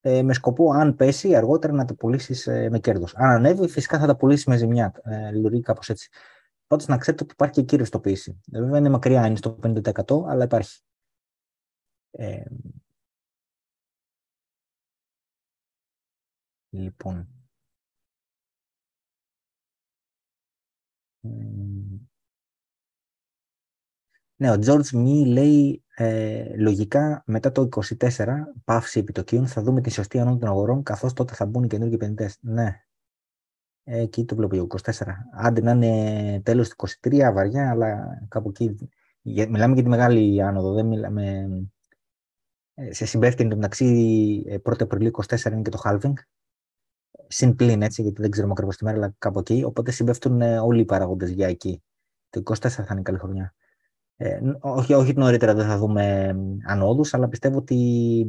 ε, 0.00 0.22
με 0.22 0.32
σκοπό 0.32 0.72
αν 0.72 0.96
πέσει 0.96 1.34
αργότερα 1.34 1.72
να 1.72 1.84
τα 1.84 1.94
πουλήσεις 1.94 2.46
ε, 2.46 2.68
με 2.70 2.78
κέρδος. 2.78 3.14
Αν 3.16 3.30
ανέβει 3.30 3.68
φυσικά 3.68 3.98
θα 3.98 4.06
τα 4.06 4.16
πουλήσεις 4.16 4.46
με 4.46 4.56
ζημιά. 4.56 4.92
Ε, 5.04 5.30
λειτουργεί 5.30 5.60
κάπως 5.60 5.88
έτσι. 5.88 6.08
Πάντως 6.66 6.86
να 6.86 6.98
ξέρετε 6.98 7.22
ότι 7.22 7.32
υπάρχει 7.32 7.54
και 7.54 7.60
εκεί 7.60 7.76
ρευστοποίηση. 7.76 8.40
Ε, 8.52 8.60
βέβαια 8.60 8.78
είναι 8.78 8.88
μακριά, 8.88 9.26
είναι 9.26 9.36
στο 9.36 9.58
50% 9.62 10.24
αλλά 10.26 10.44
υπάρχει. 10.44 10.82
Ε, 12.10 12.42
λοιπόν, 16.70 17.28
Ναι, 24.36 24.50
ο 24.50 24.54
George 24.66 24.90
Μη 24.92 25.26
λέει 25.26 25.84
ε, 25.94 26.56
λογικά 26.56 27.22
μετά 27.26 27.52
το 27.52 27.68
24 28.00 28.26
πάυση 28.64 28.98
επιτοκίων 28.98 29.46
θα 29.46 29.62
δούμε 29.62 29.80
τη 29.80 29.90
σωστή 29.90 30.18
ανώδη 30.18 30.38
των 30.38 30.48
αγορών 30.48 30.82
καθώς 30.82 31.12
τότε 31.12 31.34
θα 31.34 31.46
μπουν 31.46 31.64
οι 31.64 31.66
καινούργιοι 31.66 31.94
επενδυτές. 32.00 32.38
Ναι, 32.40 32.84
ε, 33.84 34.00
εκεί 34.00 34.24
το 34.24 34.36
βλέπω 34.36 34.66
24. 34.82 34.90
Άντε 35.32 35.60
να 35.60 35.70
είναι 35.70 36.40
τέλος 36.40 36.68
του 36.68 36.88
23 37.02 37.30
βαριά, 37.34 37.70
αλλά 37.70 38.18
κάπου 38.28 38.48
εκεί 38.48 38.90
μιλάμε 39.22 39.74
για 39.74 39.82
τη 39.82 39.88
μεγάλη 39.88 40.42
άνοδο, 40.42 40.72
δεν 40.72 40.86
μιλάμε... 40.86 41.48
Ε, 42.74 42.92
σε 42.92 43.06
συμπέφτει 43.06 43.46
μεταξύ 43.46 44.60
1 44.64 44.80
Απριλίου 44.80 45.10
24 45.26 45.44
είναι 45.44 45.62
και 45.62 45.70
το 45.70 45.80
halving 45.84 46.12
συν 47.34 47.54
πλήν, 47.54 47.82
έτσι, 47.82 48.02
γιατί 48.02 48.20
δεν 48.20 48.30
ξέρουμε 48.30 48.52
ακριβώς 48.52 48.76
τη 48.76 48.84
μέρα, 48.84 48.96
αλλά 48.96 49.14
κάπου 49.18 49.38
εκεί. 49.38 49.62
Οπότε 49.64 49.90
συμπέφτουν 49.90 50.40
ε, 50.40 50.58
όλοι 50.58 50.80
οι 50.80 50.84
παράγοντε 50.84 51.26
για 51.26 51.48
εκεί. 51.48 51.82
Το 52.30 52.42
24 52.44 52.68
θα 52.68 52.88
είναι 52.90 53.02
καλή 53.02 53.18
χρονιά. 53.18 53.54
Ε, 54.16 54.40
όχι, 54.60 54.94
όχι 54.94 55.12
νωρίτερα 55.12 55.54
δεν 55.54 55.66
θα 55.66 55.78
δούμε 55.78 56.34
ανόδους, 56.66 57.14
αλλά 57.14 57.28
πιστεύω 57.28 57.58
ότι 57.58 58.26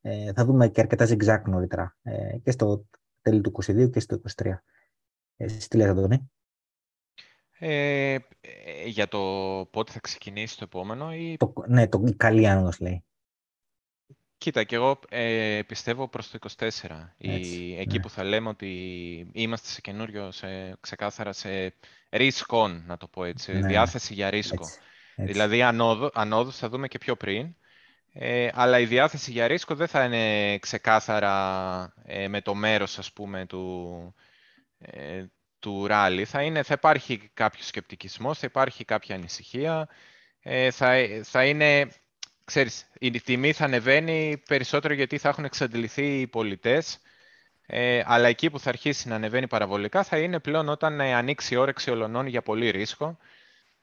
ε, 0.00 0.32
θα 0.32 0.44
δούμε 0.44 0.68
και 0.68 0.80
αρκετά 0.80 1.06
zigzag 1.08 1.42
νωρίτερα. 1.46 1.96
Ε, 2.02 2.38
και 2.38 2.50
στο 2.50 2.86
τέλη 3.22 3.40
του 3.40 3.52
22 3.64 3.90
και 3.90 4.00
στο 4.00 4.20
23. 4.36 4.44
Ε, 5.36 5.46
τι 5.46 5.76
λέτε, 5.76 5.90
Αντώνη; 5.90 6.30
Ε, 7.58 8.16
για 8.86 9.08
το 9.08 9.18
πότε 9.70 9.92
θα 9.92 10.00
ξεκινήσει 10.00 10.56
το 10.56 10.64
επόμενο 10.64 11.14
ή... 11.14 11.36
Το, 11.36 11.52
ναι, 11.68 11.88
το, 11.88 12.02
η 12.06 12.14
καλή 12.14 12.48
άνοδος 12.48 12.80
λέει. 12.80 13.04
Κοίτα, 14.44 14.64
και 14.64 14.74
εγώ 14.74 15.00
ε, 15.08 15.60
πιστεύω 15.66 16.08
προς 16.08 16.30
το 16.30 16.38
24. 16.58 16.68
η, 17.16 17.76
εκεί 17.78 17.96
ναι. 17.96 18.02
που 18.02 18.10
θα 18.10 18.24
λέμε 18.24 18.48
ότι 18.48 18.68
είμαστε 19.32 19.68
σε 19.68 19.80
καινούριο, 19.80 20.30
σε, 20.30 20.76
ξεκάθαρα 20.80 21.32
σε 21.32 21.74
risk 22.10 22.46
on, 22.46 22.82
να 22.86 22.96
το 22.96 23.06
πω 23.06 23.24
έτσι, 23.24 23.52
ναι. 23.52 23.66
διάθεση 23.66 24.14
για 24.14 24.30
ρίσκο. 24.30 24.66
Δηλαδή, 25.16 25.62
ανόδου, 25.62 26.10
ανόδους 26.14 26.56
θα 26.56 26.68
δούμε 26.68 26.88
και 26.88 26.98
πιο 26.98 27.16
πριν, 27.16 27.56
ε, 28.12 28.48
αλλά 28.52 28.78
η 28.78 28.86
διάθεση 28.86 29.30
για 29.30 29.46
ρίσκο 29.46 29.74
δεν 29.74 29.88
θα 29.88 30.04
είναι 30.04 30.58
ξεκάθαρα 30.58 31.94
ε, 32.04 32.28
με 32.28 32.40
το 32.40 32.54
μέρος, 32.54 32.98
ας 32.98 33.12
πούμε, 33.12 33.46
του, 33.46 34.14
ε, 34.78 35.24
του 35.58 35.86
ράλι. 35.86 36.24
Θα, 36.24 36.42
είναι, 36.42 36.62
θα 36.62 36.74
υπάρχει 36.74 37.30
κάποιος 37.34 37.66
σκεπτικισμός, 37.66 38.38
θα 38.38 38.46
υπάρχει 38.46 38.84
κάποια 38.84 39.14
ανησυχία, 39.14 39.88
ε, 40.40 40.70
θα, 40.70 40.94
θα 41.22 41.44
είναι 41.44 41.88
ξέρεις, 42.44 42.86
η 42.98 43.20
τιμή 43.20 43.52
θα 43.52 43.64
ανεβαίνει 43.64 44.42
περισσότερο 44.48 44.94
γιατί 44.94 45.18
θα 45.18 45.28
έχουν 45.28 45.44
εξαντληθεί 45.44 46.20
οι 46.20 46.26
πολιτές, 46.26 46.98
ε, 47.66 48.02
αλλά 48.06 48.28
εκεί 48.28 48.50
που 48.50 48.60
θα 48.60 48.68
αρχίσει 48.68 49.08
να 49.08 49.14
ανεβαίνει 49.14 49.46
παραβολικά 49.46 50.02
θα 50.02 50.18
είναι 50.18 50.38
πλέον 50.38 50.68
όταν 50.68 51.00
ε, 51.00 51.14
ανοίξει 51.14 51.54
η 51.54 51.56
όρεξη 51.56 51.90
ολονών 51.90 52.26
για 52.26 52.42
πολύ 52.42 52.70
ρίσκο 52.70 53.18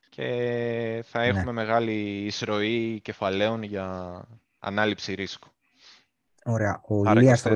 και 0.09 1.03
θα 1.07 1.19
ναι. 1.19 1.25
έχουμε 1.25 1.51
μεγάλη 1.51 2.25
εισρωή 2.25 2.99
κεφαλαίων 3.03 3.63
για 3.63 4.21
ανάληψη 4.59 5.13
ρίσκου. 5.13 5.47
Ωραία. 6.45 6.81
Ο 6.87 7.09
Άρα 7.09 7.19
Ηλίας, 7.19 7.43
24. 7.47 7.53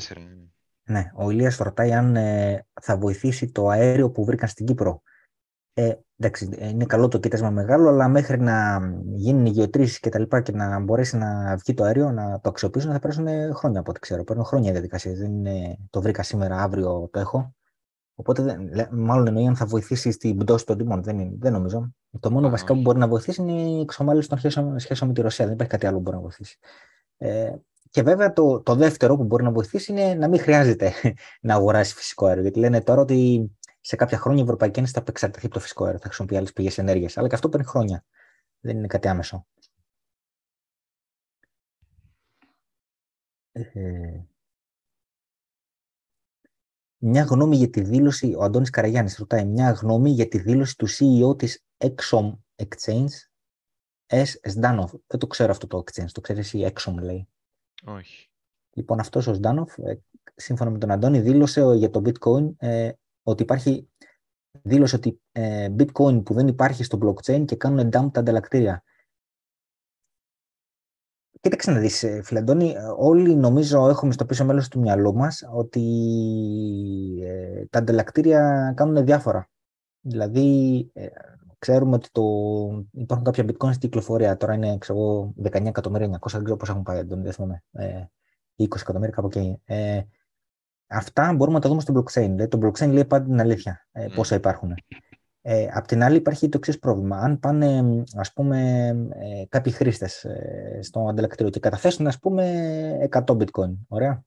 Ναι, 0.84 1.12
ο 1.16 1.30
Ηλίας 1.30 1.58
ρωτάει 1.58 1.94
αν 1.94 2.16
ε, 2.16 2.66
θα 2.82 2.98
βοηθήσει 2.98 3.52
το 3.52 3.70
αέριο 3.70 4.10
που 4.10 4.26
βρήκαν 4.26 4.50
στην 4.50 4.66
Κύπρο. 4.66 5.02
Ε, 5.78 5.94
εντάξει, 6.18 6.50
είναι 6.60 6.86
καλό 6.86 7.08
το 7.08 7.18
κοίτασμα 7.18 7.50
μεγάλο, 7.50 7.90
αλλά 7.90 8.08
μέχρι 8.08 8.40
να 8.40 8.80
γίνουν 9.16 9.46
οι 9.46 9.50
γεωτρήσεις 9.50 10.00
και 10.00 10.10
τα 10.10 10.20
λοιπά 10.20 10.42
και 10.42 10.52
να 10.52 10.80
μπορέσει 10.80 11.18
να 11.18 11.56
βγει 11.56 11.74
το 11.74 11.84
αέριο, 11.84 12.12
να 12.12 12.40
το 12.40 12.50
αξιοποιήσουν, 12.50 12.92
θα 12.92 13.00
περάσουν 13.00 13.28
χρόνια 13.54 13.80
από 13.80 13.90
ό,τι 13.90 14.00
ξέρω. 14.00 14.24
Παίρνουν 14.24 14.46
χρόνια 14.46 14.70
οι 14.70 14.72
διαδικασίες. 14.72 15.20
Δεν 15.20 15.32
είναι 15.32 15.78
το 15.90 16.02
βρήκα 16.02 16.24
σήμερα, 16.24 16.62
αύριο 16.62 17.10
το 17.12 17.20
έχω. 17.20 17.56
Οπότε, 18.16 18.42
δεν, 18.44 18.90
μάλλον 18.92 19.28
εννοεί 19.28 19.48
αν 19.48 19.56
θα 19.56 19.66
βοηθήσει 19.66 20.12
στην 20.12 20.38
πτώση 20.38 20.66
των 20.66 20.78
τιμών. 20.78 21.04
Δεν, 21.04 21.40
δεν 21.40 21.52
νομίζω. 21.52 21.94
Το 22.20 22.32
μόνο 22.32 22.50
βασικά 22.50 22.74
που 22.74 22.82
μπορεί 22.82 22.98
να 22.98 23.08
βοηθήσει 23.08 23.42
είναι 23.42 23.62
η 23.62 23.80
εξομάλυνση 23.80 24.30
των 24.30 24.38
σχέσεων, 24.38 24.80
σχέσεων 24.80 25.10
με 25.10 25.16
τη 25.16 25.22
Ρωσία. 25.22 25.46
Δεν 25.46 25.54
υπάρχει 25.54 25.72
κάτι 25.72 25.88
άλλο 25.88 25.96
που 25.96 26.02
μπορεί 26.02 26.16
να 26.16 26.22
βοηθήσει. 26.22 26.58
Ε, 27.18 27.54
και 27.90 28.04
βέβαια 28.04 28.34
το, 28.34 28.62
το 28.62 28.76
δεύτερο 28.76 29.16
που 29.16 29.24
μπορεί 29.24 29.44
να 29.44 29.52
βοηθήσει 29.52 29.92
είναι 29.92 30.14
να 30.14 30.28
μην 30.28 30.40
χρειάζεται 30.40 30.94
να 31.42 31.54
αγοράσει 31.54 31.96
φυσικό 31.96 32.26
αέριο. 32.26 32.42
Γιατί 32.42 32.60
λένε 32.60 32.82
τώρα 32.82 33.02
ότι 33.02 33.52
σε 33.86 33.96
κάποια 33.96 34.18
χρόνια 34.18 34.40
η 34.40 34.44
Ευρωπαϊκή 34.44 34.78
Ένωση 34.78 34.94
θα 34.94 35.00
απεξαρτηθεί 35.00 35.46
από 35.46 35.56
το 35.56 35.60
φυσικό 35.60 35.84
αέριο, 35.84 36.00
θα 36.00 36.06
χρησιμοποιεί 36.06 36.38
άλλες 36.38 36.54
πηγές 36.54 36.78
ενέργειας. 36.78 37.18
Αλλά 37.18 37.28
και 37.28 37.36
αυτό 37.36 37.50
παίρνει 37.50 37.66
χρόνια. 37.66 38.06
Δεν 38.60 38.78
είναι 38.78 38.88
κάτι 38.88 39.08
άμεσο. 39.08 39.48
Ε, 43.52 44.24
μια 46.98 47.24
γνώμη 47.24 47.56
για 47.56 47.70
τη 47.70 47.82
δήλωση, 47.82 48.34
ο 48.38 48.44
Αντώνης 48.44 48.70
Καραγιάννης 48.70 49.18
ρωτάει, 49.18 49.46
μια 49.46 49.72
γνώμη 49.72 50.10
για 50.10 50.28
τη 50.28 50.38
δήλωση 50.38 50.78
του 50.78 50.88
CEO 50.90 51.38
της 51.38 51.66
Exxon 51.78 52.38
Exchange, 52.56 53.14
S. 54.06 54.26
Σντάνοφ. 54.44 54.92
Δεν 55.08 55.20
το 55.20 55.28
ξέρω 55.28 55.52
αυτό 55.52 55.68
το 55.68 55.84
exchange, 55.86 56.12
το 56.12 56.22
ξέρεις 56.22 56.54
η 56.54 56.72
Exxon 56.74 56.96
λέει. 57.02 57.28
Όχι. 57.86 58.30
Λοιπόν, 58.70 59.00
αυτός 59.00 59.28
ο 59.28 59.34
Σντάνοφ, 59.34 59.78
ε, 59.78 60.02
σύμφωνα 60.36 60.70
με 60.70 60.78
τον 60.78 60.92
Αντώνη, 60.92 61.20
δήλωσε 61.20 61.62
για 61.76 61.90
το 61.90 62.02
bitcoin 62.06 62.56
ε, 62.58 62.92
ότι 63.26 63.44
υπάρχει 63.44 63.90
δήλωσε 64.62 64.96
ότι 64.96 65.22
ε, 65.32 65.70
bitcoin 65.80 66.24
που 66.26 66.34
δεν 66.34 66.48
υπάρχει 66.48 66.84
στο 66.84 66.98
blockchain 67.02 67.46
και 67.46 67.56
κάνουν 67.56 67.88
dump 67.88 68.10
τα 68.12 68.20
ανταλλακτήρια. 68.20 68.84
Κοίταξε 71.42 71.72
να 71.72 71.80
δεις, 71.80 72.04
ε, 72.04 72.22
Φιλαντώνη, 72.24 72.76
όλοι 72.98 73.36
νομίζω 73.36 73.90
έχουμε 73.90 74.12
στο 74.12 74.26
πίσω 74.26 74.46
μέλος 74.46 74.68
του 74.68 74.80
μυαλού 74.80 75.14
μας 75.14 75.44
ότι 75.52 75.82
ε, 77.24 77.66
τα 77.66 77.80
ανταλλακτήρια 77.80 78.74
κάνουν 78.76 79.06
διάφορα. 79.06 79.50
Δηλαδή, 80.00 80.90
ε, 80.94 81.08
ξέρουμε 81.60 81.96
ότι 81.96 82.10
το, 82.12 82.24
υπάρχουν 82.92 83.26
κάποια 83.26 83.44
bitcoin 83.44 83.70
στην 83.70 83.80
κυκλοφορία. 83.80 84.38
Τώρα 84.38 84.54
είναι, 84.54 84.78
ξέρω 84.78 85.34
19 85.44 85.66
εκατομμύρια, 85.66 86.08
900, 86.08 86.32
δεν 86.32 86.44
ξέρω 86.44 86.58
πώς 86.58 86.70
έχουν 86.70 86.84
πάει, 86.84 87.04
δεν 87.04 87.34
θυμάμαι. 87.34 87.64
Ε, 87.72 88.04
20 88.58 88.66
εκατομμύρια 88.76 89.14
κάπου 89.16 89.28
εκεί. 89.28 89.62
Ε, 90.88 90.96
αυτά 90.96 91.34
μπορούμε 91.34 91.56
να 91.56 91.62
τα 91.62 91.70
δούμε 91.70 91.82
στο 91.82 91.94
blockchain. 91.94 92.30
Δηλαδή, 92.30 92.48
το 92.48 92.60
blockchain 92.62 92.90
λέει 92.90 93.06
πάντα 93.06 93.26
την 93.26 93.40
αλήθεια, 93.40 93.88
ε, 93.92 94.08
πόσα 94.16 94.36
υπάρχουν. 94.36 94.74
Ε, 95.48 95.68
απ' 95.74 95.86
την 95.86 96.04
άλλη 96.04 96.18
υπάρχει 96.18 96.50
το 96.50 96.58
εξής 96.58 96.80
πρόβλημα. 96.80 97.18
Αν 97.18 97.40
πάνε 97.40 97.84
ας 98.16 98.34
πούμε, 98.34 98.88
ε, 99.10 99.46
κάποιοι 99.50 99.72
χρήστες 99.74 100.24
ε, 100.24 100.80
στο 100.82 101.08
ανταλλακτήριο 101.08 101.52
και 101.52 101.60
καταθέσουν 101.60 102.08
ας 102.08 102.20
πούμε 102.20 103.08
100 103.12 103.38
bitcoin, 103.38 103.78
ωραία. 103.88 104.24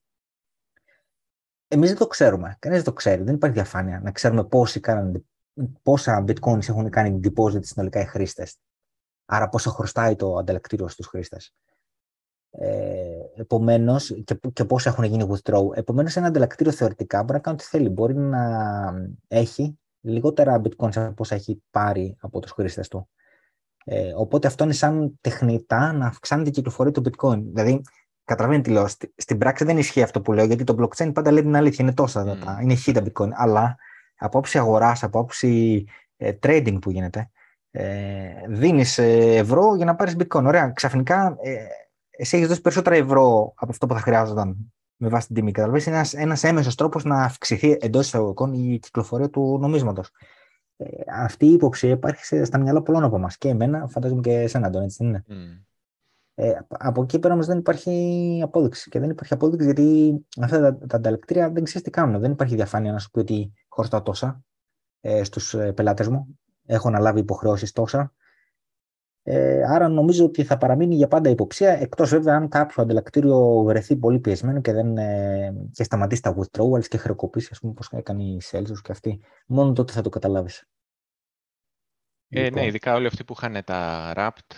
Εμείς 1.69 1.89
δεν 1.89 1.99
το 1.99 2.07
ξέρουμε. 2.07 2.57
Κανείς 2.59 2.79
δεν 2.79 2.87
το 2.87 2.93
ξέρει. 2.93 3.23
Δεν 3.23 3.35
υπάρχει 3.35 3.57
διαφάνεια 3.57 4.01
να 4.01 4.11
ξέρουμε 4.11 4.45
πόσοι 4.45 4.81
κάνουν, 4.81 5.27
πόσα 5.83 6.25
bitcoins 6.27 6.69
έχουν 6.69 6.91
κάνει 6.91 7.21
deposit 7.25 7.65
συνολικά 7.65 8.01
οι 8.01 8.05
χρήστες. 8.05 8.57
Άρα 9.25 9.49
πόσο 9.49 9.71
χρωστάει 9.71 10.17
το 10.17 10.37
ανταλλακτήριο 10.37 10.89
στους 10.89 11.07
χρήστες. 11.07 11.55
Ε, 12.61 13.19
Επομένως, 13.41 14.23
και, 14.25 14.41
και 14.53 14.65
πώς 14.65 14.87
έχουν 14.87 15.05
γίνει 15.05 15.27
withdraw. 15.31 15.63
Επομένως, 15.75 16.17
ένα 16.17 16.27
ανταλλακτήριο 16.27 16.73
θεωρητικά 16.73 17.23
μπορεί 17.23 17.33
να 17.33 17.39
κάνει 17.39 17.57
ό,τι 17.61 17.69
θέλει. 17.69 17.89
Μπορεί 17.89 18.15
να 18.15 18.41
έχει 19.29 19.79
λιγότερα 20.01 20.61
bitcoins 20.65 20.97
από 20.97 21.15
όσα 21.19 21.35
έχει 21.35 21.63
πάρει 21.71 22.17
από 22.21 22.41
τους 22.41 22.51
χρήστες 22.51 22.89
του. 22.89 23.09
Ε, 23.85 24.13
οπότε 24.17 24.47
αυτό 24.47 24.65
είναι 24.65 24.73
σαν 24.73 25.19
τεχνητά 25.21 25.93
να 25.93 26.07
αυξάνει 26.07 26.43
την 26.43 26.53
κυκλοφορία 26.53 26.93
του 26.93 27.03
bitcoin. 27.05 27.43
Δηλαδή, 27.43 27.83
καταλαβαίνετε 28.25 28.69
τι 28.69 28.75
λέω. 28.75 28.87
Στην 29.17 29.39
πράξη 29.39 29.65
δεν 29.65 29.79
ισχύει 29.79 30.03
αυτό 30.03 30.21
που 30.21 30.33
λέω, 30.33 30.45
γιατί 30.45 30.65
το 30.65 30.77
blockchain 30.79 31.11
πάντα 31.15 31.31
λέει 31.31 31.43
την 31.43 31.57
αλήθεια. 31.57 31.85
Είναι 31.85 31.95
τόσα 31.95 32.39
mm. 32.39 32.63
είναι 32.63 32.75
χίλια 32.75 33.05
bitcoin. 33.05 33.29
Αλλά 33.33 33.77
από 34.17 34.39
όψη 34.39 34.59
αγοράς, 34.59 35.03
από 35.03 35.19
όψη 35.19 35.85
ε, 36.17 36.33
trading 36.43 36.79
που 36.81 36.91
γίνεται, 36.91 37.31
ε, 37.71 38.29
δίνεις 38.49 38.99
ε, 38.99 39.37
ευρώ 39.37 39.75
για 39.77 39.85
να 39.85 39.95
πάρεις 39.95 40.17
bitcoin. 40.19 40.45
Ωραία, 40.45 40.71
ξαφνικά 40.71 41.37
ε, 41.41 41.57
εσύ 42.19 42.37
έχεις 42.37 42.49
δώσει 42.49 42.61
περισσότερα 42.61 42.97
ευρώ 42.97 43.53
από 43.57 43.71
αυτό 43.71 43.87
που 43.87 43.95
θα 43.95 44.01
χρειάζονταν 44.01 44.73
με 44.97 45.09
βάση 45.09 45.27
την 45.27 45.35
τιμή. 45.35 45.53
Καταλαβαίνεις, 45.53 45.87
είναι 45.87 45.97
ένας, 45.97 46.15
ένας 46.15 46.45
έμεσος 46.45 46.75
τρόπος 46.75 47.05
να 47.05 47.23
αυξηθεί 47.23 47.77
εντός 47.81 48.07
εισαγωγικών 48.07 48.53
η 48.53 48.79
κυκλοφορία 48.79 49.31
του 49.31 49.59
νομίσματος. 49.61 50.11
Ε, 50.77 50.87
αυτή 51.23 51.47
η 51.47 51.53
υποψία 51.53 51.91
υπάρχει 51.91 52.45
στα 52.45 52.59
μυαλά 52.59 52.83
πολλών 52.83 53.05
από 53.05 53.17
εμάς. 53.17 53.39
Και 53.39 53.49
εμένα, 53.49 53.87
φαντάζομαι 53.87 54.21
και 54.21 54.33
εσένα, 54.33 54.67
Αντώνη, 54.67 54.85
έτσι 54.85 54.97
δεν 55.01 55.09
είναι; 55.09 55.25
Mm. 55.29 55.63
Ε, 56.35 56.53
από 56.69 57.03
εκεί 57.03 57.19
πέρα 57.19 57.35
όμως 57.35 57.47
δεν 57.47 57.59
υπάρχει 57.59 58.41
απόδειξη. 58.45 58.91
Και 58.91 59.01
δεν 59.01 59.11
υπάρχει 59.11 59.35
απόδειξη 59.35 59.65
γιατί 59.65 60.19
αυτά 60.41 60.61
τα, 60.61 60.87
τα 60.87 60.97
ανταλλακτήρια 60.97 61.51
δεν 61.51 61.65
ξέρεις 61.65 61.83
τι 61.83 61.91
κάνουν. 61.91 62.21
Δεν 62.21 62.31
υπάρχει 62.31 62.55
διαφάνεια 62.55 62.93
να 62.93 62.99
σου 62.99 63.11
πει 63.11 63.19
ότι 63.19 63.53
χωρί 63.69 63.89
τόσα 64.03 64.43
ε, 65.01 65.25
στους 65.25 65.55
ε, 65.55 65.73
πελάτες 65.73 66.09
μου. 66.09 66.39
Έχω 66.67 66.89
αναλάβει 66.89 67.21
υποχρεώσεις 67.21 67.73
τόσα. 67.73 68.13
Ε, 69.31 69.63
άρα 69.65 69.89
νομίζω 69.89 70.25
ότι 70.25 70.45
θα 70.45 70.57
παραμείνει 70.57 70.95
για 70.95 71.09
πάντα 71.09 71.31
υποψία, 71.31 71.71
εκτός 71.71 72.11
βέβαια 72.11 72.37
αν 72.37 72.49
κάποιο 72.49 72.83
ανταλλακτήριο 72.83 73.63
βρεθεί 73.63 73.97
πολύ 73.97 74.19
πιεσμένο 74.19 74.61
και, 74.61 74.73
δεν, 74.73 74.97
ε, 74.97 75.55
και 75.73 75.83
σταματήσει 75.83 76.23
τα 76.23 76.37
withdrawals 76.39 76.87
και 76.89 76.97
χρεοκοπήσει, 76.97 77.49
ας 77.53 77.59
πούμε, 77.59 77.73
όπως 77.73 77.89
έκανε 77.93 78.23
η 78.23 78.43
Celsius 78.51 78.81
και 78.83 78.93
αυτή. 78.93 79.21
Μόνο 79.47 79.73
τότε 79.73 79.93
θα 79.93 80.01
το 80.01 80.09
καταλάβεις. 80.09 80.69
Ε, 82.29 82.43
λοιπόν. 82.43 82.61
Ναι, 82.61 82.67
ειδικά 82.67 82.95
όλοι 82.95 83.07
αυτοί 83.07 83.25
που 83.25 83.35
είχαν 83.37 83.65
τα 83.65 84.13
Rapt, 84.17 84.57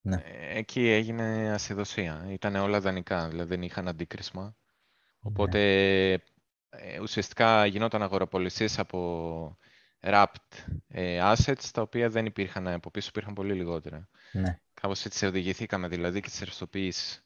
ναι. 0.00 0.16
ε, 0.16 0.58
εκεί 0.58 0.88
έγινε 0.88 1.50
ασυδοσία. 1.52 2.26
Ήταν 2.28 2.54
όλα 2.54 2.80
δανεικά, 2.80 3.28
δηλαδή 3.28 3.48
δεν 3.48 3.62
είχαν 3.62 3.88
αντίκρισμα. 3.88 4.56
Οπότε 5.20 5.58
ναι. 6.10 7.00
ουσιαστικά 7.00 7.66
γινόταν 7.66 8.02
αγοραπολισίες 8.02 8.78
από 8.78 9.58
wrapped 10.06 10.74
ε, 10.88 11.20
assets, 11.22 11.68
τα 11.72 11.82
οποία 11.82 12.08
δεν 12.08 12.26
υπήρχαν 12.26 12.68
από 12.68 12.90
πίσω, 12.90 13.08
υπήρχαν 13.10 13.34
πολύ 13.34 13.54
λιγότερα. 13.54 14.08
Ναι. 14.32 14.58
Κάπως 14.80 15.04
έτσι 15.04 15.26
οδηγηθήκαμε 15.26 15.88
δηλαδή 15.88 16.20
και 16.20 16.28
τις 16.28 16.38
ρευστοποιήσεις. 16.38 17.24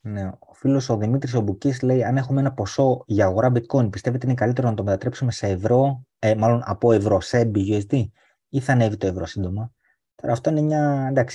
Ναι. 0.00 0.26
Ο 0.38 0.54
φίλος 0.54 0.88
ο 0.88 0.96
Δημήτρης 0.96 1.34
ο 1.34 1.40
Μπουκής 1.40 1.82
λέει 1.82 2.04
αν 2.04 2.16
έχουμε 2.16 2.40
ένα 2.40 2.52
ποσό 2.52 3.02
για 3.06 3.24
αγορά 3.26 3.52
bitcoin, 3.54 3.90
πιστεύετε 3.90 4.26
είναι 4.26 4.34
καλύτερο 4.34 4.68
να 4.68 4.74
το 4.74 4.82
μετατρέψουμε 4.82 5.32
σε 5.32 5.46
ευρώ, 5.46 6.06
ε, 6.18 6.34
μάλλον 6.34 6.62
από 6.64 6.92
ευρώ 6.92 7.20
σε 7.20 7.50
BUSD 7.54 8.04
ή 8.48 8.60
θα 8.60 8.72
ανέβει 8.72 8.96
το 8.96 9.06
ευρώ 9.06 9.26
σύντομα; 9.26 9.72
Τώρα 10.14 10.32
αυτό 10.32 10.50
είναι 10.50 10.60
μια, 10.60 11.06
εντάξει, 11.08 11.26